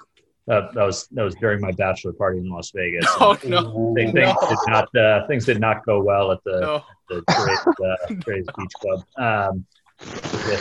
Uh, 0.50 0.72
that 0.72 0.84
was 0.84 1.06
that 1.08 1.22
was 1.22 1.34
during 1.34 1.60
my 1.60 1.72
bachelor 1.72 2.12
party 2.14 2.38
in 2.38 2.48
Las 2.48 2.70
Vegas. 2.74 3.06
Oh 3.20 3.38
no! 3.44 3.92
Things, 3.94 4.14
no. 4.14 4.34
did 4.48 4.58
not 4.66 4.96
uh, 4.96 5.26
things 5.26 5.44
did 5.44 5.60
not 5.60 5.84
go 5.84 6.02
well 6.02 6.32
at 6.32 6.42
the, 6.44 6.60
no. 6.60 6.84
the 7.10 7.22
Trace, 8.24 8.46
uh, 8.46 8.52
Beach 8.56 8.72
Club. 8.80 9.04
Um, 9.18 9.66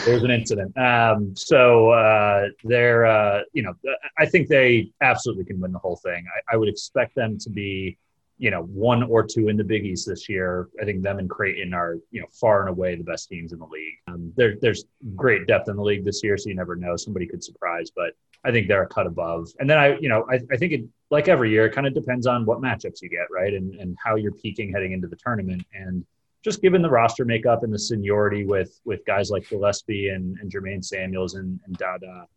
there's 0.06 0.24
an 0.24 0.32
incident. 0.32 0.78
Um, 0.78 1.36
so 1.36 1.91
uh, 1.91 2.48
they're, 2.63 3.06
uh, 3.06 3.41
you 3.54 3.62
know, 3.62 3.74
I 4.17 4.26
think 4.26 4.48
they 4.48 4.91
absolutely 5.02 5.46
can 5.46 5.60
win 5.60 5.72
the 5.72 5.80
whole 5.80 5.98
thing. 5.98 6.26
I, 6.36 6.56
I, 6.56 6.58
would 6.58 6.70
expect 6.70 7.15
them 7.15 7.38
to 7.39 7.50
be, 7.50 7.98
you 8.38 8.52
know, 8.52 8.63
one 8.63 9.04
or 9.04 9.26
two 9.26 9.50
in 9.50 9.58
the 9.58 9.63
Big 9.63 9.86
East 9.86 10.08
this 10.08 10.30
year. 10.30 10.69
I 10.82 10.86
think 10.86 11.02
them 11.02 11.19
and 11.19 11.30
Creighton 11.30 11.73
are, 11.73 11.97
you 12.12 12.21
know, 12.21 12.28
far 12.32 12.62
and 12.62 12.69
away 12.69 12.95
the 12.95 13.04
best 13.04 13.30
teams 13.30 13.52
in 13.52 13.60
the 13.60 13.65
league. 13.65 13.95
Um, 14.08 14.32
there, 14.36 14.56
there's 14.62 14.86
great 15.15 15.47
depth 15.47 15.69
in 15.69 15.76
the 15.76 15.82
league 15.82 16.06
this 16.06 16.23
year, 16.23 16.38
so 16.38 16.50
you 16.50 16.56
never 16.56 16.76
know. 16.76 16.95
Somebody 16.95 17.26
could 17.26 17.43
surprise, 17.43 17.89
but 17.95 18.13
I 18.45 18.52
think 18.52 18.67
they're 18.67 18.84
a 18.84 18.88
cut 18.88 19.08
above. 19.08 19.50
And 19.60 19.69
then 19.69 19.78
I, 19.78 19.97
you 20.00 20.10
know, 20.10 20.26
I, 20.30 20.39
I 20.52 20.58
think 20.58 20.73
it, 20.73 20.84
like 21.10 21.28
every 21.28 21.50
year, 21.50 21.65
it 21.65 21.73
kind 21.73 21.88
of 21.88 21.93
depends 21.93 22.28
on 22.28 22.45
what 22.45 22.62
matchups 22.62 23.02
you 23.02 23.10
get, 23.10 23.28
right, 23.32 23.54
and 23.54 23.73
and 23.76 23.97
how 24.04 24.15
you're 24.15 24.34
peaking 24.34 24.71
heading 24.71 24.91
into 24.91 25.08
the 25.08 25.15
tournament 25.15 25.65
and 25.73 26.06
just 26.43 26.62
given 26.62 26.82
the 26.82 26.89
roster 26.89 27.26
makeup 27.26 27.63
and 27.63 27.73
the 27.73 27.80
seniority 27.80 28.45
with 28.45 28.80
with 28.86 29.06
guys 29.06 29.30
like 29.30 29.50
Gillespie 29.50 30.10
and, 30.10 30.38
and 30.39 30.52
Jermaine 30.52 30.84
Samuels 30.84 31.34
and, 31.36 31.60
and 31.65 31.76
Dada, 31.78 32.28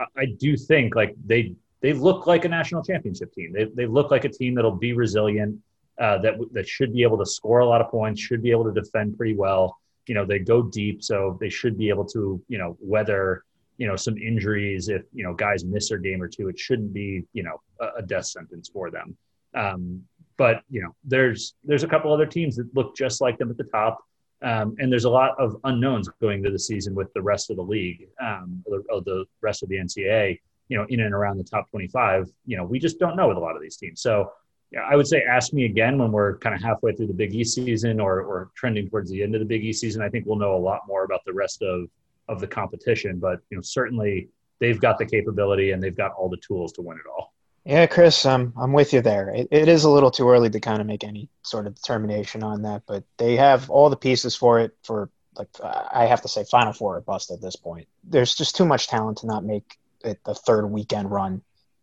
I, 0.00 0.04
I 0.16 0.24
do 0.26 0.56
think 0.56 0.94
like 0.96 1.14
they 1.24 1.54
they 1.84 1.92
look 1.92 2.26
like 2.26 2.46
a 2.46 2.48
national 2.48 2.82
championship 2.82 3.30
team. 3.34 3.52
They, 3.52 3.64
they 3.64 3.84
look 3.84 4.10
like 4.10 4.24
a 4.24 4.30
team 4.30 4.54
that'll 4.54 4.70
be 4.70 4.94
resilient, 4.94 5.60
uh, 6.00 6.16
that 6.22 6.36
that 6.52 6.66
should 6.66 6.94
be 6.94 7.02
able 7.02 7.18
to 7.18 7.26
score 7.26 7.58
a 7.58 7.66
lot 7.66 7.82
of 7.82 7.90
points, 7.90 8.22
should 8.22 8.42
be 8.42 8.50
able 8.50 8.64
to 8.64 8.72
defend 8.72 9.18
pretty 9.18 9.34
well. 9.34 9.76
You 10.06 10.14
know, 10.14 10.24
they 10.24 10.38
go 10.38 10.62
deep, 10.62 11.04
so 11.04 11.36
they 11.42 11.50
should 11.50 11.76
be 11.76 11.90
able 11.90 12.06
to 12.06 12.42
you 12.48 12.56
know 12.56 12.78
weather 12.80 13.44
you 13.76 13.86
know 13.86 13.96
some 13.96 14.16
injuries 14.16 14.88
if 14.88 15.02
you 15.12 15.24
know 15.24 15.34
guys 15.34 15.62
miss 15.62 15.90
their 15.90 15.98
game 15.98 16.22
or 16.22 16.28
two. 16.28 16.48
It 16.48 16.58
shouldn't 16.58 16.94
be 16.94 17.24
you 17.34 17.42
know 17.42 17.60
a, 17.78 17.98
a 17.98 18.02
death 18.02 18.26
sentence 18.26 18.70
for 18.72 18.90
them. 18.90 19.14
Um, 19.54 20.02
but 20.38 20.62
you 20.70 20.80
know, 20.80 20.96
there's 21.04 21.54
there's 21.64 21.82
a 21.82 21.88
couple 21.88 22.10
other 22.14 22.26
teams 22.26 22.56
that 22.56 22.74
look 22.74 22.96
just 22.96 23.20
like 23.20 23.36
them 23.36 23.50
at 23.50 23.58
the 23.58 23.64
top, 23.64 23.98
um, 24.40 24.74
and 24.78 24.90
there's 24.90 25.04
a 25.04 25.10
lot 25.10 25.38
of 25.38 25.58
unknowns 25.64 26.08
going 26.22 26.42
to 26.44 26.50
the 26.50 26.58
season 26.58 26.94
with 26.94 27.12
the 27.12 27.20
rest 27.20 27.50
of 27.50 27.56
the 27.56 27.62
league, 27.62 28.08
um, 28.22 28.62
or 28.64 28.78
the, 28.78 28.84
or 28.90 29.02
the 29.02 29.24
rest 29.42 29.62
of 29.62 29.68
the 29.68 29.76
NCAA. 29.76 30.40
You 30.68 30.78
know, 30.78 30.86
in 30.88 31.00
and 31.00 31.14
around 31.14 31.38
the 31.38 31.44
top 31.44 31.70
25. 31.70 32.30
You 32.46 32.56
know, 32.56 32.64
we 32.64 32.78
just 32.78 32.98
don't 32.98 33.16
know 33.16 33.28
with 33.28 33.36
a 33.36 33.40
lot 33.40 33.56
of 33.56 33.62
these 33.62 33.76
teams. 33.76 34.00
So 34.00 34.32
yeah, 34.72 34.80
I 34.90 34.96
would 34.96 35.06
say 35.06 35.22
ask 35.22 35.52
me 35.52 35.66
again 35.66 35.98
when 35.98 36.10
we're 36.10 36.38
kind 36.38 36.54
of 36.54 36.60
halfway 36.60 36.94
through 36.94 37.06
the 37.06 37.14
Big 37.14 37.34
East 37.34 37.54
season 37.54 38.00
or, 38.00 38.22
or 38.22 38.50
trending 38.56 38.88
towards 38.88 39.10
the 39.10 39.22
end 39.22 39.34
of 39.34 39.40
the 39.40 39.46
Big 39.46 39.64
East 39.64 39.80
season. 39.80 40.02
I 40.02 40.08
think 40.08 40.26
we'll 40.26 40.38
know 40.38 40.56
a 40.56 40.58
lot 40.58 40.80
more 40.88 41.04
about 41.04 41.24
the 41.24 41.32
rest 41.32 41.62
of 41.62 41.88
of 42.28 42.40
the 42.40 42.46
competition. 42.46 43.18
But 43.18 43.40
you 43.50 43.56
know, 43.56 43.62
certainly 43.62 44.28
they've 44.58 44.80
got 44.80 44.98
the 44.98 45.06
capability 45.06 45.70
and 45.70 45.82
they've 45.82 45.96
got 45.96 46.12
all 46.12 46.28
the 46.28 46.38
tools 46.38 46.72
to 46.72 46.82
win 46.82 46.96
it 46.96 47.08
all. 47.08 47.32
Yeah, 47.64 47.86
Chris, 47.86 48.26
I'm 48.26 48.52
I'm 48.56 48.72
with 48.72 48.92
you 48.92 49.00
there. 49.00 49.30
It, 49.30 49.48
it 49.50 49.68
is 49.68 49.84
a 49.84 49.90
little 49.90 50.10
too 50.10 50.28
early 50.28 50.50
to 50.50 50.60
kind 50.60 50.80
of 50.80 50.86
make 50.86 51.04
any 51.04 51.28
sort 51.42 51.66
of 51.66 51.74
determination 51.74 52.42
on 52.42 52.62
that, 52.62 52.82
but 52.86 53.04
they 53.16 53.36
have 53.36 53.70
all 53.70 53.90
the 53.90 53.96
pieces 53.96 54.34
for 54.34 54.60
it. 54.60 54.76
For 54.82 55.08
like, 55.38 55.48
I 55.62 56.06
have 56.06 56.22
to 56.22 56.28
say, 56.28 56.44
Final 56.44 56.72
Four 56.72 56.96
or 56.96 57.00
bust 57.00 57.30
at 57.30 57.40
this 57.40 57.56
point. 57.56 57.88
There's 58.02 58.34
just 58.34 58.56
too 58.56 58.66
much 58.66 58.88
talent 58.88 59.18
to 59.18 59.26
not 59.26 59.44
make 59.44 59.78
the 60.04 60.34
third 60.34 60.66
weekend 60.66 61.10
run 61.10 61.42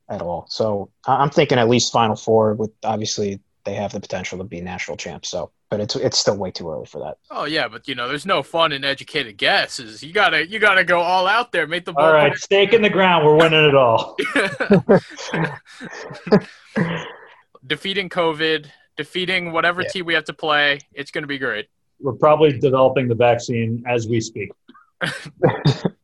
at 0.10 0.22
all. 0.22 0.46
So 0.50 0.92
I'm 1.06 1.30
thinking 1.30 1.58
at 1.58 1.70
least 1.70 1.92
Final 1.92 2.16
Four. 2.16 2.54
With 2.54 2.72
obviously 2.84 3.40
they 3.66 3.74
have 3.74 3.92
the 3.92 4.00
potential 4.00 4.38
to 4.38 4.44
be 4.44 4.62
national 4.62 4.98
champs. 4.98 5.30
So 5.30 5.52
but 5.72 5.80
it's 5.80 5.96
it's 5.96 6.20
still 6.20 6.36
way 6.36 6.52
too 6.52 6.70
early 6.70 6.86
for 6.86 7.00
that. 7.00 7.18
Oh 7.32 7.46
yeah, 7.46 7.70
but 7.70 7.88
you 7.88 7.96
know, 7.96 8.10
there's 8.10 8.26
no 8.26 8.44
fun 8.44 8.74
in 8.74 8.84
educated 8.84 9.38
guesses. 9.38 10.04
You 10.04 10.12
gotta 10.12 10.46
you 10.46 10.60
gotta 10.60 10.84
go 10.84 11.00
all 11.00 11.28
out 11.28 11.54
there, 11.54 11.66
make 11.66 11.86
the 11.86 11.94
ball. 11.94 12.06
All 12.06 12.14
right, 12.14 12.38
stake 12.38 12.74
in 12.74 12.82
the 12.82 12.90
ground. 12.90 13.26
We're 13.26 13.38
winning 13.38 13.66
it 13.66 13.76
all. 13.76 14.18
defeating 17.66 18.10
COVID, 18.10 18.68
defeating 18.98 19.54
whatever 19.54 19.82
yeah. 19.82 19.88
team 19.88 20.06
we 20.06 20.14
have 20.14 20.26
to 20.26 20.34
play, 20.34 20.80
it's 20.92 21.10
gonna 21.10 21.26
be 21.26 21.38
great. 21.38 21.70
We're 22.02 22.14
probably 22.14 22.60
developing 22.60 23.08
the 23.08 23.16
vaccine 23.16 23.82
as 23.88 24.10
we 24.10 24.20
speak. 24.20 24.52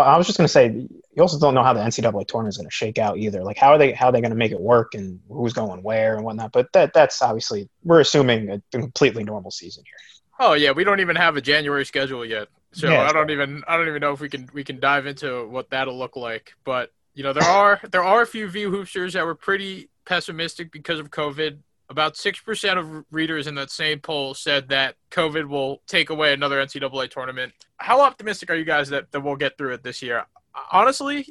I 0.00 0.16
was 0.16 0.26
just 0.26 0.38
going 0.38 0.46
to 0.46 0.52
say, 0.52 0.66
you 0.68 1.22
also 1.22 1.38
don't 1.38 1.54
know 1.54 1.62
how 1.62 1.72
the 1.72 1.80
NCAA 1.80 2.26
tournament 2.26 2.52
is 2.52 2.56
going 2.58 2.68
to 2.68 2.74
shake 2.74 2.98
out 2.98 3.18
either. 3.18 3.42
Like, 3.42 3.56
how 3.56 3.70
are 3.70 3.78
they 3.78 3.92
how 3.92 4.06
are 4.08 4.12
they 4.12 4.20
going 4.20 4.30
to 4.30 4.36
make 4.36 4.52
it 4.52 4.60
work 4.60 4.94
and 4.94 5.20
who's 5.28 5.52
going 5.52 5.82
where 5.82 6.16
and 6.16 6.24
whatnot? 6.24 6.52
But 6.52 6.72
that 6.72 6.92
that's 6.92 7.22
obviously 7.22 7.68
we're 7.84 8.00
assuming 8.00 8.50
a 8.50 8.62
completely 8.70 9.24
normal 9.24 9.50
season 9.50 9.84
here. 9.84 9.94
Oh 10.38 10.52
yeah, 10.52 10.72
we 10.72 10.84
don't 10.84 11.00
even 11.00 11.16
have 11.16 11.36
a 11.36 11.40
January 11.40 11.86
schedule 11.86 12.24
yet, 12.24 12.48
so 12.72 12.90
Yeah, 12.90 13.04
I 13.04 13.12
don't 13.12 13.30
even 13.30 13.64
I 13.66 13.76
don't 13.76 13.88
even 13.88 14.00
know 14.00 14.12
if 14.12 14.20
we 14.20 14.28
can 14.28 14.48
we 14.52 14.64
can 14.64 14.78
dive 14.78 15.06
into 15.06 15.48
what 15.48 15.70
that'll 15.70 15.98
look 15.98 16.16
like. 16.16 16.52
But 16.64 16.92
you 17.14 17.22
know, 17.22 17.32
there 17.32 17.48
are 17.48 17.80
there 17.90 18.04
are 18.04 18.22
a 18.22 18.26
few 18.26 18.48
VU 18.48 18.70
Hoopsters 18.70 19.12
that 19.12 19.24
were 19.24 19.34
pretty 19.34 19.88
pessimistic 20.04 20.70
because 20.70 21.00
of 21.00 21.10
COVID. 21.10 21.58
About 21.88 22.16
six 22.16 22.40
percent 22.40 22.78
of 22.78 23.04
readers 23.10 23.46
in 23.46 23.54
that 23.54 23.70
same 23.70 24.00
poll 24.00 24.34
said 24.34 24.68
that 24.70 24.96
COVID 25.10 25.48
will 25.48 25.82
take 25.86 26.10
away 26.10 26.32
another 26.32 26.56
NCAA 26.56 27.10
tournament. 27.10 27.52
How 27.76 28.00
optimistic 28.00 28.50
are 28.50 28.56
you 28.56 28.64
guys 28.64 28.88
that, 28.88 29.12
that 29.12 29.20
we'll 29.20 29.36
get 29.36 29.56
through 29.56 29.74
it 29.74 29.82
this 29.82 30.02
year? 30.02 30.26
Honestly, 30.72 31.26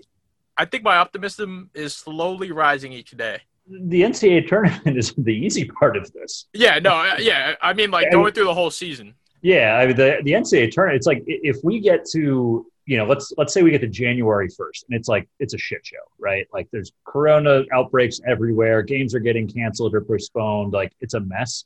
I 0.58 0.66
think 0.66 0.84
my 0.84 0.98
optimism 0.98 1.70
is 1.74 1.94
slowly 1.94 2.52
rising 2.52 2.94
each 2.94 3.12
day. 3.12 3.42
The 3.68 4.02
NCAA 4.02 4.48
tournament 4.48 4.98
is 4.98 5.14
the 5.18 5.34
easy 5.34 5.66
part 5.66 5.98
of 5.98 6.12
this. 6.14 6.46
Yeah, 6.54 6.80
no, 6.80 7.16
yeah. 7.20 7.56
I 7.62 7.74
mean, 7.74 7.92
like 7.92 8.12
going 8.12 8.34
through 8.34 8.46
the 8.46 8.54
whole 8.54 8.72
season. 8.72 9.16
Yeah, 9.42 9.76
I 9.76 9.88
mean, 9.88 9.96
the 9.96 10.20
the 10.24 10.32
NCAA 10.32 10.72
tournament. 10.72 10.98
It's 10.98 11.08
like 11.08 11.24
if 11.28 11.58
we 11.64 11.80
get 11.80 12.06
to 12.12 12.66
you 12.86 12.98
know, 12.98 13.06
let's 13.06 13.34
let's 13.38 13.54
say 13.54 13.64
we 13.64 13.72
get 13.72 13.82
to 13.82 13.88
January 13.88 14.48
first, 14.48 14.86
and 14.88 14.98
it's 14.98 15.08
like 15.08 15.28
it's 15.40 15.54
a 15.54 15.58
shit 15.58 15.86
show, 15.86 15.98
right? 16.20 16.48
Like 16.54 16.68
there's 16.72 16.92
Corona 17.06 17.64
outbreaks 17.74 18.22
everywhere, 18.28 18.84
games 18.84 19.16
are 19.16 19.20
getting 19.20 19.48
canceled 19.48 19.96
or 19.96 20.02
postponed, 20.02 20.74
like 20.74 20.94
it's 21.02 21.16
a 21.16 21.20
mess. 21.20 21.66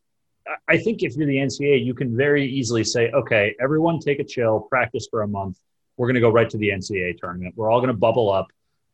I- 0.67 0.77
think 0.77 1.03
if 1.03 1.15
you're 1.15 1.27
the 1.27 1.37
NCAA, 1.37 1.85
you 1.85 1.93
can 1.93 2.15
very 2.15 2.45
easily 2.45 2.83
say, 2.83 3.11
okay, 3.11 3.55
everyone 3.61 3.99
take 3.99 4.19
a 4.19 4.23
chill, 4.23 4.61
practice 4.61 5.07
for 5.11 5.21
a 5.21 5.27
month. 5.27 5.59
We're 5.97 6.07
going 6.07 6.15
to 6.15 6.21
go 6.21 6.31
right 6.31 6.49
to 6.49 6.57
the 6.57 6.69
NCAA 6.69 7.17
tournament. 7.19 7.53
We're 7.55 7.69
all 7.69 7.79
going 7.79 7.89
to 7.89 7.97
bubble 7.97 8.31
up, 8.31 8.47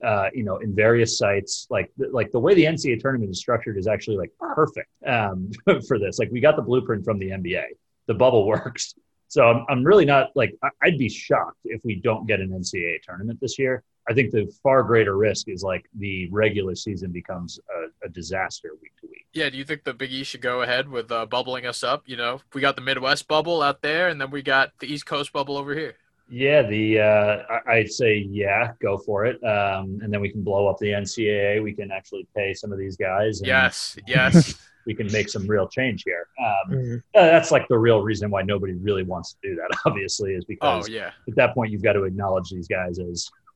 uh, 0.03 0.29
you 0.33 0.43
know, 0.43 0.57
in 0.57 0.75
various 0.75 1.17
sites. 1.17 1.67
Like 1.69 1.91
like 1.97 2.31
the 2.31 2.39
way 2.39 2.55
the 2.55 2.65
NCAA 2.65 2.99
tournament 2.99 3.29
is 3.31 3.39
structured 3.39 3.77
is 3.77 3.87
actually 3.87 4.17
like 4.17 4.31
perfect 4.39 4.89
um, 5.05 5.51
for 5.87 5.99
this. 5.99 6.17
Like 6.19 6.31
we 6.31 6.39
got 6.41 6.55
the 6.55 6.63
blueprint 6.63 7.05
from 7.05 7.19
the 7.19 7.29
NBA. 7.29 7.65
The 8.07 8.15
bubble 8.15 8.45
works. 8.53 8.95
So 9.27 9.43
I'm, 9.43 9.65
I'm 9.69 9.83
really 9.83 10.05
not 10.05 10.29
like 10.35 10.55
I'd 10.81 10.97
be 10.97 11.09
shocked 11.09 11.59
if 11.65 11.81
we 11.83 11.95
don't 11.95 12.27
get 12.27 12.39
an 12.39 12.49
NCAA 12.49 13.01
tournament 13.03 13.39
this 13.41 13.57
year. 13.59 13.83
I 14.07 14.13
think 14.13 14.31
the 14.31 14.51
far 14.61 14.83
greater 14.83 15.17
risk 15.17 15.49
is 15.49 15.63
like 15.63 15.85
the 15.97 16.29
regular 16.29 16.75
season 16.75 17.11
becomes 17.11 17.59
a, 17.75 18.05
a 18.05 18.09
disaster 18.09 18.69
week 18.81 18.93
to 19.01 19.07
week. 19.07 19.25
Yeah, 19.33 19.49
do 19.49 19.57
you 19.57 19.65
think 19.65 19.83
the 19.83 19.93
Big 19.93 20.11
East 20.11 20.31
should 20.31 20.41
go 20.41 20.61
ahead 20.61 20.87
with 20.87 21.11
uh, 21.11 21.25
bubbling 21.25 21.65
us 21.65 21.83
up? 21.83 22.03
You 22.05 22.15
know, 22.15 22.41
we 22.53 22.61
got 22.61 22.75
the 22.75 22.83
Midwest 22.83 23.27
bubble 23.27 23.63
out 23.63 23.81
there, 23.81 24.09
and 24.09 24.21
then 24.21 24.29
we 24.29 24.43
got 24.43 24.71
the 24.79 24.91
East 24.91 25.07
Coast 25.07 25.33
bubble 25.33 25.57
over 25.57 25.73
here. 25.73 25.95
Yeah, 26.29 26.63
the 26.63 26.99
uh, 26.99 27.59
I'd 27.67 27.91
say 27.91 28.17
yeah, 28.17 28.71
go 28.81 28.97
for 28.97 29.25
it, 29.25 29.43
um, 29.43 29.99
and 30.01 30.11
then 30.11 30.21
we 30.21 30.29
can 30.29 30.43
blow 30.43 30.67
up 30.67 30.77
the 30.79 30.87
NCAA. 30.87 31.61
We 31.61 31.73
can 31.73 31.91
actually 31.91 32.27
pay 32.35 32.53
some 32.53 32.71
of 32.71 32.79
these 32.79 32.97
guys. 32.97 33.39
And 33.39 33.47
Yes, 33.47 33.97
yes. 34.07 34.59
We 34.85 34.93
can 34.93 35.11
make 35.11 35.29
some 35.29 35.47
real 35.47 35.67
change 35.67 36.03
here. 36.03 36.27
Um, 36.39 36.71
Mhm. 36.75 36.97
uh, 37.15 37.25
that's 37.25 37.51
like 37.51 37.67
the 37.67 37.77
real 37.77 38.01
reason 38.01 38.29
why 38.29 38.41
nobody 38.43 38.73
really 38.73 39.03
wants 39.03 39.33
to 39.33 39.37
do 39.49 39.55
that. 39.55 39.69
Obviously, 39.85 40.33
is 40.33 40.43
oh 40.43 40.47
because 40.47 40.89
yeah. 40.89 41.11
at 41.27 41.35
that 41.35 41.53
point 41.53 41.71
you've 41.71 41.83
got 41.83 41.93
to 41.93 42.03
acknowledge 42.03 42.49
these 42.49 42.67
guys 42.67 42.99
as 42.99 43.29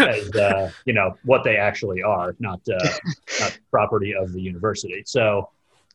as 0.00 0.30
uh, 0.34 0.70
you 0.86 0.94
know 0.94 1.16
what 1.24 1.44
they 1.44 1.56
actually 1.56 2.02
are, 2.02 2.34
not 2.38 2.60
uh, 2.68 2.78
not 3.40 3.58
property 3.70 4.14
of 4.14 4.32
the 4.32 4.40
university. 4.40 5.02
So 5.06 5.50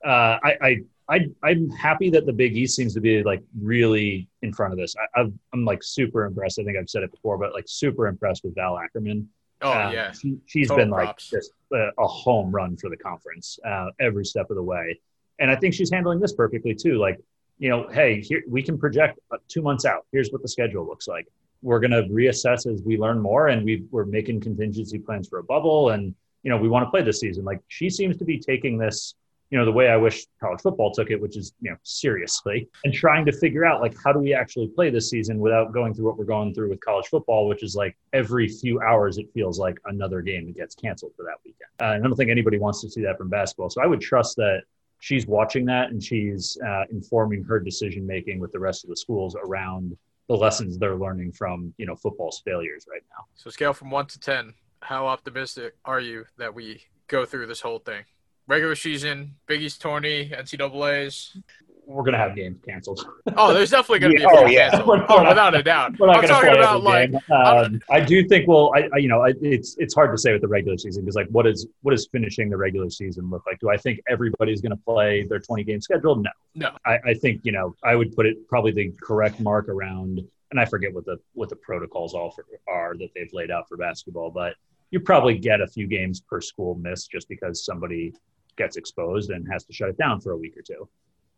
uh, 0.06 0.38
I, 0.44 0.58
I 0.62 0.78
I 1.10 1.30
I'm 1.44 1.70
happy 1.72 2.10
that 2.12 2.26
the 2.26 2.34
Big 2.34 2.56
East 2.56 2.76
seems 2.76 2.94
to 2.94 3.02
be 3.02 3.24
like 3.24 3.42
really 3.60 4.28
in 4.44 4.54
front 4.54 4.74
of 4.74 4.80
this. 4.80 4.96
I, 4.96 5.22
I've, 5.22 5.34
I'm 5.54 5.66
like 5.66 5.82
super 5.84 6.26
impressed. 6.26 6.60
I 6.60 6.64
think 6.64 6.78
I've 6.78 6.90
said 6.90 7.04
it 7.04 7.12
before, 7.12 7.38
but 7.38 7.54
like 7.54 7.66
super 7.68 8.08
impressed 8.08 8.44
with 8.44 8.56
Val 8.56 8.78
Ackerman. 8.78 9.28
Oh 9.62 9.72
Um, 9.74 9.94
yeah. 9.94 10.12
she, 10.12 10.38
she's 10.46 10.68
Total 10.70 10.86
been 10.86 10.90
like 10.92 11.18
just 11.18 11.52
a, 11.74 12.08
home 12.08 12.52
run 12.52 12.78
for 12.78 12.90
the 12.90 12.98
conference 12.98 13.60
uh, 13.66 13.88
every 14.00 14.26
step 14.26 14.50
of 14.50 14.56
the 14.56 14.64
way, 14.64 15.00
and 15.40 15.50
I 15.50 15.56
think 15.56 15.74
she's 15.74 15.92
handling 15.92 16.20
this 16.20 16.34
perfectly 16.34 16.76
too. 16.76 16.98
Like, 16.98 17.20
you 17.58 17.70
know, 17.70 17.88
hey, 17.90 18.22
here 18.22 18.44
we 18.48 18.64
can 18.64 18.78
project 18.78 19.20
uh, 19.32 19.38
two 19.48 19.62
months 19.62 19.86
out. 19.86 20.06
Here's 20.12 20.30
what 20.32 20.42
the 20.42 20.48
schedule 20.48 20.86
looks 20.86 21.08
like. 21.08 21.28
We're 21.62 21.80
going 21.80 21.92
to 21.92 22.04
reassess 22.04 22.72
as 22.72 22.82
we 22.84 22.98
learn 22.98 23.20
more, 23.20 23.48
and 23.48 23.66
we 23.66 23.84
we're 23.92 24.06
making 24.06 24.42
contingency 24.42 25.00
plans 25.00 25.28
for 25.28 25.40
a 25.40 25.44
bubble, 25.44 25.90
and 25.90 26.16
you 26.44 26.50
know, 26.50 26.58
we 26.58 26.70
want 26.70 26.86
to 26.86 26.90
play 26.90 27.02
this 27.02 27.20
season. 27.20 27.44
Like, 27.44 27.60
she 27.68 27.90
seems 27.90 28.18
to 28.18 28.26
be 28.26 28.40
taking 28.40 28.78
this. 28.78 29.16
You 29.50 29.58
know 29.58 29.66
the 29.66 29.72
way 29.72 29.90
I 29.90 29.98
wish 29.98 30.26
college 30.40 30.62
football 30.62 30.92
took 30.92 31.10
it, 31.10 31.20
which 31.20 31.36
is 31.36 31.54
you 31.62 31.72
know 31.72 31.78
seriously, 31.84 32.68
and 32.84 32.94
trying 32.94 33.26
to 33.26 33.32
figure 33.32 33.66
out 33.66 33.82
like 33.82 33.96
how 34.04 34.12
do 34.14 34.20
we 34.20 34.34
actually 34.34 34.68
play 34.68 34.90
this 34.90 35.10
season 35.10 35.40
without 35.40 35.74
going 35.74 35.94
through 35.94 36.06
what 36.06 36.18
we're 36.18 36.26
going 36.26 36.54
through 36.54 36.70
with 36.70 36.80
college 36.82 37.08
football, 37.08 37.48
which 37.48 37.64
is 37.64 37.76
like 37.76 37.98
every 38.14 38.48
few 38.48 38.80
hours 38.82 39.18
it 39.18 39.28
feels 39.34 39.60
like 39.60 39.78
another 39.86 40.22
game 40.22 40.46
that 40.48 40.56
gets 40.56 40.76
canceled 40.76 41.14
for 41.16 41.24
that 41.24 41.38
weekend. 41.44 41.70
Uh, 41.82 41.96
and 41.96 42.06
I 42.06 42.08
don't 42.08 42.16
think 42.16 42.30
anybody 42.30 42.60
wants 42.60 42.82
to 42.82 42.90
see 42.90 43.02
that 43.02 43.18
from 43.18 43.30
basketball. 43.30 43.70
So 43.70 43.82
I 43.82 43.88
would 43.88 44.02
trust 44.02 44.36
that 44.38 44.62
she's 45.00 45.26
watching 45.26 45.66
that 45.66 45.90
and 45.90 46.04
she's 46.04 46.58
uh, 46.66 46.84
informing 46.92 47.44
her 47.44 47.60
decision 47.60 48.06
making 48.06 48.40
with 48.40 48.52
the 48.52 48.60
rest 48.60 48.84
of 48.84 48.90
the 48.90 48.98
schools 48.98 49.36
around 49.44 49.98
the 50.28 50.36
lessons 50.36 50.78
they're 50.78 50.96
learning 50.96 51.32
from 51.32 51.74
you 51.78 51.86
know 51.86 51.96
football's 51.96 52.42
failures 52.46 52.86
right 52.90 53.02
now. 53.10 53.26
So 53.36 53.50
scale 53.50 53.74
from 53.74 53.90
one 53.90 54.06
to 54.08 54.20
ten. 54.20 54.54
How 54.82 55.08
optimistic 55.08 55.76
are 55.84 56.00
you 56.00 56.26
that 56.38 56.54
we 56.54 56.84
go 57.08 57.26
through 57.26 57.48
this 57.48 57.62
whole 57.62 57.80
thing? 57.80 58.06
Regular 58.50 58.74
season, 58.74 59.36
Big 59.46 59.62
East 59.62 59.80
tourney, 59.80 60.32
NCAA's. 60.34 61.38
We're 61.86 62.04
gonna 62.04 62.18
have 62.18 62.36
games 62.36 62.58
canceled. 62.68 63.08
Oh, 63.38 63.54
there's 63.54 63.70
definitely 63.70 64.00
going 64.00 64.12
to 64.14 64.18
be 64.18 64.24
a 64.24 64.28
oh, 64.32 64.46
yeah. 64.48 64.70
canceled. 64.72 64.88
We're 64.88 65.06
Oh, 65.10 65.22
not- 65.24 65.30
without 65.30 65.56
a 65.56 65.62
doubt. 65.64 66.00
We're 66.00 66.08
not 66.08 66.18
I'm 66.18 66.28
talking 66.28 66.50
play 66.50 66.60
about 66.60 66.84
like. 66.84 67.12
Um, 67.30 67.80
I 67.92 68.00
do 68.00 68.28
think 68.28 68.48
well, 68.48 68.72
I, 68.76 68.90
I 68.94 68.98
you 68.98 69.08
know, 69.08 69.22
I, 69.24 69.34
it's 69.42 69.76
it's 69.78 69.94
hard 69.94 70.12
to 70.12 70.18
say 70.18 70.34
with 70.34 70.42
the 70.42 70.48
regular 70.48 70.80
season 70.80 71.04
because 71.04 71.16
like, 71.16 71.28
what 71.30 71.46
is 71.46 71.68
what 71.84 71.94
is 71.94 72.08
finishing 72.12 72.50
the 72.50 72.58
regular 72.58 72.90
season 72.90 73.30
look 73.30 73.44
like? 73.46 73.60
Do 73.60 73.70
I 73.70 73.78
think 73.78 74.00
everybody's 74.10 74.62
going 74.62 74.72
to 74.76 74.84
play 74.84 75.26
their 75.30 75.40
20 75.40 75.64
game 75.64 75.80
schedule? 75.80 76.16
No, 76.16 76.32
no. 76.56 76.72
I, 76.88 76.98
I 77.06 77.14
think 77.14 77.42
you 77.44 77.52
know 77.52 77.76
I 77.84 77.96
would 77.96 78.16
put 78.16 78.26
it 78.26 78.48
probably 78.48 78.72
the 78.72 78.92
correct 79.02 79.40
mark 79.40 79.70
around, 79.70 80.22
and 80.50 80.60
I 80.60 80.66
forget 80.66 80.92
what 80.92 81.06
the 81.06 81.18
what 81.34 81.50
the 81.50 81.56
protocols 81.56 82.16
all 82.16 82.32
for, 82.32 82.46
are 82.68 82.96
that 82.98 83.10
they've 83.16 83.32
laid 83.34 83.52
out 83.52 83.68
for 83.70 83.78
basketball, 83.78 84.32
but 84.32 84.56
you 84.92 85.00
probably 85.00 85.38
get 85.38 85.62
a 85.62 85.68
few 85.68 85.86
games 85.88 86.20
per 86.20 86.42
school 86.42 86.74
missed 86.76 87.12
just 87.12 87.30
because 87.30 87.64
somebody 87.64 88.12
gets 88.60 88.78
exposed 88.78 89.32
and 89.32 89.48
has 89.52 89.64
to 89.64 89.74
shut 89.74 89.90
it 89.90 89.98
down 89.98 90.22
for 90.22 90.34
a 90.34 90.38
week 90.38 90.56
or 90.56 90.62
two. 90.62 90.88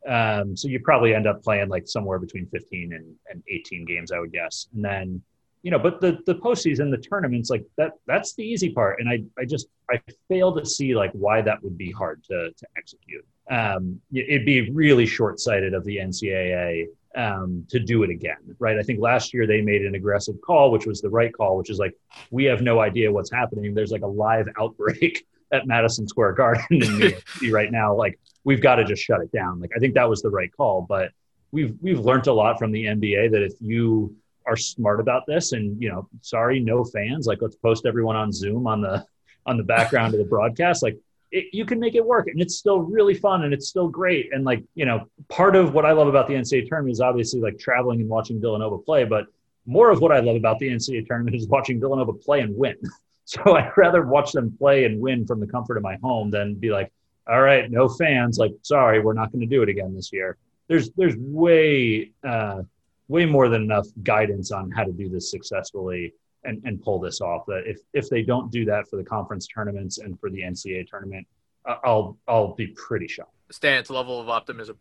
Um, 0.08 0.58
so 0.58 0.68
you 0.68 0.80
probably 0.80 1.14
end 1.14 1.28
up 1.28 1.44
playing 1.44 1.70
like 1.70 1.88
somewhere 1.88 2.20
between 2.20 2.48
15 2.48 2.94
and, 2.94 3.16
and 3.30 3.44
18 3.48 3.86
games, 3.86 4.12
I 4.12 4.20
would 4.20 4.34
guess. 4.34 4.68
And 4.74 4.84
then, 4.84 5.22
you 5.62 5.70
know, 5.70 5.78
but 5.78 6.02
the 6.02 6.18
the 6.26 6.36
postseason, 6.36 6.90
the 6.90 6.98
tournaments, 6.98 7.52
like 7.52 7.64
that, 7.78 7.92
that's 8.08 8.34
the 8.34 8.44
easy 8.44 8.72
part. 8.72 9.00
And 9.00 9.08
I, 9.08 9.24
I 9.40 9.46
just, 9.46 9.68
I 9.92 10.02
fail 10.28 10.56
to 10.56 10.66
see 10.66 10.96
like 10.96 11.12
why 11.12 11.42
that 11.44 11.64
would 11.64 11.78
be 11.78 11.92
hard 11.92 12.24
to, 12.26 12.52
to 12.52 12.68
execute. 12.78 13.26
Um, 13.50 14.02
it'd 14.12 14.46
be 14.46 14.72
really 14.72 15.06
short 15.06 15.40
sighted 15.40 15.76
of 15.76 15.86
the 15.86 15.98
NCAA 15.98 16.88
um, 17.16 17.66
to 17.70 17.80
do 17.80 18.02
it 18.04 18.10
again, 18.10 18.56
right? 18.58 18.78
I 18.80 18.84
think 18.84 19.00
last 19.00 19.34
year 19.34 19.46
they 19.46 19.62
made 19.62 19.84
an 19.84 19.94
aggressive 19.94 20.36
call, 20.42 20.72
which 20.72 20.88
was 20.88 21.02
the 21.02 21.10
right 21.10 21.32
call, 21.32 21.58
which 21.58 21.70
is 21.70 21.78
like, 21.78 21.94
we 22.32 22.46
have 22.46 22.62
no 22.62 22.80
idea 22.80 23.12
what's 23.12 23.32
happening. 23.32 23.74
There's 23.74 23.92
like 23.92 24.02
a 24.02 24.08
live 24.08 24.48
outbreak 24.60 25.28
at 25.52 25.68
Madison 25.68 26.08
Square 26.08 26.34
Garden 26.34 26.66
in 26.70 26.80
New 26.80 27.10
York 27.10 27.28
City 27.34 27.52
right 27.52 27.72
now. 27.72 27.96
Like, 27.96 28.20
we've 28.44 28.62
got 28.62 28.76
to 28.76 28.86
just 28.86 29.04
shut 29.04 29.22
it 29.22 29.32
down. 29.32 29.60
Like 29.60 29.72
I 29.76 29.80
think 29.80 29.94
that 29.96 30.10
was 30.10 30.22
the 30.22 30.30
right 30.30 30.52
call, 30.56 30.86
but 30.88 31.12
we've 31.52 31.76
we've 31.82 32.00
learned 32.00 32.28
a 32.28 32.34
lot 32.34 32.58
from 32.58 32.72
the 32.72 32.86
NBA 32.86 33.32
that 33.32 33.44
if 33.44 33.54
you 33.60 34.16
are 34.48 34.58
smart 34.58 35.00
about 35.00 35.26
this 35.28 35.52
and 35.52 35.82
you 35.82 35.90
know, 35.90 36.08
sorry, 36.22 36.60
no 36.60 36.84
fans, 36.84 37.28
like 37.28 37.42
let's 37.42 37.56
post 37.56 37.86
everyone 37.86 38.16
on 38.16 38.32
Zoom 38.32 38.68
on 38.68 38.82
the 38.82 39.06
on 39.46 39.58
the 39.58 39.64
background 39.64 40.14
of 40.14 40.20
the 40.20 40.26
broadcast, 40.26 40.84
like 40.84 40.98
it, 41.32 41.46
you 41.54 41.66
can 41.66 41.80
make 41.80 41.96
it 41.96 42.06
work 42.06 42.28
and 42.28 42.42
it's 42.42 42.58
still 42.58 42.80
really 42.80 43.14
fun 43.14 43.44
and 43.44 43.54
it's 43.54 43.68
still 43.68 43.88
great. 43.88 44.34
And 44.34 44.44
like, 44.44 44.64
you 44.76 44.86
know, 44.86 45.08
part 45.30 45.56
of 45.56 45.74
what 45.74 45.86
I 45.86 45.94
love 45.94 46.08
about 46.08 46.28
the 46.28 46.36
NCAA 46.36 46.68
tournament 46.68 46.92
is 46.92 47.02
obviously 47.02 47.40
like 47.40 47.58
traveling 47.58 48.02
and 48.02 48.10
watching 48.10 48.40
Villanova 48.40 48.78
play, 48.78 49.04
but 49.04 49.26
more 49.66 49.90
of 49.90 50.02
what 50.02 50.12
I 50.12 50.20
love 50.20 50.36
about 50.36 50.60
the 50.60 50.68
NCAA 50.70 51.08
tournament 51.08 51.36
is 51.36 51.48
watching 51.48 51.80
Villanova 51.80 52.14
play 52.14 52.42
and 52.42 52.56
win. 52.56 52.76
So 53.26 53.56
I'd 53.56 53.72
rather 53.78 54.06
watch 54.06 54.32
them 54.32 54.56
play 54.58 54.84
and 54.86 55.00
win 55.00 55.26
from 55.26 55.40
the 55.40 55.48
comfort 55.48 55.78
of 55.78 55.84
my 55.84 55.96
home 56.04 56.32
than 56.32 56.56
be 56.56 56.70
like, 56.70 56.92
all 57.30 57.42
right, 57.42 57.70
no 57.70 57.88
fans. 57.88 58.38
Like, 58.38 58.52
sorry, 58.64 59.00
we're 59.00 59.14
not 59.14 59.32
going 59.32 59.42
to 59.42 59.46
do 59.48 59.62
it 59.62 59.70
again 59.70 59.94
this 59.96 60.12
year. 60.12 60.38
There's 60.68 60.90
there's 60.98 61.16
way 61.18 62.12
uh, 62.28 62.64
way 63.08 63.26
more 63.26 63.48
than 63.48 63.62
enough 63.62 63.88
guidance 64.04 64.52
on 64.52 64.72
how 64.72 64.84
to 64.84 64.92
do 64.92 65.08
this 65.08 65.30
successfully 65.30 66.14
and, 66.44 66.62
and 66.66 66.82
pull 66.82 67.00
this 67.00 67.22
off. 67.22 67.46
That 67.46 67.64
if 67.68 67.80
if 67.94 68.10
they 68.10 68.24
don't 68.24 68.52
do 68.52 68.66
that 68.66 68.90
for 68.90 68.98
the 68.98 69.04
conference 69.04 69.48
tournaments 69.48 70.00
and 70.00 70.20
for 70.20 70.30
the 70.30 70.42
NCAA 70.42 70.88
tournament, 70.88 71.28
I- 71.66 71.78
I'll 71.84 72.18
I'll 72.28 72.56
be 72.56 72.68
pretty 72.68 73.08
shocked. 73.08 73.36
Stan's 73.52 73.90
level 73.90 74.20
of 74.20 74.30
optimism. 74.30 74.78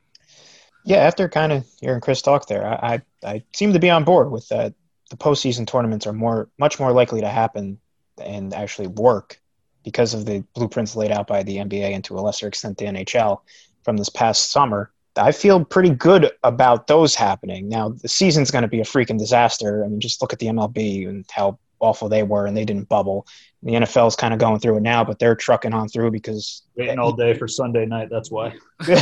Yeah, 0.84 0.98
after 0.98 1.28
kind 1.28 1.52
of 1.52 1.66
hearing 1.80 2.00
Chris 2.00 2.22
talk 2.22 2.46
there, 2.46 2.66
I, 2.66 3.02
I, 3.22 3.28
I 3.34 3.44
seem 3.52 3.74
to 3.74 3.78
be 3.78 3.90
on 3.90 4.04
board 4.04 4.30
with 4.30 4.48
that. 4.48 4.74
The 5.10 5.16
postseason 5.16 5.66
tournaments 5.66 6.06
are 6.06 6.12
more, 6.12 6.48
much 6.56 6.78
more 6.78 6.92
likely 6.92 7.20
to 7.22 7.28
happen 7.28 7.80
and 8.20 8.54
actually 8.54 8.88
work 8.88 9.40
because 9.84 10.14
of 10.14 10.26
the 10.26 10.44
blueprints 10.54 10.96
laid 10.96 11.10
out 11.10 11.26
by 11.26 11.42
the 11.42 11.56
NBA 11.56 11.94
and 11.94 12.04
to 12.04 12.18
a 12.18 12.20
lesser 12.20 12.46
extent 12.46 12.78
the 12.78 12.84
NHL 12.84 13.40
from 13.82 13.96
this 13.96 14.08
past 14.08 14.50
summer. 14.50 14.90
I 15.16 15.32
feel 15.32 15.64
pretty 15.64 15.90
good 15.90 16.30
about 16.44 16.86
those 16.86 17.14
happening. 17.14 17.68
Now 17.68 17.90
the 17.90 18.08
season's 18.08 18.50
going 18.50 18.62
to 18.62 18.68
be 18.68 18.80
a 18.80 18.84
freaking 18.84 19.18
disaster. 19.18 19.84
I 19.84 19.88
mean, 19.88 20.00
just 20.00 20.22
look 20.22 20.32
at 20.32 20.38
the 20.38 20.46
MLB 20.46 21.08
and 21.08 21.24
how 21.30 21.58
awful 21.80 22.08
they 22.08 22.22
were 22.22 22.46
and 22.46 22.56
they 22.56 22.64
didn't 22.64 22.88
bubble. 22.88 23.26
The 23.62 23.72
NFL 23.72 24.08
is 24.08 24.16
kind 24.16 24.32
of 24.32 24.40
going 24.40 24.60
through 24.60 24.76
it 24.76 24.82
now, 24.82 25.02
but 25.04 25.18
they're 25.18 25.34
trucking 25.34 25.74
on 25.74 25.88
through 25.88 26.10
because 26.12 26.62
waiting 26.76 26.98
all 26.98 27.12
day 27.12 27.34
for 27.34 27.48
Sunday 27.48 27.86
night. 27.86 28.08
That's 28.10 28.30
why. 28.30 28.54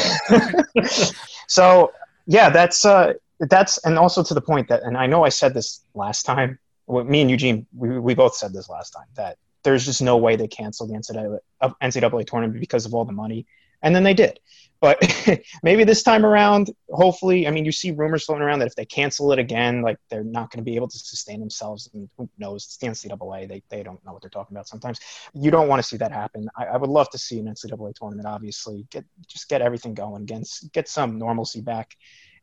so 1.47 1.93
yeah, 2.27 2.51
that's 2.51 2.85
uh, 2.85 3.15
that's 3.41 3.79
and 3.79 3.99
also 3.99 4.23
to 4.23 4.35
the 4.35 4.41
point 4.41 4.69
that, 4.69 4.83
and 4.83 4.97
I 4.97 5.07
know 5.07 5.25
I 5.25 5.29
said 5.29 5.55
this 5.55 5.83
last 5.95 6.25
time. 6.25 6.59
Me 6.89 7.21
and 7.21 7.31
Eugene, 7.31 7.67
we, 7.77 7.99
we 7.99 8.15
both 8.15 8.35
said 8.35 8.53
this 8.53 8.69
last 8.69 8.91
time 8.91 9.07
that 9.15 9.37
there's 9.63 9.85
just 9.85 10.01
no 10.01 10.17
way 10.17 10.37
they 10.37 10.49
canceled 10.49 10.91
the 10.91 10.95
NCAA, 10.95 11.39
NCAA 11.83 12.27
tournament 12.27 12.61
because 12.61 12.87
of 12.87 12.95
all 12.95 13.05
the 13.05 13.13
money, 13.13 13.47
and 13.83 13.95
then 13.95 14.03
they 14.03 14.15
did. 14.15 14.41
But 14.81 14.99
maybe 15.63 15.85
this 15.85 16.03
time 16.03 16.25
around, 16.25 16.71
hopefully, 16.91 17.47
I 17.47 17.51
mean, 17.51 17.65
you 17.65 17.73
see 17.73 17.91
rumors 17.91 18.25
floating 18.25 18.45
around 18.45 18.61
that 18.61 18.69
if 18.69 18.77
they 18.77 18.85
cancel 18.85 19.33
it 19.33 19.39
again, 19.39 19.83
like 19.83 19.99
they're 20.09 20.23
not 20.23 20.51
going 20.51 20.65
to 20.65 20.71
be 20.71 20.77
able 20.77 20.89
to 20.89 20.99
sustain 20.99 21.41
themselves. 21.41 21.91
And 21.93 22.09
who 22.17 22.29
knows? 22.39 22.65
It's 22.65 22.77
the 22.77 22.87
NCAA. 22.87 23.49
They, 23.49 23.63
they 23.71 23.83
don't 23.83 24.05
know 24.05 24.13
what 24.13 24.23
they're 24.23 24.31
talking 24.31 24.57
about 24.57 24.69
sometimes. 24.69 25.01
You 25.35 25.51
don't 25.51 25.69
want 25.69 25.83
to 25.83 25.89
see 25.89 25.97
that 25.97 26.13
happen. 26.13 26.49
I, 26.57 26.67
I 26.67 26.77
would 26.77 26.91
love 26.91 27.11
to 27.11 27.19
see 27.19 27.41
an 27.41 27.47
NCAA 27.47 27.95
tournament, 27.95 28.29
obviously. 28.29 28.87
Get 28.91 29.05
Just 29.27 29.49
get 29.49 29.63
everything 29.63 29.95
going, 29.95 30.27
get, 30.27 30.47
get 30.73 30.89
some 30.89 31.19
normalcy 31.19 31.61
back. 31.61 31.97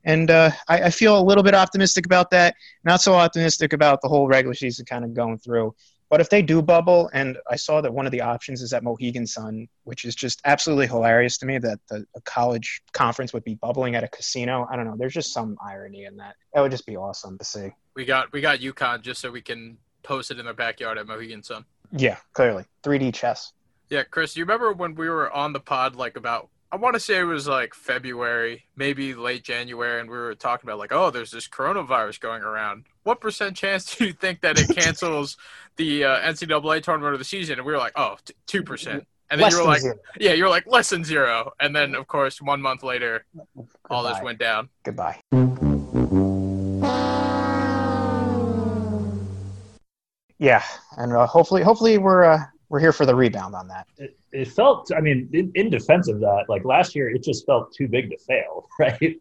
And 0.05 0.31
uh, 0.31 0.51
I, 0.67 0.83
I 0.83 0.89
feel 0.91 1.19
a 1.19 1.23
little 1.23 1.43
bit 1.43 1.55
optimistic 1.55 2.05
about 2.05 2.29
that. 2.31 2.55
Not 2.83 3.01
so 3.01 3.15
optimistic 3.15 3.73
about 3.73 4.01
the 4.01 4.07
whole 4.07 4.27
regular 4.27 4.53
season 4.53 4.85
kind 4.85 5.03
of 5.03 5.13
going 5.13 5.39
through. 5.39 5.75
But 6.09 6.21
if 6.21 6.29
they 6.29 6.43
do 6.43 6.61
bubble, 6.61 7.09
and 7.13 7.37
I 7.49 7.55
saw 7.55 7.81
that 7.81 7.91
one 7.91 8.05
of 8.05 8.11
the 8.11 8.21
options 8.21 8.61
is 8.61 8.73
at 8.73 8.83
Mohegan 8.83 9.25
Sun, 9.25 9.67
which 9.83 10.05
is 10.05 10.13
just 10.13 10.39
absolutely 10.45 10.85
hilarious 10.85 11.37
to 11.39 11.47
me 11.47 11.57
that 11.57 11.79
the 11.89 12.05
a 12.15 12.21
college 12.21 12.83
conference 12.93 13.33
would 13.33 13.43
be 13.43 13.55
bubbling 13.55 13.95
at 13.95 14.03
a 14.03 14.07
casino. 14.07 14.67
I 14.69 14.75
don't 14.75 14.85
know. 14.85 14.95
There's 14.95 15.13
just 15.13 15.33
some 15.33 15.57
irony 15.61 16.05
in 16.05 16.15
that. 16.17 16.35
That 16.53 16.61
would 16.61 16.71
just 16.71 16.85
be 16.85 16.95
awesome 16.95 17.39
to 17.39 17.43
see. 17.43 17.69
We 17.95 18.05
got 18.05 18.31
we 18.31 18.41
got 18.41 18.59
UConn 18.59 19.01
just 19.01 19.19
so 19.19 19.31
we 19.31 19.41
can 19.41 19.77
post 20.03 20.29
it 20.29 20.37
in 20.37 20.45
their 20.45 20.53
backyard 20.53 20.99
at 20.99 21.07
Mohegan 21.07 21.41
Sun. 21.41 21.65
Yeah, 21.91 22.17
clearly 22.33 22.65
3D 22.83 23.13
chess. 23.13 23.53
Yeah, 23.89 24.03
Chris, 24.03 24.35
you 24.37 24.43
remember 24.43 24.73
when 24.73 24.95
we 24.95 25.09
were 25.09 25.31
on 25.31 25.53
the 25.53 25.59
pod 25.59 25.95
like 25.95 26.17
about 26.17 26.49
I 26.71 26.77
want 26.77 26.95
to 26.95 26.99
say 26.99 27.19
it 27.19 27.23
was 27.23 27.47
like 27.47 27.73
February, 27.73 28.65
maybe 28.75 29.13
late 29.13 29.43
January, 29.43 30.01
and 30.01 30.09
we 30.09 30.17
were 30.17 30.33
talking 30.35 30.67
about 30.67 30.79
like, 30.79 30.91
oh, 30.91 31.11
there's 31.11 31.31
this 31.31 31.47
coronavirus 31.47 32.19
going 32.19 32.41
around. 32.41 32.85
What 33.03 33.21
percent 33.21 33.55
chance 33.55 33.95
do 33.97 34.05
you 34.05 34.13
think 34.13 34.41
that 34.41 34.59
it 34.59 34.75
cancels 34.75 35.37
the 35.75 36.03
uh, 36.03 36.19
NCAA 36.21 36.81
tournament 36.83 37.13
of 37.13 37.19
the 37.19 37.25
season? 37.25 37.59
And 37.59 37.65
we 37.65 37.71
were 37.71 37.77
like, 37.79 37.93
oh, 37.95 38.17
two 38.47 38.63
percent. 38.63 39.05
And 39.29 39.39
then 39.39 39.45
Less 39.45 39.53
you 39.53 39.59
were 39.59 39.65
like, 39.65 39.81
zero. 39.81 39.95
yeah, 40.19 40.33
you 40.33 40.43
were 40.43 40.49
like 40.49 40.67
less 40.67 40.89
than 40.89 41.03
zero. 41.03 41.51
And 41.59 41.75
then 41.75 41.95
of 41.95 42.07
course, 42.07 42.41
one 42.41 42.61
month 42.61 42.83
later, 42.83 43.25
all 43.89 44.03
this 44.03 44.21
went 44.21 44.39
down. 44.39 44.69
Goodbye. 44.83 45.19
Yeah, 50.37 50.63
and 50.97 51.13
uh, 51.13 51.25
hopefully, 51.25 51.63
hopefully 51.63 51.97
we're 51.97 52.25
uh, 52.25 52.39
we're 52.69 52.79
here 52.79 52.93
for 52.93 53.05
the 53.05 53.15
rebound 53.15 53.55
on 53.55 53.67
that. 53.67 53.87
It, 53.97 54.17
it 54.31 54.47
felt. 54.49 54.91
I 54.95 55.01
mean, 55.01 55.29
in, 55.33 55.51
in 55.55 55.69
defense 55.69 56.07
of 56.07 56.19
that, 56.19 56.45
like 56.49 56.65
last 56.65 56.95
year, 56.95 57.09
it 57.09 57.23
just 57.23 57.45
felt 57.45 57.73
too 57.73 57.87
big 57.87 58.09
to 58.09 58.17
fail. 58.17 58.67
Right? 58.79 59.19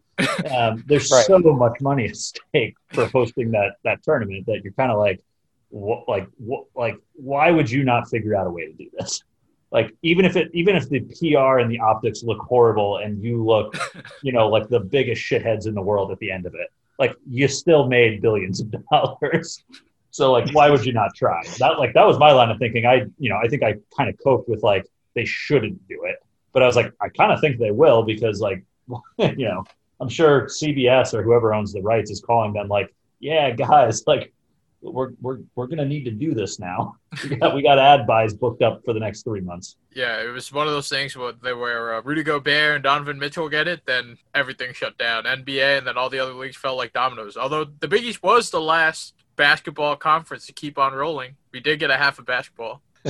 Um, 0.51 0.83
there's 0.87 1.11
Right. 1.11 1.25
so 1.25 1.39
much 1.39 1.79
money 1.81 2.05
at 2.05 2.15
stake 2.15 2.75
for 2.93 3.05
hosting 3.07 3.51
that 3.51 3.75
that 3.83 4.01
tournament 4.03 4.45
that 4.47 4.63
you're 4.63 4.73
kind 4.73 4.91
of 4.91 4.97
like, 4.97 5.21
what, 5.69 6.07
like, 6.07 6.27
what, 6.37 6.65
like, 6.75 6.97
why 7.13 7.51
would 7.51 7.69
you 7.69 7.83
not 7.83 8.09
figure 8.09 8.35
out 8.35 8.47
a 8.47 8.49
way 8.49 8.65
to 8.65 8.73
do 8.73 8.89
this? 8.97 9.23
Like, 9.71 9.93
even 10.03 10.23
if 10.25 10.35
it, 10.37 10.49
even 10.53 10.75
if 10.75 10.87
the 10.89 11.01
PR 11.01 11.59
and 11.59 11.69
the 11.69 11.79
optics 11.79 12.23
look 12.23 12.39
horrible, 12.39 12.97
and 12.97 13.21
you 13.21 13.43
look, 13.43 13.75
you 14.23 14.31
know, 14.31 14.47
like 14.47 14.69
the 14.69 14.79
biggest 14.79 15.21
shitheads 15.21 15.67
in 15.67 15.73
the 15.73 15.81
world 15.81 16.11
at 16.11 16.19
the 16.19 16.31
end 16.31 16.45
of 16.45 16.53
it, 16.55 16.67
like 16.97 17.13
you 17.29 17.47
still 17.47 17.87
made 17.87 18.21
billions 18.21 18.61
of 18.61 18.73
dollars. 18.91 19.63
So 20.15 20.31
like, 20.31 20.49
why 20.53 20.69
would 20.69 20.85
you 20.85 20.93
not 20.93 21.13
try? 21.13 21.43
That 21.59 21.77
like 21.77 21.93
that 21.93 22.07
was 22.07 22.17
my 22.17 22.31
line 22.31 22.49
of 22.49 22.57
thinking. 22.57 22.85
I 22.85 23.03
you 23.19 23.29
know 23.29 23.35
I 23.35 23.49
think 23.49 23.63
I 23.63 23.75
kind 23.97 24.09
of 24.09 24.15
coped 24.23 24.47
with 24.47 24.63
like 24.63 24.85
they 25.13 25.25
shouldn't 25.25 25.85
do 25.89 26.05
it, 26.05 26.15
but 26.53 26.63
I 26.63 26.67
was 26.67 26.77
like 26.77 26.93
I 27.01 27.09
kind 27.09 27.33
of 27.33 27.41
think 27.41 27.59
they 27.59 27.71
will 27.71 28.01
because 28.01 28.39
like 28.39 28.63
you 29.17 29.45
know 29.45 29.65
I'm 29.99 30.07
sure 30.07 30.45
CBS 30.45 31.13
or 31.13 31.21
whoever 31.21 31.53
owns 31.53 31.73
the 31.73 31.81
rights 31.81 32.11
is 32.11 32.21
calling 32.21 32.53
them 32.53 32.69
like 32.69 32.95
yeah 33.19 33.51
guys 33.51 34.03
like 34.07 34.31
we're 34.79 35.11
we're 35.19 35.39
we're 35.55 35.67
gonna 35.67 35.83
need 35.83 36.05
to 36.05 36.11
do 36.11 36.33
this 36.33 36.59
now. 36.59 36.95
We 37.29 37.35
got 37.35 37.55
we 37.55 37.61
got 37.61 37.77
ad 37.77 38.07
buys 38.07 38.33
booked 38.33 38.61
up 38.61 38.85
for 38.85 38.93
the 38.93 38.99
next 39.01 39.23
three 39.23 39.41
months. 39.41 39.75
Yeah, 39.93 40.21
it 40.23 40.27
was 40.27 40.51
one 40.51 40.67
of 40.67 40.71
those 40.71 40.87
things 40.87 41.17
where 41.17 41.33
they 41.33 41.53
were 41.53 41.95
uh, 41.95 42.01
Rudy 42.01 42.23
Gobert 42.23 42.75
and 42.75 42.83
Donovan 42.83 43.19
Mitchell 43.19 43.49
get 43.49 43.67
it, 43.67 43.81
then 43.85 44.17
everything 44.33 44.73
shut 44.73 44.97
down. 44.97 45.23
NBA 45.23 45.79
and 45.79 45.87
then 45.87 45.97
all 45.97 46.09
the 46.09 46.19
other 46.19 46.33
leagues 46.33 46.55
fell 46.55 46.77
like 46.77 46.93
dominoes. 46.93 47.35
Although 47.35 47.65
the 47.65 47.87
Big 47.87 48.03
East 48.03 48.23
was 48.23 48.49
the 48.49 48.61
last 48.61 49.13
basketball 49.35 49.95
conference 49.95 50.45
to 50.47 50.53
keep 50.53 50.77
on 50.77 50.93
rolling, 50.93 51.35
we 51.51 51.59
did 51.59 51.79
get 51.79 51.89
a 51.91 51.97
half 51.97 52.19
of 52.19 52.25
basketball 52.25 52.81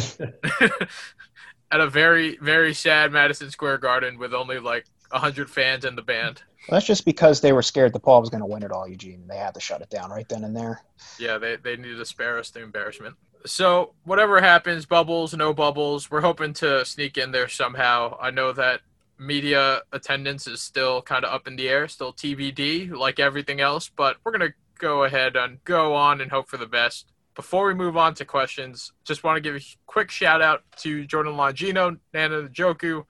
at 1.72 1.80
a 1.80 1.88
very 1.88 2.38
very 2.38 2.74
sad 2.74 3.12
Madison 3.12 3.50
Square 3.52 3.80
Garden 3.80 4.18
with 4.18 4.34
only 4.34 4.60
like 4.60 4.86
hundred 5.12 5.50
fans 5.50 5.86
and 5.86 5.98
the 5.98 6.02
band. 6.02 6.42
Well, 6.68 6.78
that's 6.78 6.86
just 6.86 7.06
because 7.06 7.42
they 7.42 7.54
were 7.54 7.62
scared 7.62 7.94
the 7.94 8.00
Paul 8.00 8.22
was 8.22 8.30
going 8.30 8.42
to 8.42 8.48
win 8.48 8.64
it 8.64 8.72
all, 8.72 8.88
Eugene. 8.88 9.28
They 9.28 9.38
had 9.38 9.54
to 9.54 9.60
shut 9.60 9.82
it 9.82 9.90
down 9.90 10.10
right 10.10 10.28
then 10.28 10.44
and 10.44 10.56
there. 10.56 10.82
Yeah, 11.20 11.38
they, 11.38 11.58
they 11.58 11.76
needed 11.76 11.98
to 11.98 12.06
spare 12.06 12.40
us 12.40 12.50
the 12.50 12.62
embarrassment. 12.62 13.16
So 13.46 13.94
whatever 14.04 14.42
happens, 14.42 14.88
bubbles, 14.88 15.36
no 15.36 15.54
bubbles, 15.54 16.10
we're 16.10 16.22
hoping 16.22 16.54
to 16.54 16.84
sneak 16.84 17.18
in 17.18 17.32
there 17.32 17.48
somehow. 17.48 18.18
I 18.20 18.32
know 18.32 18.52
that 18.54 18.82
media 19.20 19.82
attendance 19.92 20.48
is 20.48 20.62
still 20.62 21.04
kind 21.04 21.24
of 21.24 21.32
up 21.32 21.48
in 21.48 21.56
the 21.56 21.70
air, 21.70 21.88
still 21.88 22.12
TBD, 22.12 22.92
like 22.92 23.20
everything 23.20 23.62
else, 23.62 23.90
but 23.96 24.18
we're 24.24 24.32
gonna 24.32 24.54
go 24.80 25.04
ahead 25.04 25.36
and 25.36 25.64
go 25.64 25.94
on 25.94 26.22
and 26.22 26.32
hope 26.32 26.50
for 26.50 26.58
the 26.58 26.66
best. 26.66 27.12
Before 27.36 27.68
we 27.68 27.74
move 27.74 27.98
on 27.98 28.14
to 28.16 28.26
questions, 28.26 28.94
just 29.04 29.24
want 29.24 29.36
to 29.36 29.42
give 29.42 29.56
a 29.56 29.66
quick 29.86 30.10
shout 30.10 30.42
out 30.42 30.64
to 30.78 31.06
Jordan 31.06 31.34
Longino, 31.34 31.98
Nnanna 32.14 32.50
Njoku, 32.50 33.06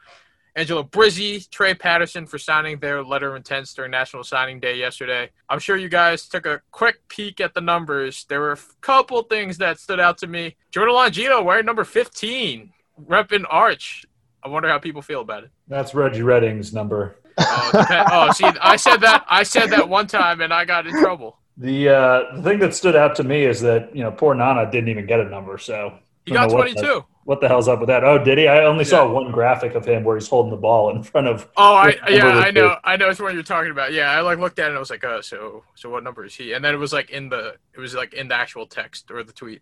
Angelo 0.55 0.83
Brizzi, 0.83 1.49
Trey 1.49 1.73
Patterson 1.73 2.25
for 2.25 2.37
signing 2.37 2.79
their 2.79 3.03
letter 3.03 3.29
of 3.29 3.35
intent 3.35 3.69
during 3.75 3.91
National 3.91 4.23
Signing 4.23 4.59
Day 4.59 4.77
yesterday. 4.77 5.29
I'm 5.49 5.59
sure 5.59 5.75
you 5.75 5.89
guys 5.89 6.27
took 6.27 6.45
a 6.45 6.61
quick 6.71 7.07
peek 7.09 7.41
at 7.41 7.53
the 7.53 7.61
numbers. 7.61 8.25
There 8.29 8.39
were 8.39 8.53
a 8.53 8.59
couple 8.81 9.21
things 9.23 9.57
that 9.57 9.79
stood 9.79 9.99
out 9.99 10.17
to 10.19 10.27
me. 10.27 10.55
Jordan 10.71 10.95
Longino 10.95 11.43
wearing 11.43 11.65
number 11.65 11.83
15, 11.83 12.71
repping 13.07 13.43
Arch. 13.49 14.05
I 14.43 14.47
wonder 14.47 14.69
how 14.69 14.79
people 14.79 15.01
feel 15.01 15.21
about 15.21 15.43
it. 15.43 15.51
That's 15.67 15.93
Reggie 15.93 16.21
Redding's 16.21 16.73
number. 16.73 17.17
Oh, 17.37 17.71
oh, 18.11 18.31
see, 18.31 18.45
I 18.61 18.77
said 18.77 19.01
that. 19.01 19.25
I 19.29 19.43
said 19.43 19.71
that 19.71 19.89
one 19.89 20.07
time, 20.07 20.39
and 20.39 20.53
I 20.53 20.63
got 20.63 20.87
in 20.87 20.93
trouble. 21.01 21.37
The 21.57 21.89
uh, 21.89 22.35
the 22.35 22.41
thing 22.41 22.59
that 22.59 22.75
stood 22.75 22.95
out 22.95 23.15
to 23.15 23.23
me 23.23 23.43
is 23.43 23.61
that 23.61 23.95
you 23.95 24.03
know 24.03 24.11
poor 24.11 24.35
Nnanna 24.35 24.71
didn't 24.71 24.89
even 24.89 25.05
get 25.05 25.21
a 25.21 25.25
number, 25.25 25.57
so 25.57 25.97
He 26.25 26.33
got 26.33 26.51
what 26.51 26.73
22. 26.73 27.05
what 27.23 27.39
the 27.39 27.47
hell's 27.47 27.69
up 27.69 27.79
with 27.79 27.87
that? 27.87 28.03
Oh, 28.03 28.21
did 28.21 28.37
he? 28.37 28.47
I 28.47 28.65
only 28.65 28.83
saw 28.83 29.09
one 29.09 29.31
graphic 29.31 29.73
of 29.73 29.85
him 29.85 30.03
where 30.03 30.17
he's 30.17 30.27
holding 30.27 30.51
the 30.51 30.57
ball 30.57 30.93
in 30.93 31.01
front 31.01 31.27
of. 31.27 31.47
Oh, 31.55 31.75
I 31.75 31.95
yeah, 32.09 32.27
I 32.27 32.51
know, 32.51 32.73
it? 32.73 32.79
I 32.83 32.97
know 32.97 33.09
it's 33.09 33.21
what 33.21 33.33
you're 33.33 33.43
talking 33.43 33.71
about. 33.71 33.93
Yeah, 33.93 34.11
I 34.11 34.19
like 34.19 34.37
looked 34.37 34.59
at 34.59 34.65
it 34.65 34.69
and 34.69 34.75
I 34.75 34.79
was 34.79 34.89
like, 34.89 35.03
oh, 35.05 35.21
so 35.21 35.63
so 35.75 35.89
what 35.89 36.03
number 36.03 36.25
is 36.25 36.35
he? 36.35 36.51
And 36.51 36.63
then 36.63 36.73
it 36.73 36.77
was 36.77 36.91
like 36.91 37.09
in 37.09 37.29
the 37.29 37.55
it 37.73 37.79
was 37.79 37.95
like 37.95 38.13
in 38.13 38.27
the 38.27 38.35
actual 38.35 38.65
text 38.65 39.09
or 39.09 39.23
the 39.23 39.33
tweet. 39.33 39.61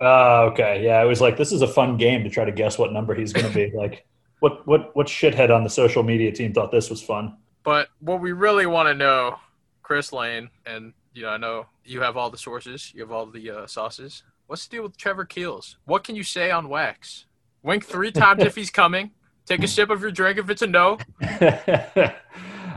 Oh, 0.00 0.46
okay, 0.52 0.82
yeah. 0.84 1.02
It 1.02 1.06
was 1.06 1.20
like 1.20 1.36
this 1.36 1.50
is 1.50 1.62
a 1.62 1.68
fun 1.68 1.96
game 1.96 2.22
to 2.22 2.30
try 2.30 2.44
to 2.44 2.52
guess 2.52 2.78
what 2.78 2.92
number 2.92 3.14
he's 3.14 3.32
going 3.32 3.46
to 3.46 3.54
be. 3.54 3.72
like, 3.76 4.06
what 4.38 4.64
what 4.66 4.94
what 4.94 5.08
shithead 5.08 5.54
on 5.54 5.64
the 5.64 5.70
social 5.70 6.04
media 6.04 6.30
team 6.30 6.52
thought 6.52 6.70
this 6.70 6.88
was 6.88 7.02
fun? 7.02 7.36
But 7.64 7.88
what 7.98 8.20
we 8.20 8.32
really 8.32 8.66
want 8.66 8.88
to 8.88 8.94
know, 8.94 9.38
Chris 9.82 10.12
Lane, 10.12 10.50
and 10.66 10.92
you 11.14 11.22
know, 11.22 11.28
I 11.28 11.36
know 11.36 11.66
you 11.84 12.00
have 12.00 12.16
all 12.16 12.30
the 12.30 12.38
sources, 12.38 12.92
you 12.94 13.00
have 13.02 13.12
all 13.12 13.26
the 13.26 13.50
uh, 13.50 13.66
sauces. 13.66 14.22
What's 14.46 14.66
the 14.66 14.76
deal 14.76 14.82
with 14.84 14.96
Trevor 14.96 15.24
Keels? 15.24 15.78
What 15.84 16.04
can 16.04 16.16
you 16.16 16.22
say 16.22 16.50
on 16.50 16.68
wax? 16.68 17.26
Wink 17.62 17.84
three 17.84 18.12
times 18.12 18.42
if 18.42 18.54
he's 18.54 18.70
coming. 18.70 19.10
Take 19.44 19.62
a 19.62 19.68
sip 19.68 19.90
of 19.90 20.00
your 20.00 20.12
drink 20.12 20.38
if 20.38 20.48
it's 20.50 20.62
a 20.62 20.66
no. 20.66 20.98
I 21.20 22.12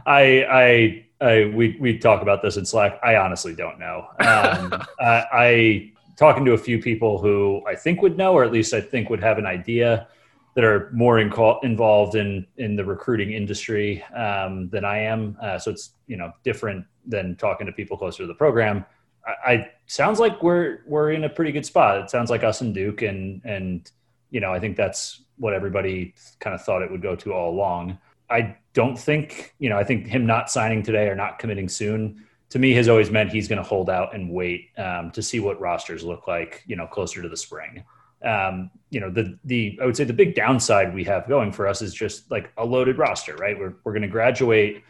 I 0.07 1.05
I 1.21 1.51
we 1.53 1.77
we 1.79 1.97
talk 1.97 2.21
about 2.21 2.41
this 2.41 2.57
in 2.57 2.65
Slack. 2.65 2.99
I 3.03 3.17
honestly 3.17 3.55
don't 3.55 3.79
know. 3.79 4.07
Um, 4.19 4.73
I, 4.99 5.25
I 5.31 5.91
talking 6.17 6.43
to 6.45 6.53
a 6.53 6.57
few 6.57 6.81
people 6.81 7.19
who 7.19 7.61
I 7.67 7.75
think 7.75 8.01
would 8.01 8.17
know, 8.17 8.33
or 8.33 8.43
at 8.43 8.51
least 8.51 8.73
I 8.73 8.81
think 8.81 9.09
would 9.09 9.21
have 9.21 9.37
an 9.37 9.45
idea 9.45 10.07
that 10.55 10.63
are 10.63 10.89
more 10.91 11.19
in 11.19 11.31
involved 11.63 12.15
in 12.15 12.47
in 12.57 12.75
the 12.75 12.83
recruiting 12.83 13.33
industry 13.33 14.03
um, 14.15 14.69
than 14.69 14.83
I 14.83 14.99
am. 14.99 15.37
Uh, 15.41 15.59
so 15.59 15.71
it's 15.71 15.91
you 16.07 16.17
know 16.17 16.31
different 16.43 16.85
than 17.07 17.35
talking 17.35 17.67
to 17.67 17.73
people 17.73 17.97
closer 17.97 18.23
to 18.23 18.27
the 18.27 18.33
program. 18.33 18.85
I, 19.25 19.51
I 19.51 19.71
sounds 19.87 20.19
like 20.19 20.41
we're 20.43 20.79
we're 20.85 21.11
in 21.11 21.23
a 21.23 21.29
pretty 21.29 21.51
good 21.51 21.65
spot. 21.65 21.99
It 21.99 22.09
sounds 22.09 22.29
like 22.29 22.43
us 22.43 22.61
and 22.61 22.73
Duke, 22.73 23.01
and 23.01 23.41
and 23.45 23.89
you 24.31 24.39
know 24.39 24.53
I 24.53 24.59
think 24.59 24.77
that's 24.77 25.21
what 25.37 25.53
everybody 25.53 26.13
kind 26.39 26.53
of 26.53 26.63
thought 26.63 26.81
it 26.81 26.91
would 26.91 27.01
go 27.01 27.15
to 27.15 27.33
all 27.33 27.51
along. 27.51 27.97
I 28.29 28.57
don't 28.73 28.97
think, 28.97 29.53
you 29.59 29.69
know, 29.69 29.77
I 29.77 29.83
think 29.83 30.07
him 30.07 30.25
not 30.25 30.49
signing 30.49 30.81
today 30.83 31.07
or 31.07 31.15
not 31.15 31.39
committing 31.39 31.69
soon 31.69 32.25
to 32.49 32.59
me 32.59 32.73
has 32.73 32.87
always 32.87 33.11
meant 33.11 33.31
he's 33.31 33.47
going 33.47 33.61
to 33.61 33.67
hold 33.67 33.89
out 33.89 34.15
and 34.15 34.31
wait 34.31 34.69
um, 34.77 35.11
to 35.11 35.21
see 35.21 35.39
what 35.39 35.59
rosters 35.59 36.03
look 36.03 36.27
like, 36.27 36.63
you 36.65 36.75
know, 36.75 36.87
closer 36.87 37.21
to 37.21 37.29
the 37.29 37.37
spring. 37.37 37.83
Um, 38.23 38.71
you 38.89 38.99
know, 38.99 39.11
the, 39.11 39.37
the, 39.43 39.77
I 39.81 39.85
would 39.85 39.95
say 39.95 40.03
the 40.03 40.13
big 40.13 40.35
downside 40.35 40.93
we 40.93 41.03
have 41.03 41.27
going 41.27 41.51
for 41.51 41.67
us 41.67 41.81
is 41.81 41.93
just 41.93 42.31
like 42.31 42.51
a 42.57 42.65
loaded 42.65 42.97
roster, 42.97 43.35
right? 43.35 43.57
We're, 43.57 43.75
we're 43.83 43.91
going 43.91 44.01
to 44.03 44.07
graduate 44.07 44.83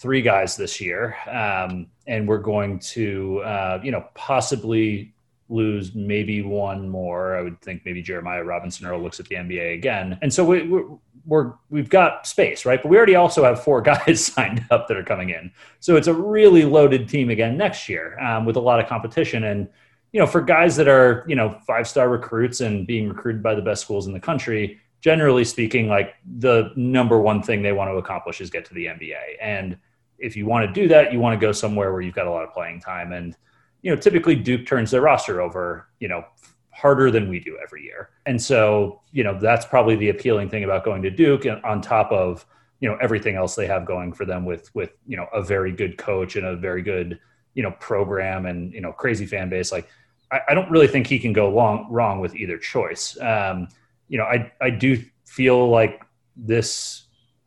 three 0.00 0.22
guys 0.22 0.56
this 0.56 0.80
year. 0.80 1.14
Um, 1.30 1.86
and 2.06 2.26
we're 2.26 2.38
going 2.38 2.78
to, 2.78 3.40
uh, 3.40 3.80
you 3.82 3.92
know, 3.92 4.06
possibly 4.14 5.12
lose 5.50 5.94
maybe 5.94 6.40
one 6.40 6.88
more. 6.88 7.36
I 7.36 7.42
would 7.42 7.60
think 7.60 7.82
maybe 7.84 8.00
Jeremiah 8.00 8.42
Robinson 8.42 8.86
Earl 8.86 9.02
looks 9.02 9.20
at 9.20 9.28
the 9.28 9.34
NBA 9.34 9.74
again. 9.74 10.18
And 10.22 10.32
so 10.32 10.42
we, 10.42 10.66
we're, 10.66 10.84
we're, 11.26 11.52
we've 11.68 11.90
got 11.90 12.26
space, 12.26 12.64
right? 12.64 12.82
But 12.82 12.88
we 12.88 12.96
already 12.96 13.16
also 13.16 13.44
have 13.44 13.62
four 13.62 13.82
guys 13.82 14.24
signed 14.24 14.64
up 14.70 14.88
that 14.88 14.96
are 14.96 15.04
coming 15.04 15.30
in. 15.30 15.52
So 15.80 15.96
it's 15.96 16.08
a 16.08 16.14
really 16.14 16.64
loaded 16.64 17.06
team 17.06 17.28
again 17.28 17.58
next 17.58 17.86
year 17.86 18.18
um, 18.20 18.46
with 18.46 18.56
a 18.56 18.60
lot 18.60 18.80
of 18.80 18.88
competition. 18.88 19.44
And, 19.44 19.68
you 20.12 20.20
know, 20.20 20.26
for 20.26 20.40
guys 20.40 20.76
that 20.76 20.88
are, 20.88 21.26
you 21.28 21.36
know, 21.36 21.60
five 21.66 21.86
star 21.86 22.08
recruits 22.08 22.62
and 22.62 22.86
being 22.86 23.06
recruited 23.10 23.42
by 23.42 23.54
the 23.54 23.62
best 23.62 23.82
schools 23.82 24.06
in 24.06 24.14
the 24.14 24.20
country, 24.20 24.80
generally 25.02 25.44
speaking, 25.44 25.88
like 25.88 26.14
the 26.38 26.72
number 26.74 27.20
one 27.20 27.42
thing 27.42 27.60
they 27.60 27.72
want 27.72 27.90
to 27.90 27.96
accomplish 27.96 28.40
is 28.40 28.48
get 28.48 28.64
to 28.64 28.74
the 28.74 28.86
NBA. 28.86 29.36
And 29.42 29.76
if 30.20 30.36
you 30.36 30.46
want 30.46 30.66
to 30.66 30.72
do 30.72 30.86
that, 30.88 31.12
you 31.12 31.18
want 31.18 31.38
to 31.38 31.46
go 31.46 31.52
somewhere 31.52 31.92
where 31.92 32.00
you've 32.00 32.14
got 32.14 32.26
a 32.26 32.30
lot 32.30 32.44
of 32.44 32.52
playing 32.52 32.80
time. 32.80 33.12
And, 33.12 33.36
you 33.82 33.90
know, 33.90 34.00
typically 34.00 34.36
Duke 34.36 34.66
turns 34.66 34.90
their 34.90 35.00
roster 35.00 35.40
over, 35.40 35.88
you 35.98 36.08
know, 36.08 36.24
harder 36.70 37.10
than 37.10 37.28
we 37.28 37.40
do 37.40 37.58
every 37.62 37.84
year. 37.84 38.10
And 38.26 38.40
so, 38.40 39.00
you 39.12 39.24
know, 39.24 39.38
that's 39.38 39.66
probably 39.66 39.96
the 39.96 40.10
appealing 40.10 40.48
thing 40.48 40.64
about 40.64 40.84
going 40.84 41.02
to 41.02 41.10
Duke 41.10 41.44
on 41.64 41.80
top 41.80 42.12
of, 42.12 42.46
you 42.80 42.88
know, 42.88 42.96
everything 43.00 43.36
else 43.36 43.54
they 43.54 43.66
have 43.66 43.84
going 43.84 44.12
for 44.12 44.24
them 44.24 44.44
with, 44.44 44.74
with, 44.74 44.92
you 45.06 45.16
know, 45.16 45.26
a 45.34 45.42
very 45.42 45.72
good 45.72 45.98
coach 45.98 46.36
and 46.36 46.46
a 46.46 46.56
very 46.56 46.82
good, 46.82 47.18
you 47.54 47.62
know, 47.62 47.72
program 47.72 48.46
and, 48.46 48.72
you 48.72 48.80
know, 48.80 48.92
crazy 48.92 49.26
fan 49.26 49.50
base. 49.50 49.72
Like, 49.72 49.88
I, 50.32 50.40
I 50.48 50.54
don't 50.54 50.70
really 50.70 50.86
think 50.86 51.06
he 51.06 51.18
can 51.18 51.32
go 51.32 51.50
long, 51.50 51.86
wrong 51.90 52.20
with 52.20 52.34
either 52.34 52.56
choice. 52.56 53.18
Um, 53.20 53.68
you 54.08 54.16
know, 54.16 54.24
I, 54.24 54.50
I 54.60 54.70
do 54.70 55.02
feel 55.24 55.68
like 55.68 56.02
this 56.36 57.04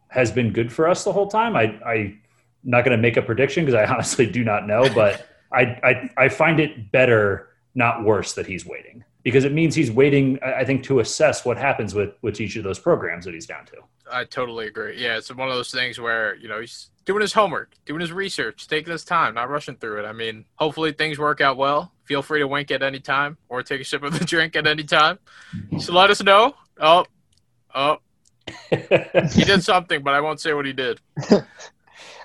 has 0.10 0.32
been 0.32 0.54
good 0.54 0.72
for 0.72 0.88
us 0.88 1.04
the 1.04 1.12
whole 1.12 1.28
time. 1.28 1.56
I, 1.56 1.80
I, 1.86 2.18
not 2.64 2.84
going 2.86 2.96
to 2.96 3.02
make 3.02 3.18
a 3.18 3.22
prediction 3.22 3.66
because 3.66 3.76
I 3.76 3.86
honestly 3.94 4.26
do 4.26 4.44
not 4.44 4.68
know, 4.68 4.88
but 4.94 5.28
I, 5.52 5.62
I, 5.84 6.10
I 6.26 6.30
find 6.30 6.60
it 6.60 6.92
better, 6.92 7.50
not 7.76 8.04
worse, 8.04 8.34
that 8.34 8.48
he's 8.48 8.66
waiting 8.66 9.04
because 9.24 9.46
it 9.46 9.54
means 9.54 9.74
he's 9.76 9.92
waiting. 9.92 10.40
I 10.44 10.64
think 10.66 10.84
to 10.84 11.00
assess 11.00 11.46
what 11.46 11.58
happens 11.58 11.94
with 11.94 12.14
with 12.22 12.40
each 12.40 12.56
of 12.56 12.64
those 12.64 12.80
programs 12.80 13.26
that 13.26 13.34
he's 13.34 13.46
down 13.46 13.66
to. 13.68 13.78
I 14.12 14.26
totally 14.26 14.68
agree. 14.68 15.02
Yeah, 15.02 15.18
it's 15.18 15.34
one 15.34 15.48
of 15.48 15.56
those 15.56 15.72
things 15.72 16.00
where 16.00 16.36
you 16.36 16.48
know 16.48 16.60
he's 16.60 16.90
doing 17.06 17.22
his 17.22 17.34
homework, 17.34 17.74
doing 17.86 18.02
his 18.02 18.12
research, 18.12 18.68
taking 18.68 18.92
his 18.92 19.04
time, 19.04 19.36
not 19.36 19.50
rushing 19.50 19.76
through 19.76 20.04
it. 20.04 20.06
I 20.06 20.12
mean, 20.12 20.46
hopefully 20.56 20.92
things 20.92 21.18
work 21.18 21.42
out 21.42 21.58
well. 21.58 21.92
Feel 22.06 22.22
free 22.22 22.40
to 22.40 22.48
wink 22.48 22.70
at 22.72 22.84
any 22.84 23.00
time 23.00 23.38
or 23.50 23.64
take 23.64 23.82
a 23.82 23.86
sip 23.86 24.04
of 24.04 24.18
the 24.18 24.26
drink 24.26 24.56
at 24.56 24.68
any 24.68 24.84
time. 24.84 25.20
So 25.80 25.94
let 25.94 26.10
us 26.10 26.22
know. 26.22 26.54
Oh, 26.80 27.06
oh, 27.74 27.98
he 28.70 29.44
did 29.44 29.64
something, 29.64 30.04
but 30.04 30.14
I 30.14 30.22
won't 30.22 30.42
say 30.42 30.54
what 30.54 30.66
he 30.66 30.74
did. 30.74 31.00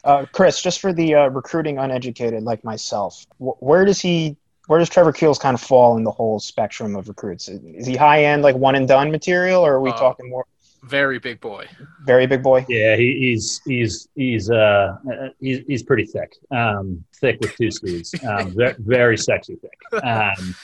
Uh, 0.05 0.27
Chris, 0.33 0.63
just 0.63 0.81
for 0.81 0.93
the 0.93 1.15
uh, 1.15 1.29
recruiting 1.29 1.79
uneducated 1.79 2.43
like 2.43 2.65
myself, 2.65 3.27
wh- 3.39 3.61
where 3.63 3.85
does 3.85 4.01
he, 4.01 4.37
where 4.67 4.79
does 4.79 4.89
Trevor 4.89 5.13
Keels 5.13 5.39
kind 5.39 5.55
of 5.55 5.61
fall 5.61 5.97
in 5.97 6.05
the 6.05 6.11
whole 6.11 6.39
spectrum 6.41 6.95
of 6.97 7.09
recruits? 7.09 7.49
Is 7.49 7.87
he 7.87 7.97
high 7.97 8.25
end, 8.25 8.43
like 8.43 8.57
one 8.57 8.75
and 8.75 8.87
done 8.87 9.11
material, 9.11 9.65
or 9.65 9.75
are 9.75 9.81
we 9.81 9.91
uh, 9.91 9.97
talking 9.97 10.29
more? 10.31 10.47
Very 10.85 11.19
big 11.19 11.41
boy. 11.41 11.67
Very 12.05 12.27
big 12.27 12.43
boy. 12.43 12.65
Yeah, 12.69 12.95
he, 12.95 13.19
he's 13.19 13.61
he's 13.67 14.09
he's 14.15 14.49
uh 14.49 14.97
he's, 15.41 15.65
he's 15.67 15.83
pretty 15.83 16.05
thick, 16.05 16.37
um, 16.53 17.05
thick 17.17 17.39
with 17.41 17.55
two 17.57 17.71
C's, 17.71 18.15
um, 18.25 18.55
very, 18.55 18.75
very 18.79 19.19
sexy 19.19 19.57
thick. 19.57 20.05
Um, 20.05 20.55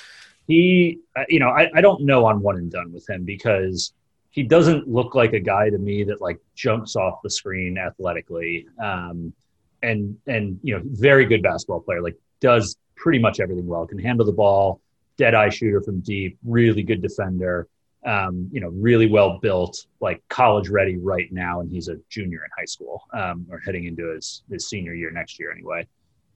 he, 0.47 1.01
uh, 1.17 1.25
you 1.29 1.41
know, 1.41 1.49
I, 1.49 1.69
I 1.75 1.81
don't 1.81 2.03
know 2.03 2.27
on 2.27 2.43
one 2.43 2.57
and 2.57 2.71
done 2.71 2.93
with 2.93 3.09
him 3.09 3.25
because 3.25 3.93
he 4.35 4.43
doesn't 4.43 4.89
look 4.89 5.15
like 5.15 5.33
a 5.33 5.39
guy 5.39 5.71
to 5.71 5.79
me 5.79 6.03
that 6.03 6.21
like 6.21 6.41
jumps 6.57 6.97
off 6.97 7.23
the 7.23 7.31
screen 7.31 7.79
athletically. 7.79 8.67
Um, 8.83 9.33
and 9.81 10.17
and 10.27 10.59
you 10.61 10.75
know, 10.75 10.83
very 10.85 11.25
good 11.25 11.41
basketball 11.41 11.81
player. 11.81 12.03
Like 12.03 12.17
does 12.41 12.77
pretty 12.97 13.21
much 13.21 13.39
everything 13.39 13.69
well. 13.69 13.87
Can 13.87 14.01
handle 14.01 14.27
the 14.27 14.33
ball. 14.33 14.81
Dead 15.17 15.37
eye 15.37 15.51
shooter 15.51 15.81
from 15.81 16.01
deep. 16.01 16.37
Really 16.45 16.83
good 16.83 17.01
defender. 17.01 17.69
Um, 18.05 18.49
you 18.51 18.61
know, 18.61 18.71
really 18.71 19.07
well 19.07 19.39
built. 19.39 19.87
Like 20.01 20.21
college 20.29 20.69
ready 20.69 20.97
right 20.97 21.31
now, 21.31 21.61
and 21.61 21.71
he's 21.71 21.87
a 21.87 21.99
junior 22.11 22.43
in 22.45 22.51
high 22.59 22.65
school 22.65 23.05
um, 23.17 23.47
or 23.53 23.61
heading 23.61 23.85
into 23.85 24.13
his 24.13 24.43
his 24.51 24.69
senior 24.69 24.95
year 24.95 25.13
next 25.13 25.39
year 25.39 25.53
anyway. 25.53 25.87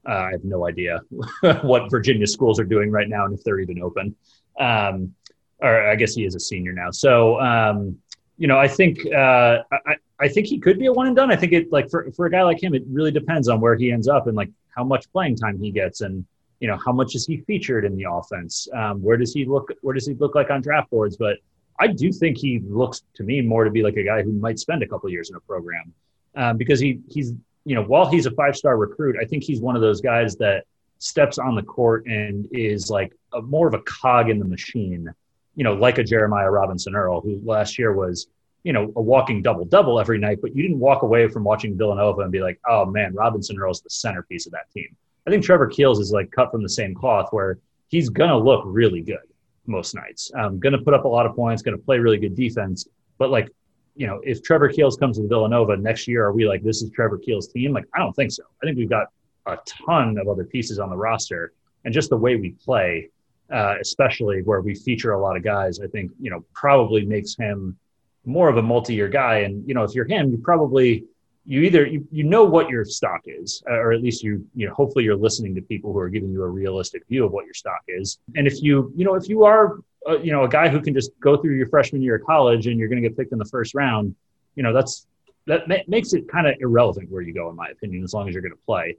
Uh, 0.07 0.13
I 0.13 0.31
have 0.31 0.45
no 0.45 0.65
idea 0.65 1.01
what 1.63 1.91
Virginia 1.91 2.27
schools 2.27 2.61
are 2.61 2.65
doing 2.65 2.91
right 2.91 3.09
now 3.09 3.25
and 3.25 3.37
if 3.37 3.43
they're 3.43 3.59
even 3.59 3.83
open. 3.83 4.15
Um, 4.57 5.13
or 5.61 5.89
I 5.89 5.95
guess 5.95 6.13
he 6.13 6.25
is 6.25 6.35
a 6.35 6.39
senior 6.39 6.73
now. 6.73 6.91
So, 6.91 7.39
um, 7.39 7.97
you 8.37 8.47
know, 8.47 8.57
I 8.57 8.67
think 8.67 9.05
uh, 9.13 9.59
I, 9.71 9.95
I 10.19 10.27
think 10.27 10.47
he 10.47 10.59
could 10.59 10.79
be 10.79 10.85
a 10.85 10.93
one 10.93 11.07
and 11.07 11.15
done. 11.15 11.31
I 11.31 11.35
think 11.35 11.53
it 11.53 11.71
like 11.71 11.89
for 11.89 12.09
for 12.11 12.25
a 12.25 12.31
guy 12.31 12.43
like 12.43 12.61
him, 12.61 12.73
it 12.73 12.83
really 12.89 13.11
depends 13.11 13.49
on 13.49 13.59
where 13.59 13.75
he 13.75 13.91
ends 13.91 14.07
up 14.07 14.27
and 14.27 14.35
like 14.35 14.49
how 14.75 14.83
much 14.83 15.11
playing 15.11 15.35
time 15.35 15.59
he 15.59 15.71
gets, 15.71 16.01
and 16.01 16.25
you 16.59 16.67
know 16.67 16.77
how 16.77 16.91
much 16.91 17.15
is 17.15 17.25
he 17.25 17.37
featured 17.37 17.83
in 17.83 17.95
the 17.97 18.05
offense. 18.09 18.67
Um, 18.73 19.01
where 19.01 19.17
does 19.17 19.33
he 19.33 19.45
look? 19.45 19.71
Where 19.81 19.93
does 19.93 20.07
he 20.07 20.13
look 20.13 20.35
like 20.35 20.49
on 20.49 20.61
draft 20.61 20.89
boards? 20.89 21.17
But 21.17 21.37
I 21.79 21.87
do 21.87 22.11
think 22.11 22.37
he 22.37 22.59
looks 22.59 23.03
to 23.15 23.23
me 23.23 23.41
more 23.41 23.63
to 23.65 23.71
be 23.71 23.83
like 23.83 23.97
a 23.97 24.03
guy 24.03 24.21
who 24.23 24.31
might 24.33 24.59
spend 24.59 24.83
a 24.83 24.87
couple 24.87 25.09
years 25.09 25.29
in 25.29 25.35
a 25.35 25.39
program 25.41 25.93
um, 26.35 26.57
because 26.57 26.79
he 26.79 27.01
he's 27.09 27.33
you 27.65 27.75
know 27.75 27.83
while 27.83 28.09
he's 28.09 28.25
a 28.25 28.31
five 28.31 28.55
star 28.55 28.77
recruit, 28.77 29.17
I 29.21 29.25
think 29.25 29.43
he's 29.43 29.59
one 29.59 29.75
of 29.75 29.81
those 29.81 29.99
guys 29.99 30.37
that 30.37 30.65
steps 30.99 31.37
on 31.37 31.55
the 31.55 31.63
court 31.63 32.05
and 32.05 32.47
is 32.51 32.89
like 32.89 33.13
a, 33.33 33.41
more 33.41 33.67
of 33.67 33.73
a 33.73 33.81
cog 33.81 34.29
in 34.29 34.39
the 34.39 34.45
machine 34.45 35.09
you 35.55 35.63
know, 35.63 35.73
like 35.73 35.97
a 35.97 36.03
Jeremiah 36.03 36.49
Robinson 36.49 36.95
Earl, 36.95 37.21
who 37.21 37.41
last 37.43 37.77
year 37.77 37.93
was, 37.93 38.27
you 38.63 38.73
know, 38.73 38.91
a 38.95 39.01
walking 39.01 39.41
double 39.41 39.65
double 39.65 39.99
every 39.99 40.17
night, 40.17 40.39
but 40.41 40.55
you 40.55 40.61
didn't 40.61 40.79
walk 40.79 41.03
away 41.03 41.27
from 41.27 41.43
watching 41.43 41.77
Villanova 41.77 42.21
and 42.21 42.31
be 42.31 42.41
like, 42.41 42.59
oh 42.67 42.85
man, 42.85 43.13
Robinson 43.13 43.59
Earl's 43.59 43.81
the 43.81 43.89
centerpiece 43.89 44.45
of 44.45 44.51
that 44.51 44.71
team. 44.71 44.95
I 45.27 45.31
think 45.31 45.43
Trevor 45.43 45.67
Keels 45.67 45.99
is 45.99 46.11
like 46.11 46.31
cut 46.31 46.51
from 46.51 46.63
the 46.63 46.69
same 46.69 46.93
cloth 46.93 47.27
where 47.31 47.59
he's 47.89 48.09
going 48.09 48.29
to 48.29 48.37
look 48.37 48.63
really 48.65 49.01
good 49.01 49.17
most 49.65 49.93
nights. 49.95 50.31
Um, 50.35 50.59
going 50.59 50.73
to 50.73 50.79
put 50.79 50.93
up 50.93 51.05
a 51.05 51.07
lot 51.07 51.25
of 51.25 51.35
points, 51.35 51.61
going 51.61 51.77
to 51.77 51.83
play 51.83 51.99
really 51.99 52.17
good 52.17 52.35
defense. 52.35 52.87
But 53.17 53.29
like, 53.29 53.49
you 53.95 54.07
know, 54.07 54.21
if 54.23 54.41
Trevor 54.41 54.69
Keels 54.69 54.97
comes 54.97 55.17
to 55.17 55.27
Villanova 55.27 55.77
next 55.77 56.07
year, 56.07 56.25
are 56.25 56.33
we 56.33 56.47
like, 56.47 56.63
this 56.63 56.81
is 56.81 56.89
Trevor 56.91 57.17
Keels' 57.17 57.47
team? 57.47 57.73
Like, 57.73 57.85
I 57.93 57.99
don't 57.99 58.13
think 58.13 58.31
so. 58.31 58.43
I 58.61 58.65
think 58.65 58.77
we've 58.77 58.89
got 58.89 59.07
a 59.45 59.57
ton 59.65 60.17
of 60.17 60.27
other 60.27 60.45
pieces 60.45 60.79
on 60.79 60.89
the 60.89 60.95
roster. 60.95 61.53
And 61.85 61.93
just 61.93 62.09
the 62.09 62.17
way 62.17 62.35
we 62.35 62.51
play, 62.51 63.09
uh, 63.51 63.75
especially 63.79 64.41
where 64.43 64.61
we 64.61 64.75
feature 64.75 65.11
a 65.11 65.19
lot 65.19 65.35
of 65.35 65.43
guys, 65.43 65.79
I 65.79 65.87
think, 65.87 66.11
you 66.19 66.29
know, 66.29 66.45
probably 66.53 67.05
makes 67.05 67.35
him 67.35 67.77
more 68.25 68.49
of 68.49 68.57
a 68.57 68.61
multi-year 68.61 69.07
guy. 69.07 69.39
And, 69.39 69.67
you 69.67 69.73
know, 69.73 69.83
if 69.83 69.93
you're 69.95 70.05
him, 70.05 70.31
you 70.31 70.37
probably, 70.37 71.05
you 71.45 71.61
either, 71.61 71.85
you, 71.87 72.07
you 72.11 72.23
know 72.23 72.43
what 72.43 72.69
your 72.69 72.85
stock 72.85 73.21
is, 73.25 73.63
uh, 73.69 73.73
or 73.73 73.91
at 73.91 74.01
least 74.03 74.23
you, 74.23 74.45
you 74.55 74.67
know, 74.67 74.73
hopefully 74.73 75.03
you're 75.03 75.15
listening 75.15 75.55
to 75.55 75.61
people 75.61 75.91
who 75.91 75.99
are 75.99 76.09
giving 76.09 76.29
you 76.29 76.43
a 76.43 76.47
realistic 76.47 77.07
view 77.07 77.25
of 77.25 77.31
what 77.31 77.45
your 77.45 77.53
stock 77.53 77.81
is. 77.87 78.19
And 78.35 78.45
if 78.45 78.61
you, 78.61 78.93
you 78.95 79.05
know, 79.05 79.15
if 79.15 79.27
you 79.27 79.45
are, 79.45 79.79
uh, 80.07 80.19
you 80.19 80.31
know, 80.31 80.43
a 80.43 80.49
guy 80.49 80.69
who 80.69 80.79
can 80.79 80.93
just 80.93 81.11
go 81.19 81.37
through 81.37 81.55
your 81.55 81.69
freshman 81.69 82.01
year 82.01 82.15
of 82.15 82.25
college 82.25 82.67
and 82.67 82.77
you're 82.77 82.87
going 82.87 83.01
to 83.01 83.07
get 83.07 83.17
picked 83.17 83.31
in 83.31 83.39
the 83.39 83.45
first 83.45 83.73
round, 83.73 84.15
you 84.55 84.63
know, 84.63 84.73
that's, 84.73 85.07
that 85.47 85.67
ma- 85.67 85.75
makes 85.87 86.13
it 86.13 86.27
kind 86.29 86.45
of 86.45 86.55
irrelevant 86.59 87.09
where 87.09 87.21
you 87.21 87.33
go, 87.33 87.49
in 87.49 87.55
my 87.55 87.69
opinion, 87.69 88.03
as 88.03 88.13
long 88.13 88.27
as 88.27 88.33
you're 88.33 88.43
going 88.43 88.53
to 88.53 88.65
play 88.65 88.95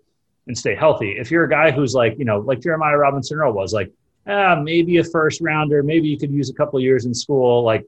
and 0.46 0.57
stay 0.57 0.74
healthy. 0.74 1.11
If 1.12 1.30
you're 1.30 1.44
a 1.44 1.48
guy 1.48 1.70
who's 1.70 1.94
like, 1.94 2.18
you 2.18 2.24
know, 2.24 2.40
like 2.40 2.61
Jeremiah 2.61 2.96
Robinson 2.96 3.38
Earl 3.38 3.53
was 3.53 3.72
like, 3.72 3.92
ah, 4.26 4.60
maybe 4.60 4.98
a 4.98 5.04
first 5.04 5.40
rounder, 5.40 5.82
maybe 5.82 6.08
you 6.08 6.18
could 6.18 6.30
use 6.30 6.50
a 6.50 6.54
couple 6.54 6.80
years 6.80 7.04
in 7.06 7.14
school, 7.14 7.62
like 7.62 7.86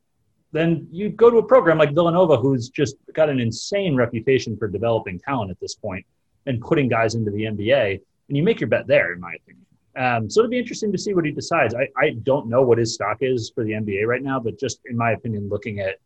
then 0.53 0.87
you 0.91 1.09
go 1.09 1.30
to 1.30 1.39
a 1.39 1.43
program 1.43 1.78
like 1.78 1.95
Villanova, 1.95 2.37
who's 2.37 2.68
just 2.68 2.97
got 3.14 3.30
an 3.30 3.41
insane 3.41 3.97
reputation 3.97 4.57
for 4.57 4.68
developing 4.68 5.18
talent 5.18 5.51
at 5.51 5.59
this 5.61 5.74
point 5.74 6.05
and 6.47 6.61
putting 6.61 6.89
guys 6.89 7.14
into 7.14 7.30
the 7.30 7.45
NBA, 7.45 8.01
and 8.28 8.37
you 8.37 8.43
make 8.43 8.61
your 8.61 8.68
bet 8.68 8.87
there, 8.87 9.12
in 9.12 9.20
my 9.20 9.35
opinion. 9.35 9.66
Um, 9.95 10.30
so 10.30 10.41
it'll 10.41 10.51
be 10.51 10.59
interesting 10.59 10.93
to 10.93 10.99
see 10.99 11.14
what 11.14 11.24
he 11.24 11.33
decides. 11.33 11.74
I, 11.74 11.89
I 11.97 12.11
don't 12.22 12.49
know 12.49 12.62
what 12.62 12.78
his 12.78 12.95
stock 12.95 13.18
is 13.20 13.51
for 13.55 13.64
the 13.64 13.72
NBA 13.72 14.07
right 14.07 14.22
now, 14.22 14.41
but 14.41 14.59
just 14.59 14.80
in 14.87 14.97
my 14.97 15.12
opinion, 15.12 15.49
looking 15.49 15.80
at 15.80 15.97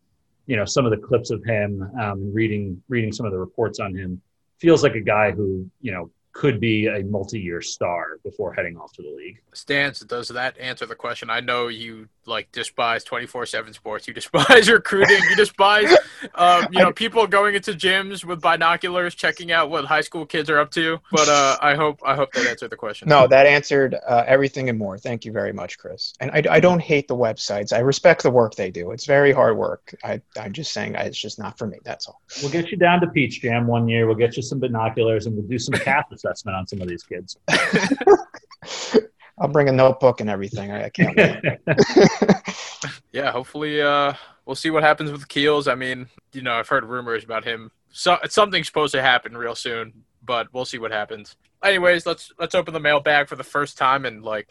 you 0.45 0.55
know 0.55 0.65
some 0.65 0.85
of 0.85 0.91
the 0.91 0.97
clips 0.97 1.29
of 1.29 1.43
him, 1.43 1.89
um, 1.99 2.33
reading 2.33 2.81
reading 2.89 3.11
some 3.11 3.25
of 3.25 3.31
the 3.31 3.39
reports 3.39 3.79
on 3.79 3.95
him, 3.95 4.21
feels 4.59 4.83
like 4.83 4.95
a 4.95 5.01
guy 5.01 5.31
who 5.31 5.69
you 5.81 5.91
know 5.91 6.09
could 6.37 6.59
be 6.59 6.85
a 6.85 7.03
multi-year 7.03 7.63
star 7.63 8.19
before 8.23 8.53
heading 8.53 8.77
off 8.77 8.93
to 8.93 9.01
the 9.01 9.09
league. 9.09 9.41
Stance, 9.53 10.01
does 10.01 10.27
that 10.27 10.55
answer 10.59 10.85
the 10.85 10.93
question? 10.93 11.31
I 11.31 11.39
know 11.39 11.67
you 11.67 12.09
like 12.27 12.51
despise 12.51 13.03
24/7 13.05 13.73
sports. 13.73 14.07
You 14.07 14.13
despise 14.13 14.69
recruiting. 14.71 15.19
You 15.29 15.35
despise 15.35 15.95
um, 16.35 16.67
you 16.71 16.79
know 16.79 16.91
people 16.91 17.25
going 17.27 17.55
into 17.55 17.73
gyms 17.73 18.23
with 18.23 18.41
binoculars 18.41 19.15
checking 19.15 19.51
out 19.51 19.69
what 19.69 19.85
high 19.85 20.01
school 20.01 20.25
kids 20.25 20.49
are 20.49 20.59
up 20.59 20.71
to. 20.71 20.99
But 21.11 21.29
uh, 21.29 21.57
I 21.61 21.75
hope 21.75 21.99
I 22.05 22.15
hope 22.15 22.31
that 22.33 22.47
answered 22.47 22.69
the 22.69 22.75
question. 22.75 23.07
No, 23.07 23.27
that 23.27 23.45
answered 23.45 23.95
uh, 24.07 24.23
everything 24.27 24.69
and 24.69 24.77
more. 24.77 24.97
Thank 24.97 25.25
you 25.25 25.31
very 25.31 25.53
much, 25.53 25.77
Chris. 25.77 26.13
And 26.19 26.31
I, 26.31 26.43
I 26.55 26.59
don't 26.59 26.81
hate 26.81 27.07
the 27.07 27.15
websites. 27.15 27.73
I 27.73 27.79
respect 27.79 28.23
the 28.23 28.31
work 28.31 28.55
they 28.55 28.71
do. 28.71 28.91
It's 28.91 29.05
very 29.05 29.31
hard 29.31 29.57
work. 29.57 29.93
I, 30.03 30.21
I'm 30.39 30.53
just 30.53 30.73
saying 30.73 30.95
it's 30.95 31.19
just 31.19 31.39
not 31.39 31.57
for 31.57 31.67
me. 31.67 31.77
That's 31.83 32.07
all. 32.07 32.21
We'll 32.41 32.51
get 32.51 32.71
you 32.71 32.77
down 32.77 33.01
to 33.01 33.07
Peach 33.07 33.41
Jam 33.41 33.67
one 33.67 33.87
year. 33.87 34.07
We'll 34.07 34.15
get 34.15 34.35
you 34.35 34.43
some 34.43 34.59
binoculars 34.59 35.25
and 35.25 35.35
we'll 35.35 35.47
do 35.47 35.59
some 35.59 35.73
CAF 35.79 36.11
assessment 36.11 36.57
on 36.57 36.67
some 36.67 36.81
of 36.81 36.87
these 36.87 37.03
kids. 37.03 37.37
I'll 39.39 39.47
bring 39.47 39.69
a 39.69 39.71
notebook 39.71 40.19
and 40.19 40.29
everything. 40.29 40.71
I, 40.71 40.85
I 40.85 40.89
can't 40.89 41.15
wait. 41.15 41.59
yeah, 43.11 43.31
hopefully 43.31 43.81
uh, 43.81 44.13
we'll 44.45 44.55
see 44.55 44.69
what 44.69 44.83
happens 44.83 45.11
with 45.11 45.27
Keels. 45.27 45.67
I 45.67 45.75
mean, 45.75 46.07
you 46.33 46.41
know, 46.41 46.53
I've 46.53 46.67
heard 46.67 46.85
rumors 46.85 47.23
about 47.23 47.43
him. 47.43 47.71
So 47.89 48.17
something's 48.29 48.67
supposed 48.67 48.93
to 48.93 49.01
happen 49.01 49.37
real 49.37 49.55
soon, 49.55 50.03
but 50.23 50.51
we'll 50.53 50.65
see 50.65 50.77
what 50.77 50.91
happens. 50.91 51.35
Anyways, 51.63 52.05
let's 52.05 52.31
let's 52.39 52.55
open 52.55 52.73
the 52.73 52.79
mailbag 52.79 53.27
for 53.27 53.35
the 53.35 53.43
first 53.43 53.77
time 53.77 54.05
in 54.05 54.21
like 54.21 54.49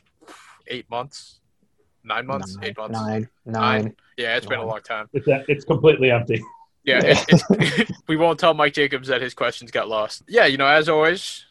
eight 0.68 0.88
months, 0.90 1.40
nine 2.02 2.26
months, 2.26 2.56
nine, 2.56 2.64
eight 2.64 2.76
months, 2.76 2.98
Nine, 2.98 3.28
nine. 3.44 3.96
Yeah, 4.16 4.36
it's 4.36 4.46
been 4.46 4.58
a 4.58 4.66
long 4.66 4.80
time. 4.82 5.08
It's 5.12 5.26
it's 5.48 5.64
completely 5.64 6.10
empty. 6.10 6.42
Yeah, 6.84 7.00
Yeah. 7.04 7.24
It's, 7.28 7.44
it's, 7.50 7.92
we 8.08 8.16
won't 8.16 8.38
tell 8.40 8.54
Mike 8.54 8.72
Jacobs 8.72 9.08
that 9.08 9.20
his 9.20 9.34
questions 9.34 9.70
got 9.70 9.88
lost. 9.88 10.22
Yeah, 10.28 10.46
you 10.46 10.56
know, 10.56 10.66
as 10.66 10.88
always, 10.88 11.44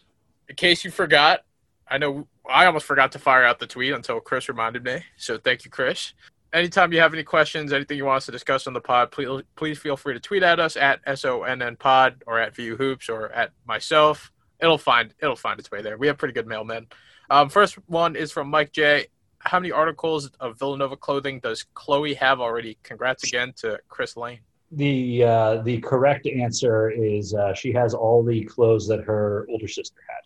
in 0.49 0.55
case 0.55 0.83
you 0.83 0.91
forgot, 0.91 1.41
I 1.87 1.97
know 1.97 2.27
I 2.49 2.65
almost 2.65 2.85
forgot 2.85 3.11
to 3.13 3.19
fire 3.19 3.43
out 3.43 3.59
the 3.59 3.67
tweet 3.67 3.93
until 3.93 4.19
Chris 4.19 4.49
reminded 4.49 4.83
me. 4.83 5.03
So 5.17 5.37
thank 5.37 5.65
you, 5.65 5.71
Chris. 5.71 6.13
Anytime 6.53 6.93
you 6.93 6.99
have 6.99 7.13
any 7.13 7.23
questions, 7.23 7.73
anything 7.73 7.97
you 7.97 8.05
want 8.05 8.17
us 8.17 8.25
to 8.27 8.31
discuss 8.31 8.65
on 8.67 8.73
the 8.73 8.81
pod, 8.81 9.11
please 9.11 9.43
please 9.55 9.77
feel 9.77 9.97
free 9.97 10.13
to 10.13 10.19
tweet 10.19 10.43
at 10.43 10.59
us 10.59 10.77
at 10.77 11.01
SONN 11.05 11.77
Pod 11.77 12.23
or 12.25 12.39
at 12.39 12.55
VU 12.55 12.77
Hoops 12.77 13.09
or 13.09 13.31
at 13.31 13.51
myself. 13.65 14.31
It'll 14.61 14.77
find 14.77 15.13
it'll 15.21 15.35
find 15.35 15.59
its 15.59 15.69
way 15.69 15.81
there. 15.81 15.97
We 15.97 16.07
have 16.07 16.17
pretty 16.17 16.33
good 16.33 16.45
mailmen. 16.45 16.85
Um, 17.29 17.49
first 17.49 17.75
one 17.87 18.15
is 18.15 18.31
from 18.31 18.49
Mike 18.49 18.71
J. 18.71 19.07
How 19.39 19.59
many 19.59 19.71
articles 19.71 20.31
of 20.39 20.57
Villanova 20.57 20.95
clothing 20.95 21.39
does 21.39 21.63
Chloe 21.73 22.13
have 22.15 22.39
already? 22.39 22.77
Congrats 22.83 23.23
again 23.25 23.53
to 23.57 23.79
Chris 23.89 24.15
Lane. 24.15 24.39
The 24.71 25.23
uh, 25.23 25.61
the 25.61 25.79
correct 25.81 26.25
answer 26.27 26.89
is 26.89 27.33
uh, 27.33 27.53
she 27.53 27.71
has 27.73 27.93
all 27.93 28.23
the 28.23 28.43
clothes 28.45 28.87
that 28.87 29.03
her 29.03 29.45
older 29.49 29.67
sister 29.67 29.99
had. 30.07 30.21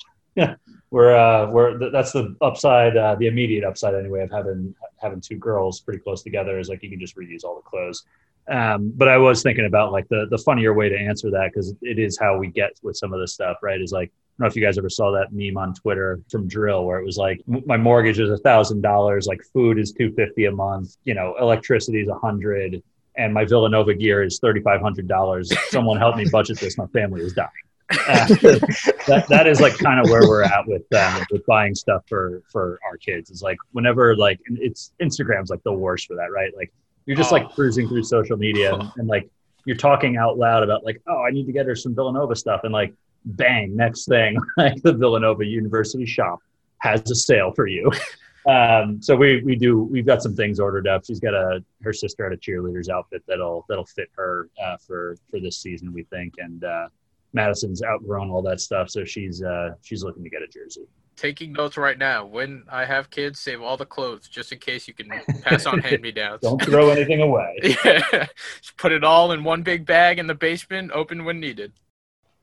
we're 0.92 1.16
uh, 1.16 1.50
we're 1.52 1.78
th- 1.78 1.92
that's 1.92 2.12
the 2.12 2.36
upside, 2.42 2.98
uh, 2.98 3.16
the 3.16 3.28
immediate 3.28 3.64
upside 3.64 3.96
anyway 3.96 4.22
of 4.22 4.32
having 4.32 4.74
having 4.98 5.22
two 5.22 5.38
girls 5.38 5.80
pretty 5.80 6.00
close 6.00 6.24
together 6.24 6.60
is 6.60 6.70
like 6.70 6.82
you 6.84 6.90
can 6.90 7.00
just 7.00 7.16
reuse 7.16 7.44
all 7.44 7.56
the 7.56 7.62
clothes. 7.62 8.06
Um, 8.50 8.92
but 8.96 9.08
I 9.08 9.18
was 9.18 9.44
thinking 9.44 9.66
about 9.66 9.92
like 9.92 10.08
the 10.10 10.28
the 10.32 10.38
funnier 10.38 10.74
way 10.74 10.90
to 10.90 10.98
answer 10.98 11.30
that 11.32 11.52
because 11.54 11.74
it 11.82 12.00
is 12.00 12.18
how 12.18 12.38
we 12.38 12.48
get 12.48 12.72
with 12.82 12.98
some 12.98 13.14
of 13.14 13.20
this 13.20 13.34
stuff, 13.34 13.58
right? 13.62 13.80
Is 13.80 13.92
like 13.92 14.10
I 14.10 14.12
don't 14.40 14.46
know 14.46 14.48
if 14.48 14.56
you 14.56 14.64
guys 14.64 14.78
ever 14.78 14.90
saw 14.90 15.12
that 15.12 15.32
meme 15.32 15.58
on 15.58 15.76
Twitter 15.76 16.20
from 16.32 16.50
dril 16.50 16.86
where 16.86 17.00
it 17.00 17.06
was 17.06 17.18
like 17.18 17.42
my 17.46 17.78
mortgage 17.78 18.20
is 18.20 18.30
a 18.30 18.38
thousand 18.38 18.82
dollars, 18.82 19.28
like 19.28 19.42
food 19.54 19.78
is 19.78 19.92
two 19.92 20.12
fifty 20.14 20.46
a 20.46 20.52
month, 20.52 20.98
you 21.04 21.14
know, 21.14 21.36
electricity 21.40 22.02
is 22.02 22.08
a 22.08 22.18
hundred, 22.18 22.82
and 23.16 23.32
my 23.32 23.46
Villanova 23.46 23.94
gear 23.94 24.24
is 24.24 24.40
thirty 24.40 24.62
five 24.62 24.82
hundred 24.82 25.08
dollars. 25.08 25.52
Someone 25.70 26.00
help 26.00 26.16
me 26.16 26.26
budget 26.32 26.60
this. 26.60 26.78
My 26.78 26.88
family 26.88 27.22
is 27.22 27.34
dying. 27.34 27.50
Uh, 27.92 28.28
that 29.08 29.26
that 29.30 29.48
is 29.48 29.60
like 29.60 29.78
kind 29.78 30.00
of 30.00 30.10
where 30.10 30.28
we're 30.28 30.44
at 30.44 30.68
with 30.68 30.92
um, 30.94 31.26
with 31.32 31.46
buying 31.46 31.74
stuff 31.74 32.04
for 32.08 32.44
for 32.52 32.80
our 32.86 32.98
kids. 32.98 33.30
Is 33.32 33.42
like 33.42 33.58
whenever 33.72 34.16
like 34.16 34.40
it's 34.48 34.92
Instagram's 35.02 35.50
like 35.50 35.64
the 35.64 35.74
worst 35.74 36.08
for 36.08 36.16
that, 36.16 36.32
right? 36.32 36.52
Like 36.56 36.72
you're 37.06 37.18
just 37.18 37.32
Oh. 37.32 37.36
like 37.36 37.50
cruising 37.56 37.88
through 37.88 38.04
social 38.04 38.38
media 38.38 38.74
and, 38.76 38.92
and 38.98 39.08
like 39.08 39.28
you're 39.66 39.78
talking 39.78 40.18
out 40.18 40.38
loud 40.38 40.64
about 40.64 40.84
like 40.86 41.02
oh 41.08 41.24
I 41.24 41.32
need 41.32 41.46
to 41.48 41.52
get 41.52 41.66
her 41.66 41.76
some 41.76 41.96
Villanova 41.96 42.36
stuff 42.36 42.62
and 42.64 42.74
like 42.74 42.94
bang 43.26 43.76
next 43.76 44.08
thing 44.08 44.38
like 44.58 44.82
the 44.84 44.94
Villanova 44.94 45.46
University 45.46 46.06
shop 46.06 46.40
has 46.80 47.02
a 47.10 47.16
sale 47.16 47.52
for 47.56 47.68
you. 47.68 47.92
Um, 48.48 49.02
so 49.02 49.18
we 49.18 49.44
we 49.44 49.58
do 49.58 49.80
we've 49.84 50.06
got 50.06 50.24
some 50.24 50.34
things 50.34 50.62
ordered 50.62 50.88
up. 50.88 51.04
She's 51.06 51.20
got 51.20 51.34
a 51.34 51.64
her 51.84 51.92
sister 51.92 52.24
had 52.24 52.32
a 52.32 52.38
cheerleader's 52.38 52.88
outfit 52.88 53.22
that'll 53.28 53.66
that'll 53.68 53.86
fit 53.86 54.08
her 54.16 54.50
uh, 54.64 54.78
for 54.78 55.18
for 55.30 55.42
this 55.42 55.58
season 55.58 55.92
we 55.94 56.04
think 56.04 56.36
and 56.38 56.64
uh, 56.64 56.88
Madison's 57.34 57.84
outgrown 57.84 58.30
all 58.30 58.42
that 58.42 58.60
stuff 58.60 58.90
so 58.90 59.06
she's 59.06 59.44
uh, 59.44 59.72
she's 59.82 60.04
looking 60.04 60.24
to 60.24 60.30
get 60.30 60.42
a 60.42 60.48
jersey. 60.48 60.86
Taking 61.16 61.52
notes 61.52 61.76
right 61.76 61.98
now. 61.98 62.26
When 62.26 62.64
I 62.70 62.86
have 62.86 63.10
kids, 63.10 63.42
save 63.42 63.62
all 63.62 63.76
the 63.76 63.86
clothes 63.86 64.30
just 64.30 64.54
in 64.54 64.60
case 64.60 64.88
you 64.88 64.94
can 64.94 65.10
pass 65.42 65.66
on 65.66 65.80
hand 65.80 66.02
me 66.02 66.12
downs. 66.14 66.42
Don't 66.42 66.64
throw 66.64 66.90
anything 66.90 67.22
away. 67.22 67.58
yeah. 67.62 68.28
Just 68.62 68.78
put 68.78 68.94
it 68.94 69.04
all 69.04 69.34
in 69.34 69.44
one 69.44 69.62
big 69.62 69.86
bag 69.86 70.18
in 70.18 70.28
the 70.28 70.34
basement, 70.34 70.92
open 70.94 71.26
when 71.26 71.42
needed. 71.42 71.74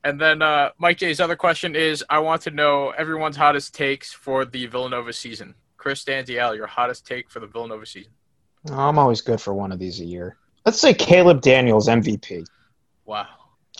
And 0.03 0.21
then 0.21 0.43
uh, 0.43 0.69
Mike 0.77 0.99
J's 0.99 1.19
other 1.19 1.35
question 1.35 1.75
is 1.75 2.03
I 2.09 2.19
want 2.19 2.43
to 2.43 2.51
know 2.51 2.91
everyone's 2.91 3.35
hottest 3.35 3.73
takes 3.73 4.13
for 4.13 4.45
the 4.45 4.67
Villanova 4.67 5.11
season. 5.11 5.55
Chris 5.77 6.03
Stanzial, 6.03 6.55
your 6.55 6.67
hottest 6.67 7.05
take 7.05 7.29
for 7.31 7.39
the 7.39 7.47
Villanova 7.47 7.85
season. 7.85 8.11
I'm 8.71 8.99
always 8.99 9.21
good 9.21 9.41
for 9.41 9.53
one 9.53 9.71
of 9.71 9.79
these 9.79 9.99
a 10.01 10.05
year. 10.05 10.37
Let's 10.65 10.79
say 10.79 10.93
Caleb 10.93 11.41
Daniels 11.41 11.87
MVP. 11.87 12.45
Wow. 13.05 13.27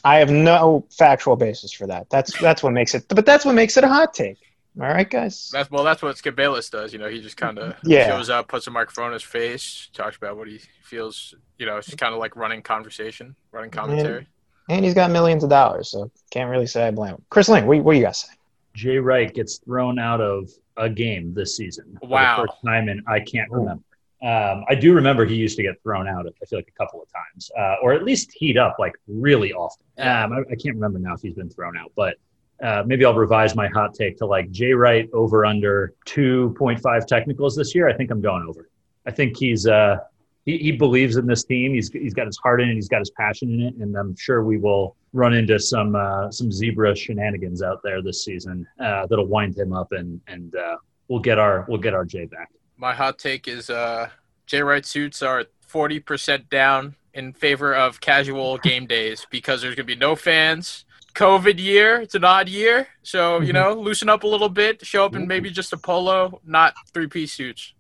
I 0.03 0.17
have 0.17 0.29
no 0.29 0.85
factual 0.91 1.35
basis 1.35 1.71
for 1.71 1.87
that. 1.87 2.09
That's 2.09 2.37
that's 2.39 2.63
what 2.63 2.73
makes 2.73 2.95
it. 2.95 3.05
But 3.07 3.25
that's 3.25 3.45
what 3.45 3.55
makes 3.55 3.77
it 3.77 3.83
a 3.83 3.87
hot 3.87 4.13
take. 4.13 4.37
All 4.79 4.87
right, 4.87 5.09
guys. 5.09 5.49
That's 5.51 5.71
well, 5.71 5.83
that's 5.83 6.01
what 6.03 6.17
Skip 6.17 6.35
Bayless 6.35 6.69
does. 6.69 6.93
You 6.93 6.99
know, 6.99 7.07
he 7.07 7.19
just 7.19 7.37
kind 7.37 7.57
of 7.57 7.73
mm-hmm. 7.73 7.91
Yeah. 7.91 8.07
shows 8.07 8.29
up, 8.29 8.47
puts 8.47 8.67
a 8.67 8.71
microphone 8.71 9.07
in 9.07 9.13
his 9.13 9.23
face, 9.23 9.89
talks 9.93 10.17
about 10.17 10.37
what 10.37 10.47
he 10.47 10.59
feels. 10.83 11.33
You 11.57 11.65
know, 11.65 11.77
it's 11.77 11.93
kind 11.95 12.13
of 12.13 12.19
like 12.19 12.35
running 12.35 12.61
conversation, 12.61 13.35
running 13.51 13.71
commentary. 13.71 14.27
And 14.69 14.83
he's 14.85 14.93
got 14.93 15.11
millions 15.11 15.43
of 15.43 15.49
dollars, 15.49 15.89
so 15.89 16.11
can't 16.29 16.49
really 16.49 16.67
say 16.67 16.87
I 16.87 16.91
blame 16.91 17.15
him. 17.15 17.23
Chris 17.29 17.49
Lane, 17.49 17.65
what, 17.65 17.79
what 17.79 17.93
do 17.93 17.99
you 17.99 18.05
guys 18.05 18.19
say? 18.19 18.33
Jay 18.73 18.97
Wright 18.97 19.33
gets 19.33 19.57
thrown 19.57 19.97
out 19.97 20.21
of 20.21 20.51
a 20.75 20.89
game 20.89 21.33
this 21.33 21.55
season. 21.55 21.97
for 21.99 22.07
Wow. 22.07 22.35
The 22.35 22.47
first 22.47 22.61
time 22.65 22.89
and 22.89 23.01
I 23.07 23.19
can't 23.21 23.49
remember. 23.49 23.83
Um, 24.23 24.63
I 24.67 24.73
do 24.73 24.93
remember 24.93 25.25
he 25.25 25.35
used 25.35 25.57
to 25.57 25.63
get 25.63 25.81
thrown 25.83 26.07
out. 26.07 26.25
I 26.25 26.45
feel 26.45 26.57
like 26.57 26.67
a 26.67 26.83
couple 26.83 27.01
of 27.01 27.07
times, 27.11 27.51
uh, 27.57 27.75
or 27.83 27.93
at 27.93 28.03
least 28.03 28.31
heat 28.33 28.57
up 28.57 28.77
like 28.79 28.93
really 29.07 29.53
often. 29.53 29.85
Um, 29.99 30.33
I, 30.33 30.39
I 30.39 30.55
can't 30.55 30.75
remember 30.75 30.97
now 30.97 31.13
if 31.13 31.21
he's 31.21 31.35
been 31.35 31.49
thrown 31.49 31.77
out, 31.77 31.91
but 31.95 32.15
uh, 32.63 32.83
maybe 32.85 33.05
I'll 33.05 33.13
revise 33.13 33.55
my 33.55 33.67
hot 33.67 33.93
take 33.93 34.17
to 34.17 34.25
like 34.25 34.49
Jay 34.49 34.73
Wright 34.73 35.07
over 35.13 35.45
under 35.45 35.93
two 36.05 36.55
point 36.57 36.79
five 36.79 37.05
technicals 37.05 37.55
this 37.55 37.75
year. 37.75 37.87
I 37.87 37.93
think 37.93 38.09
I'm 38.09 38.21
going 38.21 38.43
over. 38.47 38.69
I 39.05 39.11
think 39.11 39.37
he's 39.37 39.67
uh, 39.67 39.97
he, 40.45 40.57
he 40.57 40.71
believes 40.71 41.17
in 41.17 41.27
this 41.27 41.43
team. 41.43 41.75
He's 41.75 41.91
he's 41.91 42.15
got 42.15 42.25
his 42.25 42.37
heart 42.37 42.61
in 42.61 42.69
it. 42.69 42.73
He's 42.73 42.87
got 42.87 42.99
his 42.99 43.11
passion 43.11 43.53
in 43.53 43.61
it, 43.61 43.75
and 43.75 43.95
I'm 43.95 44.15
sure 44.15 44.43
we 44.43 44.57
will 44.57 44.95
run 45.13 45.33
into 45.33 45.59
some 45.59 45.95
uh, 45.95 46.31
some 46.31 46.51
zebra 46.51 46.95
shenanigans 46.95 47.61
out 47.61 47.81
there 47.83 48.01
this 48.01 48.23
season 48.25 48.65
uh, 48.79 49.05
that'll 49.05 49.27
wind 49.27 49.55
him 49.55 49.73
up, 49.73 49.91
and 49.91 50.19
and 50.27 50.55
uh, 50.55 50.77
we'll 51.07 51.19
get 51.19 51.37
our 51.37 51.65
we'll 51.67 51.79
get 51.79 51.93
our 51.93 52.05
Jay 52.05 52.25
back. 52.25 52.49
My 52.77 52.93
hot 52.93 53.17
take 53.17 53.47
is 53.47 53.69
uh, 53.69 54.09
Jay 54.45 54.61
Wright 54.61 54.85
suits 54.85 55.23
are 55.23 55.45
40% 55.67 56.49
down 56.49 56.95
in 57.13 57.33
favor 57.33 57.73
of 57.75 57.99
casual 57.99 58.57
game 58.63 58.85
days 58.85 59.25
because 59.31 59.61
there's 59.61 59.75
going 59.75 59.87
to 59.87 59.95
be 59.95 59.99
no 59.99 60.15
fans. 60.15 60.85
COVID 61.15 61.57
year, 61.57 61.99
it's 61.99 62.13
an 62.13 62.23
odd 62.23 62.47
year. 62.47 62.87
So, 63.01 63.41
you 63.41 63.51
know, 63.57 63.73
loosen 63.73 64.09
up 64.09 64.23
a 64.23 64.27
little 64.27 64.49
bit, 64.49 64.85
show 64.85 65.05
up 65.05 65.15
in 65.15 65.27
maybe 65.27 65.49
just 65.49 65.73
a 65.73 65.77
polo, 65.77 66.39
not 66.45 66.75
three 66.93 67.07
piece 67.07 67.33
suits. 67.33 67.73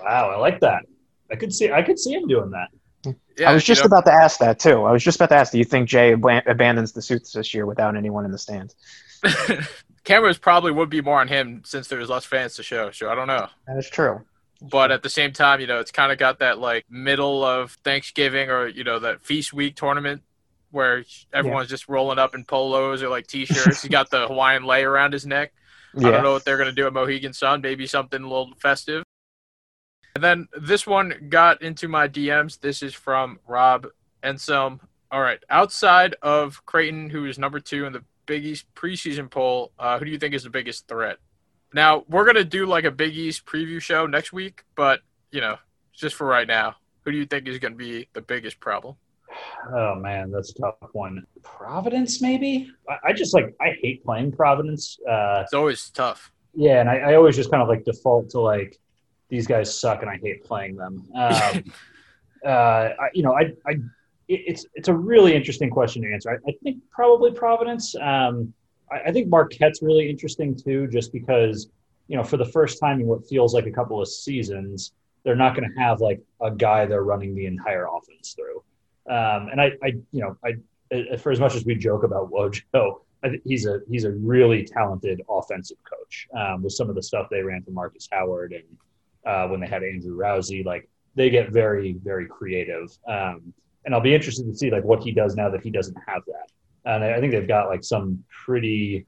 Wow, 0.00 0.30
I 0.30 0.36
like 0.36 0.60
that. 0.60 0.84
I 1.30 1.36
could 1.36 1.52
see 1.52 1.72
I 1.72 1.82
could 1.82 1.98
see 1.98 2.12
him 2.12 2.28
doing 2.28 2.50
that. 2.50 2.68
Yeah, 3.38 3.50
I 3.50 3.54
was 3.54 3.66
you 3.66 3.74
just 3.74 3.82
know, 3.82 3.86
about 3.86 4.04
to 4.04 4.12
ask 4.12 4.38
that 4.40 4.58
too. 4.58 4.84
I 4.84 4.92
was 4.92 5.02
just 5.02 5.16
about 5.16 5.30
to 5.30 5.36
ask, 5.36 5.50
do 5.50 5.58
you 5.58 5.64
think 5.64 5.88
Jay 5.88 6.12
ab- 6.12 6.46
abandons 6.46 6.92
the 6.92 7.00
suits 7.00 7.32
this 7.32 7.54
year 7.54 7.64
without 7.64 7.96
anyone 7.96 8.26
in 8.26 8.30
the 8.30 8.38
stands? 8.38 8.76
cameras 10.04 10.38
probably 10.38 10.72
would 10.72 10.90
be 10.90 11.00
more 11.00 11.20
on 11.20 11.28
him 11.28 11.62
since 11.64 11.88
there's 11.88 12.08
less 12.08 12.24
fans 12.24 12.54
to 12.56 12.62
show. 12.62 12.90
So 12.90 13.10
I 13.10 13.14
don't 13.14 13.28
know. 13.28 13.48
That 13.66 13.76
is 13.78 13.88
true. 13.88 14.22
But 14.60 14.92
at 14.92 15.02
the 15.02 15.10
same 15.10 15.32
time, 15.32 15.60
you 15.60 15.66
know, 15.66 15.80
it's 15.80 15.90
kind 15.90 16.12
of 16.12 16.18
got 16.18 16.38
that 16.38 16.58
like 16.58 16.84
middle 16.88 17.44
of 17.44 17.72
Thanksgiving 17.84 18.50
or, 18.50 18.68
you 18.68 18.84
know, 18.84 19.00
that 19.00 19.22
feast 19.22 19.52
week 19.52 19.74
tournament 19.74 20.22
where 20.70 21.04
everyone's 21.32 21.68
just 21.68 21.88
rolling 21.88 22.18
up 22.18 22.34
in 22.34 22.44
polos 22.44 23.02
or 23.02 23.08
like 23.08 23.26
t 23.26 23.44
shirts. 23.44 23.82
He's 23.82 23.90
got 23.90 24.10
the 24.10 24.26
Hawaiian 24.28 24.64
lei 24.64 24.82
around 24.82 25.12
his 25.12 25.26
neck. 25.26 25.52
I 25.96 26.00
don't 26.10 26.22
know 26.22 26.32
what 26.32 26.44
they're 26.44 26.56
going 26.56 26.70
to 26.70 26.74
do 26.74 26.86
at 26.86 26.92
Mohegan 26.94 27.34
Sun. 27.34 27.60
Maybe 27.60 27.86
something 27.86 28.22
a 28.22 28.26
little 28.26 28.52
festive. 28.56 29.04
And 30.14 30.24
then 30.24 30.48
this 30.58 30.86
one 30.86 31.26
got 31.28 31.62
into 31.62 31.88
my 31.88 32.08
DMs. 32.08 32.60
This 32.60 32.82
is 32.82 32.94
from 32.94 33.38
Rob 33.46 33.86
Ensom. 34.22 34.80
All 35.10 35.20
right. 35.20 35.42
Outside 35.50 36.16
of 36.22 36.64
Creighton, 36.64 37.10
who 37.10 37.26
is 37.26 37.38
number 37.38 37.60
two 37.60 37.84
in 37.84 37.92
the 37.92 38.04
Big 38.26 38.44
East 38.44 38.66
preseason 38.74 39.30
poll, 39.30 39.72
uh, 39.78 39.98
who 39.98 40.04
do 40.04 40.10
you 40.10 40.18
think 40.18 40.34
is 40.34 40.44
the 40.44 40.50
biggest 40.50 40.88
threat? 40.88 41.18
Now, 41.74 42.04
we're 42.08 42.24
going 42.24 42.36
to 42.36 42.44
do 42.44 42.66
like 42.66 42.84
a 42.84 42.90
Big 42.90 43.16
East 43.16 43.46
preview 43.46 43.80
show 43.80 44.06
next 44.06 44.32
week, 44.32 44.64
but, 44.76 45.00
you 45.30 45.40
know, 45.40 45.56
just 45.92 46.14
for 46.14 46.26
right 46.26 46.46
now, 46.46 46.76
who 47.04 47.12
do 47.12 47.16
you 47.18 47.26
think 47.26 47.48
is 47.48 47.58
going 47.58 47.72
to 47.72 47.78
be 47.78 48.08
the 48.12 48.20
biggest 48.22 48.60
problem? 48.60 48.96
Oh 49.74 49.94
man, 49.94 50.30
that's 50.30 50.50
a 50.50 50.54
tough 50.60 50.74
one. 50.92 51.24
Providence, 51.42 52.20
maybe. 52.20 52.70
I, 52.88 53.08
I 53.08 53.12
just 53.14 53.32
like 53.32 53.54
I 53.62 53.76
hate 53.80 54.04
playing 54.04 54.32
Providence. 54.32 54.98
Uh, 55.08 55.40
It's 55.44 55.54
always 55.54 55.88
tough. 55.90 56.30
yeah, 56.54 56.80
and 56.80 56.90
I, 56.90 56.96
I 56.98 57.14
always 57.14 57.34
just 57.36 57.50
kind 57.50 57.62
of 57.62 57.68
like 57.68 57.84
default 57.84 58.28
to 58.30 58.40
like 58.40 58.78
these 59.30 59.46
guys 59.46 59.76
suck 59.78 60.02
and 60.02 60.10
I 60.10 60.18
hate 60.22 60.44
playing 60.44 60.76
them. 60.76 61.08
Um, 61.14 61.64
uh, 62.44 62.48
I, 62.48 63.08
you 63.14 63.22
know, 63.22 63.32
I, 63.32 63.52
I, 63.66 63.76
it's 64.28 64.66
it's 64.74 64.88
a 64.88 64.94
really 64.94 65.34
interesting 65.34 65.70
question 65.70 66.02
to 66.02 66.12
answer. 66.12 66.30
I, 66.30 66.50
I 66.50 66.54
think 66.62 66.78
probably 66.90 67.32
Providence. 67.32 67.94
Um, 67.96 68.52
I, 68.90 69.08
I 69.08 69.12
think 69.12 69.28
Marquette's 69.28 69.82
really 69.82 70.08
interesting 70.08 70.56
too, 70.56 70.86
just 70.88 71.12
because 71.12 71.68
you 72.08 72.16
know 72.16 72.24
for 72.24 72.36
the 72.36 72.44
first 72.44 72.78
time 72.80 73.00
in 73.00 73.06
what 73.06 73.26
feels 73.26 73.54
like 73.54 73.66
a 73.66 73.72
couple 73.72 74.00
of 74.00 74.08
seasons, 74.08 74.92
they're 75.24 75.36
not 75.36 75.54
going 75.56 75.70
to 75.70 75.80
have 75.80 76.00
like 76.00 76.20
a 76.40 76.50
guy 76.50 76.86
they're 76.86 77.04
running 77.04 77.34
the 77.34 77.46
entire 77.46 77.86
offense 77.86 78.34
through. 78.34 78.62
Um, 79.08 79.48
and 79.50 79.60
I, 79.60 79.72
I, 79.82 79.88
you 80.12 80.20
know, 80.20 80.36
I, 80.44 81.16
for 81.16 81.32
as 81.32 81.40
much 81.40 81.54
as 81.54 81.64
we 81.64 81.74
joke 81.74 82.04
about 82.04 82.30
Wojo, 82.30 83.00
I 83.24 83.28
think 83.28 83.42
he's 83.44 83.66
a 83.66 83.80
he's 83.88 84.04
a 84.04 84.12
really 84.12 84.64
talented 84.64 85.22
offensive 85.28 85.78
coach. 85.84 86.28
Um, 86.36 86.62
with 86.62 86.72
some 86.72 86.88
of 86.88 86.94
the 86.94 87.02
stuff 87.02 87.28
they 87.30 87.42
ran 87.42 87.62
for 87.62 87.70
Marcus 87.70 88.08
Howard 88.10 88.52
and 88.52 88.64
uh, 89.24 89.48
when 89.48 89.60
they 89.60 89.66
had 89.66 89.82
Andrew 89.82 90.16
Rowsey, 90.16 90.64
like 90.64 90.88
they 91.14 91.30
get 91.30 91.50
very 91.50 91.94
very 92.02 92.26
creative. 92.26 92.96
Um, 93.06 93.52
and 93.84 93.94
I'll 93.94 94.00
be 94.00 94.14
interested 94.14 94.46
to 94.46 94.54
see 94.54 94.70
like 94.70 94.84
what 94.84 95.02
he 95.02 95.12
does 95.12 95.34
now 95.36 95.48
that 95.50 95.62
he 95.62 95.70
doesn't 95.70 95.96
have 96.06 96.22
that. 96.26 96.50
And 96.84 97.04
I 97.04 97.20
think 97.20 97.32
they've 97.32 97.48
got 97.48 97.68
like 97.68 97.84
some 97.84 98.24
pretty 98.44 99.06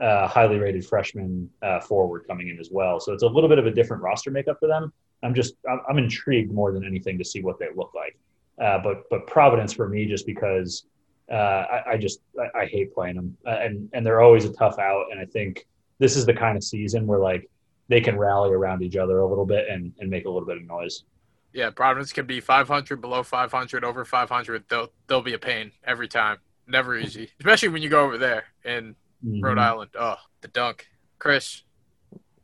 uh, 0.00 0.28
highly 0.28 0.58
rated 0.58 0.84
freshman 0.84 1.50
uh, 1.62 1.80
forward 1.80 2.24
coming 2.28 2.48
in 2.48 2.58
as 2.58 2.70
well. 2.70 3.00
So 3.00 3.12
it's 3.12 3.22
a 3.22 3.26
little 3.26 3.48
bit 3.48 3.58
of 3.58 3.66
a 3.66 3.70
different 3.70 4.02
roster 4.02 4.30
makeup 4.30 4.58
for 4.60 4.68
them. 4.68 4.92
I'm 5.22 5.34
just 5.34 5.54
I'm, 5.68 5.80
I'm 5.88 5.98
intrigued 5.98 6.52
more 6.52 6.72
than 6.72 6.84
anything 6.84 7.18
to 7.18 7.24
see 7.24 7.42
what 7.42 7.58
they 7.58 7.68
look 7.74 7.92
like. 7.94 8.16
Uh, 8.62 8.78
but 8.82 9.04
but 9.10 9.26
Providence 9.26 9.72
for 9.72 9.88
me 9.88 10.06
just 10.06 10.26
because 10.26 10.86
uh, 11.30 11.34
I, 11.34 11.82
I, 11.92 11.96
just 11.96 12.20
I, 12.38 12.60
I, 12.60 12.66
hate 12.66 12.94
playing 12.94 13.16
them 13.16 13.36
uh, 13.44 13.58
and 13.60 13.88
and 13.92 14.06
they're 14.06 14.20
always 14.20 14.44
a 14.44 14.52
tough 14.52 14.78
out. 14.78 15.06
And 15.10 15.20
I 15.20 15.24
think 15.24 15.66
this 15.98 16.16
is 16.16 16.24
the 16.24 16.34
kind 16.34 16.56
of 16.56 16.62
season 16.62 17.06
where 17.06 17.18
like 17.18 17.50
they 17.88 18.00
can 18.00 18.16
rally 18.16 18.52
around 18.52 18.82
each 18.82 18.96
other 18.96 19.20
a 19.20 19.26
little 19.26 19.46
bit 19.46 19.68
and, 19.68 19.92
and 19.98 20.10
make 20.10 20.24
a 20.24 20.30
little 20.30 20.46
bit 20.46 20.56
of 20.56 20.64
noise. 20.64 21.04
Yeah, 21.52 21.70
Providence 21.70 22.12
can 22.12 22.26
be 22.26 22.40
500, 22.40 23.00
below 23.00 23.22
500, 23.22 23.84
over 23.84 24.04
500. 24.04 24.64
They'll 24.68 24.88
they'll 25.06 25.22
be 25.22 25.34
a 25.34 25.38
pain 25.38 25.72
every 25.84 26.08
time. 26.08 26.38
Never 26.66 26.96
easy, 26.96 27.30
especially 27.38 27.68
when 27.68 27.82
you 27.82 27.88
go 27.88 28.04
over 28.04 28.18
there 28.18 28.44
in 28.64 28.96
mm-hmm. 29.24 29.40
Rhode 29.40 29.58
Island. 29.58 29.90
Oh, 29.98 30.16
the 30.40 30.48
dunk, 30.48 30.86
Chris. 31.18 31.62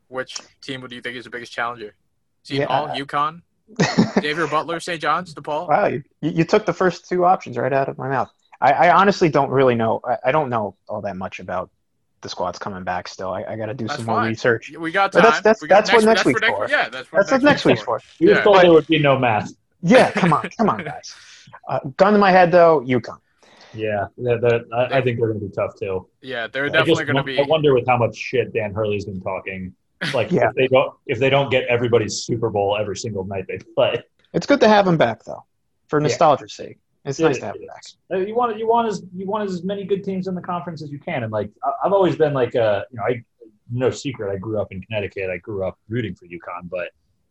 Which 0.09 0.39
team 0.61 0.83
would 0.83 0.93
you 0.93 1.01
think 1.01 1.17
is 1.17 1.25
the 1.25 1.31
biggest 1.31 1.53
challenger? 1.53 1.95
Seton 2.43 2.61
yeah. 2.61 2.67
Hall, 2.67 2.89
UConn, 2.89 3.43
Xavier 4.21 4.47
Butler, 4.47 4.81
St. 4.81 5.01
John's, 5.01 5.35
DePaul. 5.35 5.69
Wow, 5.69 5.87
you, 5.87 6.03
you 6.21 6.45
took 6.45 6.67
the 6.67 6.73
first 6.73 7.09
two 7.09 7.25
options 7.25 7.57
right 7.57 7.73
out 7.73 7.89
of 7.89 7.99
my 7.99 8.09
mouth. 8.09 8.31
I, 8.61 8.73
I 8.73 8.95
honestly 8.95 9.29
don't 9.29 9.51
really 9.51 9.75
know. 9.75 10.01
I, 10.05 10.17
I, 10.27 10.33
don't 10.33 10.51
know 10.51 10.77
all 10.89 11.01
that 11.03 11.17
much 11.17 11.41
about 11.41 11.71
the 12.23 12.29
squad's 12.29 12.59
coming 12.59 12.85
back. 12.85 13.09
Still, 13.09 13.33
I, 13.33 13.45
I 13.45 13.57
got 13.57 13.67
to 13.67 13.75
do 13.75 13.87
that's 13.87 13.99
some 13.99 14.07
fine. 14.07 14.17
more 14.17 14.29
research. 14.29 14.73
We 14.77 14.91
got 14.91 15.13
time. 15.13 15.23
But 15.23 15.43
that's 15.43 15.61
that's, 15.61 15.61
that's 15.69 15.91
next, 15.91 16.05
what 16.05 16.15
next 16.15 16.25
week's 16.25 16.41
for. 16.41 16.67
for. 16.67 16.69
Yeah, 16.71 16.89
that's 16.89 17.13
what 17.13 17.29
that's 17.29 17.45
next, 17.45 17.65
week's 17.65 17.83
for. 17.83 18.01
You 18.19 18.31
yeah. 18.31 18.43
told 18.43 18.63
there 18.63 18.73
would 18.73 18.87
be 18.87 18.99
no 18.99 19.19
math. 19.19 19.53
Yeah, 19.83 20.11
come 20.13 20.33
on, 20.33 20.49
come 20.57 20.71
on, 20.71 20.85
guys. 20.85 21.15
Uh, 21.69 21.81
gun 21.97 22.13
to 22.15 22.19
my 22.19 22.31
head 22.31 22.51
though, 22.51 22.81
UConn. 22.81 23.19
Yeah, 23.75 24.07
that, 24.19 24.67
I, 24.73 24.99
I, 24.99 25.03
think 25.03 25.19
they're 25.19 25.29
going 25.29 25.41
to 25.41 25.47
be 25.47 25.53
tough 25.53 25.79
too. 25.79 26.07
Yeah, 26.21 26.47
they're 26.47 26.69
definitely 26.69 27.05
going 27.05 27.17
to 27.17 27.23
be. 27.23 27.39
I 27.39 27.43
wonder 27.43 27.75
with 27.75 27.87
how 27.87 27.97
much 27.97 28.17
shit 28.17 28.53
Dan 28.53 28.73
Hurley's 28.75 29.05
been 29.05 29.21
talking. 29.21 29.75
Like, 30.13 30.33
yeah. 30.33 30.49
if 30.49 30.57
they 30.57 30.67
don't, 30.67 30.93
if 31.07 31.21
they 31.21 31.31
don't 31.31 31.49
get 31.49 31.63
everybody's 31.69 32.25
Super 32.25 32.51
Bowl 32.51 32.77
every 32.77 32.97
single 32.97 33.23
night 33.23 33.45
they 33.47 33.59
play, 33.77 34.03
it's 34.33 34.47
good 34.47 34.59
to 34.59 34.69
have 34.69 34.85
him 34.85 34.97
back 34.97 35.23
though, 35.23 35.45
for 35.87 36.01
nostalgia's 36.01 36.57
yeah. 36.59 36.67
sake. 36.67 36.79
It's 37.05 37.19
nice 37.19 37.39
to 37.39 37.47
have 37.47 37.57
him 37.57 37.67
back. 37.67 37.83
Uh, 38.13 38.19
you 38.19 38.35
want 38.35 38.59
you 38.59 38.69
want 38.69 38.89
as 38.89 39.03
you 39.15 39.27
want 39.27 39.49
as 39.49 39.65
many 39.65 39.85
good 39.85 40.05
teams 40.05 40.29
in 40.29 40.35
the 40.35 40.41
conference 40.41 40.83
as 40.83 40.91
you 40.91 40.99
can, 40.99 41.25
and 41.25 41.33
like 41.33 41.51
I've 41.85 41.93
always 41.93 42.17
been 42.17 42.33
like 42.33 42.55
uh 42.55 42.83
you 42.91 42.99
know 42.99 43.05
I 43.05 43.25
no 43.71 43.91
secret 43.91 44.33
I 44.33 44.37
grew 44.37 44.61
up 44.61 44.71
in 44.71 44.81
Connecticut. 44.83 45.31
I 45.31 45.39
grew 45.39 45.67
up 45.67 45.79
rooting 45.89 46.15
for 46.15 46.27
UConn, 46.27 46.71
but 46.71 46.91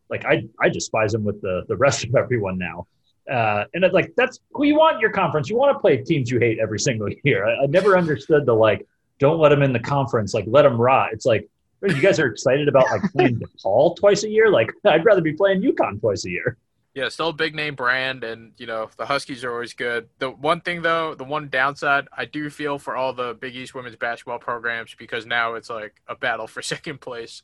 like 0.10 0.26
I 0.26 0.44
I 0.60 0.70
despise 0.70 1.14
them 1.14 1.24
with 1.24 1.42
the 1.42 1.64
the 1.68 1.78
rest 1.78 2.04
of 2.08 2.16
everyone 2.16 2.58
now. 2.58 2.88
Uh, 3.32 3.64
and 3.74 3.84
it's 3.84 3.94
like 3.94 4.12
that's 4.18 4.40
who 4.52 4.66
you 4.66 4.76
want 4.76 4.96
in 4.96 5.02
your 5.02 5.12
conference. 5.12 5.50
You 5.50 5.56
want 5.56 5.76
to 5.76 5.80
play 5.80 5.98
teams 5.98 6.30
you 6.30 6.40
hate 6.40 6.60
every 6.60 6.80
single 6.80 7.08
year. 7.24 7.48
I, 7.48 7.64
I 7.64 7.66
never 7.68 7.98
understood 7.98 8.46
the 8.46 8.54
like 8.54 8.86
don't 9.20 9.40
let 9.40 9.50
them 9.50 9.62
in 9.62 9.72
the 9.72 9.80
conference, 9.80 10.34
like 10.34 10.46
let 10.48 10.64
them 10.64 10.82
rot. 10.82 11.10
It's 11.14 11.26
like 11.26 11.48
you 11.82 12.02
guys 12.02 12.20
are 12.20 12.28
excited 12.28 12.68
about 12.68 12.86
like 12.92 13.12
playing 13.14 13.40
DePaul 13.64 13.96
twice 13.96 14.24
a 14.24 14.30
year. 14.30 14.50
Like 14.50 14.72
I'd 14.86 15.06
rather 15.06 15.22
be 15.22 15.34
playing 15.34 15.62
UConn 15.62 16.00
twice 16.02 16.26
a 16.26 16.30
year. 16.30 16.58
Yeah, 16.94 17.08
still 17.10 17.30
a 17.30 17.34
big 17.34 17.56
name 17.56 17.76
brand, 17.76 18.24
and 18.24 18.52
you 18.58 18.68
know 18.68 18.90
the 18.98 19.06
Huskies 19.06 19.44
are 19.44 19.52
always 19.52 19.74
good. 19.74 20.10
The 20.20 20.30
one 20.30 20.60
thing 20.60 20.82
though, 20.82 21.16
the 21.16 21.24
one 21.24 21.48
downside, 21.48 22.08
I 22.16 22.26
do 22.26 22.50
feel 22.50 22.80
for 22.80 22.96
all 22.96 23.14
the 23.14 23.34
Big 23.34 23.56
East 23.56 23.74
women's 23.74 23.96
basketball 23.96 24.40
programs 24.40 24.94
because 24.96 25.26
now 25.26 25.54
it's 25.54 25.70
like 25.70 26.02
a 26.08 26.16
battle 26.16 26.48
for 26.48 26.62
second 26.62 27.00
place. 27.00 27.44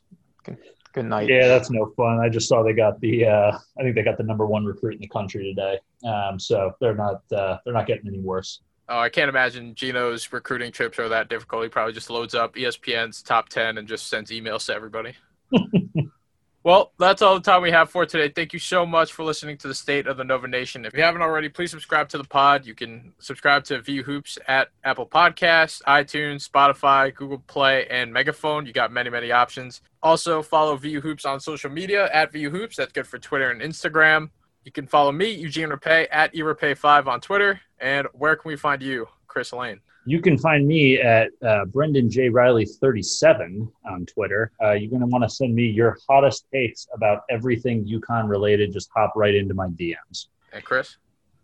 Good 0.92 1.06
night. 1.06 1.28
Yeah, 1.28 1.48
that's 1.48 1.70
no 1.70 1.92
fun. 1.96 2.18
I 2.18 2.28
just 2.28 2.48
saw 2.48 2.62
they 2.62 2.72
got 2.72 3.00
the, 3.00 3.26
uh, 3.26 3.58
I 3.78 3.82
think 3.82 3.94
they 3.94 4.02
got 4.02 4.16
the 4.16 4.24
number 4.24 4.46
one 4.46 4.64
recruit 4.64 4.94
in 4.94 5.00
the 5.00 5.08
country 5.08 5.54
today. 5.54 5.78
Um, 6.08 6.38
so 6.38 6.72
they're 6.80 6.94
not, 6.94 7.22
uh, 7.30 7.58
they're 7.64 7.74
not 7.74 7.86
getting 7.86 8.08
any 8.08 8.20
worse. 8.20 8.60
Oh, 8.88 8.98
I 8.98 9.10
can't 9.10 9.28
imagine 9.28 9.74
Gino's 9.74 10.32
recruiting 10.32 10.72
trips 10.72 10.98
are 10.98 11.10
that 11.10 11.28
difficult. 11.28 11.62
He 11.62 11.68
probably 11.68 11.92
just 11.92 12.08
loads 12.08 12.34
up 12.34 12.54
ESPN's 12.54 13.22
top 13.22 13.50
ten 13.50 13.76
and 13.76 13.86
just 13.86 14.08
sends 14.08 14.30
emails 14.30 14.64
to 14.66 14.74
everybody. 14.74 15.14
Well, 16.64 16.92
that's 16.98 17.22
all 17.22 17.34
the 17.34 17.40
time 17.40 17.62
we 17.62 17.70
have 17.70 17.88
for 17.88 18.04
today. 18.04 18.32
Thank 18.34 18.52
you 18.52 18.58
so 18.58 18.84
much 18.84 19.12
for 19.12 19.22
listening 19.22 19.58
to 19.58 19.68
the 19.68 19.74
State 19.74 20.08
of 20.08 20.16
the 20.16 20.24
Nova 20.24 20.48
Nation. 20.48 20.84
If 20.84 20.92
you 20.92 21.02
haven't 21.02 21.22
already, 21.22 21.48
please 21.48 21.70
subscribe 21.70 22.08
to 22.08 22.18
the 22.18 22.24
pod. 22.24 22.66
You 22.66 22.74
can 22.74 23.14
subscribe 23.20 23.62
to 23.64 23.80
VU 23.80 24.02
Hoops 24.02 24.38
at 24.48 24.68
Apple 24.82 25.06
Podcasts, 25.06 25.80
iTunes, 25.84 26.48
Spotify, 26.48 27.14
Google 27.14 27.38
Play, 27.46 27.86
and 27.88 28.12
Megaphone. 28.12 28.66
You 28.66 28.72
got 28.72 28.92
many, 28.92 29.08
many 29.08 29.30
options. 29.30 29.82
Also, 30.02 30.42
follow 30.42 30.76
VU 30.76 31.00
Hoops 31.00 31.24
on 31.24 31.38
social 31.38 31.70
media 31.70 32.10
at 32.12 32.32
VU 32.32 32.50
Hoops. 32.50 32.76
That's 32.76 32.92
good 32.92 33.06
for 33.06 33.20
Twitter 33.20 33.50
and 33.50 33.62
Instagram. 33.62 34.30
You 34.64 34.72
can 34.72 34.88
follow 34.88 35.12
me, 35.12 35.30
Eugene 35.30 35.68
Rapay, 35.68 36.08
at 36.10 36.34
eRapay5 36.34 37.06
on 37.06 37.20
Twitter. 37.20 37.60
And 37.78 38.08
where 38.12 38.34
can 38.34 38.48
we 38.48 38.56
find 38.56 38.82
you, 38.82 39.06
Chris 39.28 39.52
Lane? 39.52 39.80
You 40.08 40.22
can 40.22 40.38
find 40.38 40.66
me 40.66 40.98
at 40.98 41.28
uh, 41.46 41.66
Brendan 41.66 42.08
J. 42.08 42.30
Riley 42.30 42.64
37 42.64 43.70
on 43.84 44.06
Twitter. 44.06 44.50
Uh, 44.58 44.72
you're 44.72 44.88
going 44.88 45.02
to 45.02 45.06
want 45.06 45.22
to 45.22 45.28
send 45.28 45.54
me 45.54 45.64
your 45.64 45.98
hottest 46.08 46.46
takes 46.50 46.88
about 46.94 47.24
everything 47.28 47.84
UConn 47.84 48.26
related. 48.26 48.72
Just 48.72 48.88
hop 48.96 49.12
right 49.16 49.34
into 49.34 49.52
my 49.52 49.66
DMs. 49.66 50.28
And 50.54 50.64
Chris, 50.64 50.96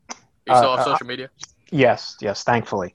you 0.09 0.57
still 0.57 0.71
uh, 0.71 0.77
have 0.79 0.87
social 0.87 1.07
media? 1.07 1.29
Yes, 1.73 2.17
yes. 2.23 2.43
Thankfully, 2.43 2.95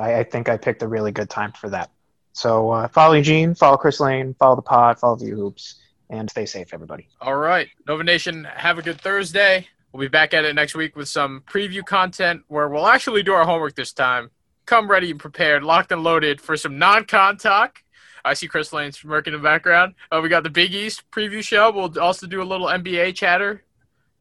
I, 0.00 0.20
I, 0.20 0.24
think 0.24 0.48
I 0.48 0.56
picked 0.56 0.82
a 0.82 0.88
really 0.88 1.12
good 1.12 1.28
time 1.28 1.52
for 1.52 1.68
that. 1.68 1.90
So 2.32 2.70
uh, 2.70 2.88
follow 2.88 3.12
Eugene, 3.12 3.54
follow 3.54 3.76
Chris 3.76 4.00
Lane, 4.00 4.34
follow 4.38 4.56
the 4.56 4.62
pod, 4.62 4.98
follow 4.98 5.16
VU 5.16 5.36
Hoops, 5.36 5.82
and 6.08 6.30
stay 6.30 6.46
safe, 6.46 6.72
everybody. 6.72 7.08
All 7.20 7.36
right, 7.36 7.68
Nova 7.86 8.04
Nation. 8.04 8.44
Have 8.44 8.78
a 8.78 8.82
good 8.82 9.02
Thursday. 9.02 9.68
We'll 9.92 10.00
be 10.00 10.08
back 10.08 10.32
at 10.32 10.46
it 10.46 10.54
next 10.54 10.74
week 10.74 10.96
with 10.96 11.08
some 11.08 11.42
preview 11.46 11.84
content 11.84 12.42
where 12.48 12.70
we'll 12.70 12.86
actually 12.86 13.22
do 13.22 13.34
our 13.34 13.44
homework 13.44 13.74
this 13.74 13.92
time 13.92 14.30
come 14.66 14.90
ready 14.90 15.10
and 15.10 15.20
prepared, 15.20 15.62
locked 15.62 15.92
and 15.92 16.02
loaded 16.02 16.40
for 16.40 16.56
some 16.56 16.78
non-con 16.78 17.36
talk. 17.36 17.82
I 18.24 18.34
see 18.34 18.48
Chris 18.48 18.72
Lane 18.72 18.92
smirking 18.92 19.34
in 19.34 19.40
the 19.40 19.44
background. 19.44 19.94
Uh, 20.10 20.20
we 20.22 20.28
got 20.28 20.42
the 20.42 20.50
Big 20.50 20.74
East 20.74 21.02
preview 21.10 21.42
show. 21.42 21.70
We'll 21.70 21.98
also 21.98 22.26
do 22.26 22.40
a 22.40 22.44
little 22.44 22.68
NBA 22.68 23.14
chatter 23.14 23.62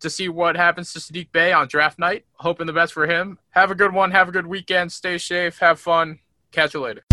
to 0.01 0.09
see 0.09 0.27
what 0.27 0.57
happens 0.57 0.91
to 0.93 0.99
Saddiq 0.99 1.31
Bey 1.31 1.53
on 1.53 1.67
draft 1.67 1.97
night. 1.97 2.25
Hoping 2.35 2.67
the 2.67 2.73
best 2.73 2.91
for 2.91 3.07
him. 3.07 3.39
Have 3.51 3.71
a 3.71 3.75
good 3.75 3.93
one. 3.93 4.11
Have 4.11 4.27
a 4.27 4.31
good 4.33 4.45
weekend. 4.45 4.91
Stay 4.91 5.17
safe. 5.17 5.59
Have 5.59 5.79
fun. 5.79 6.19
Catch 6.51 6.73
you 6.73 6.81
later. 6.81 7.03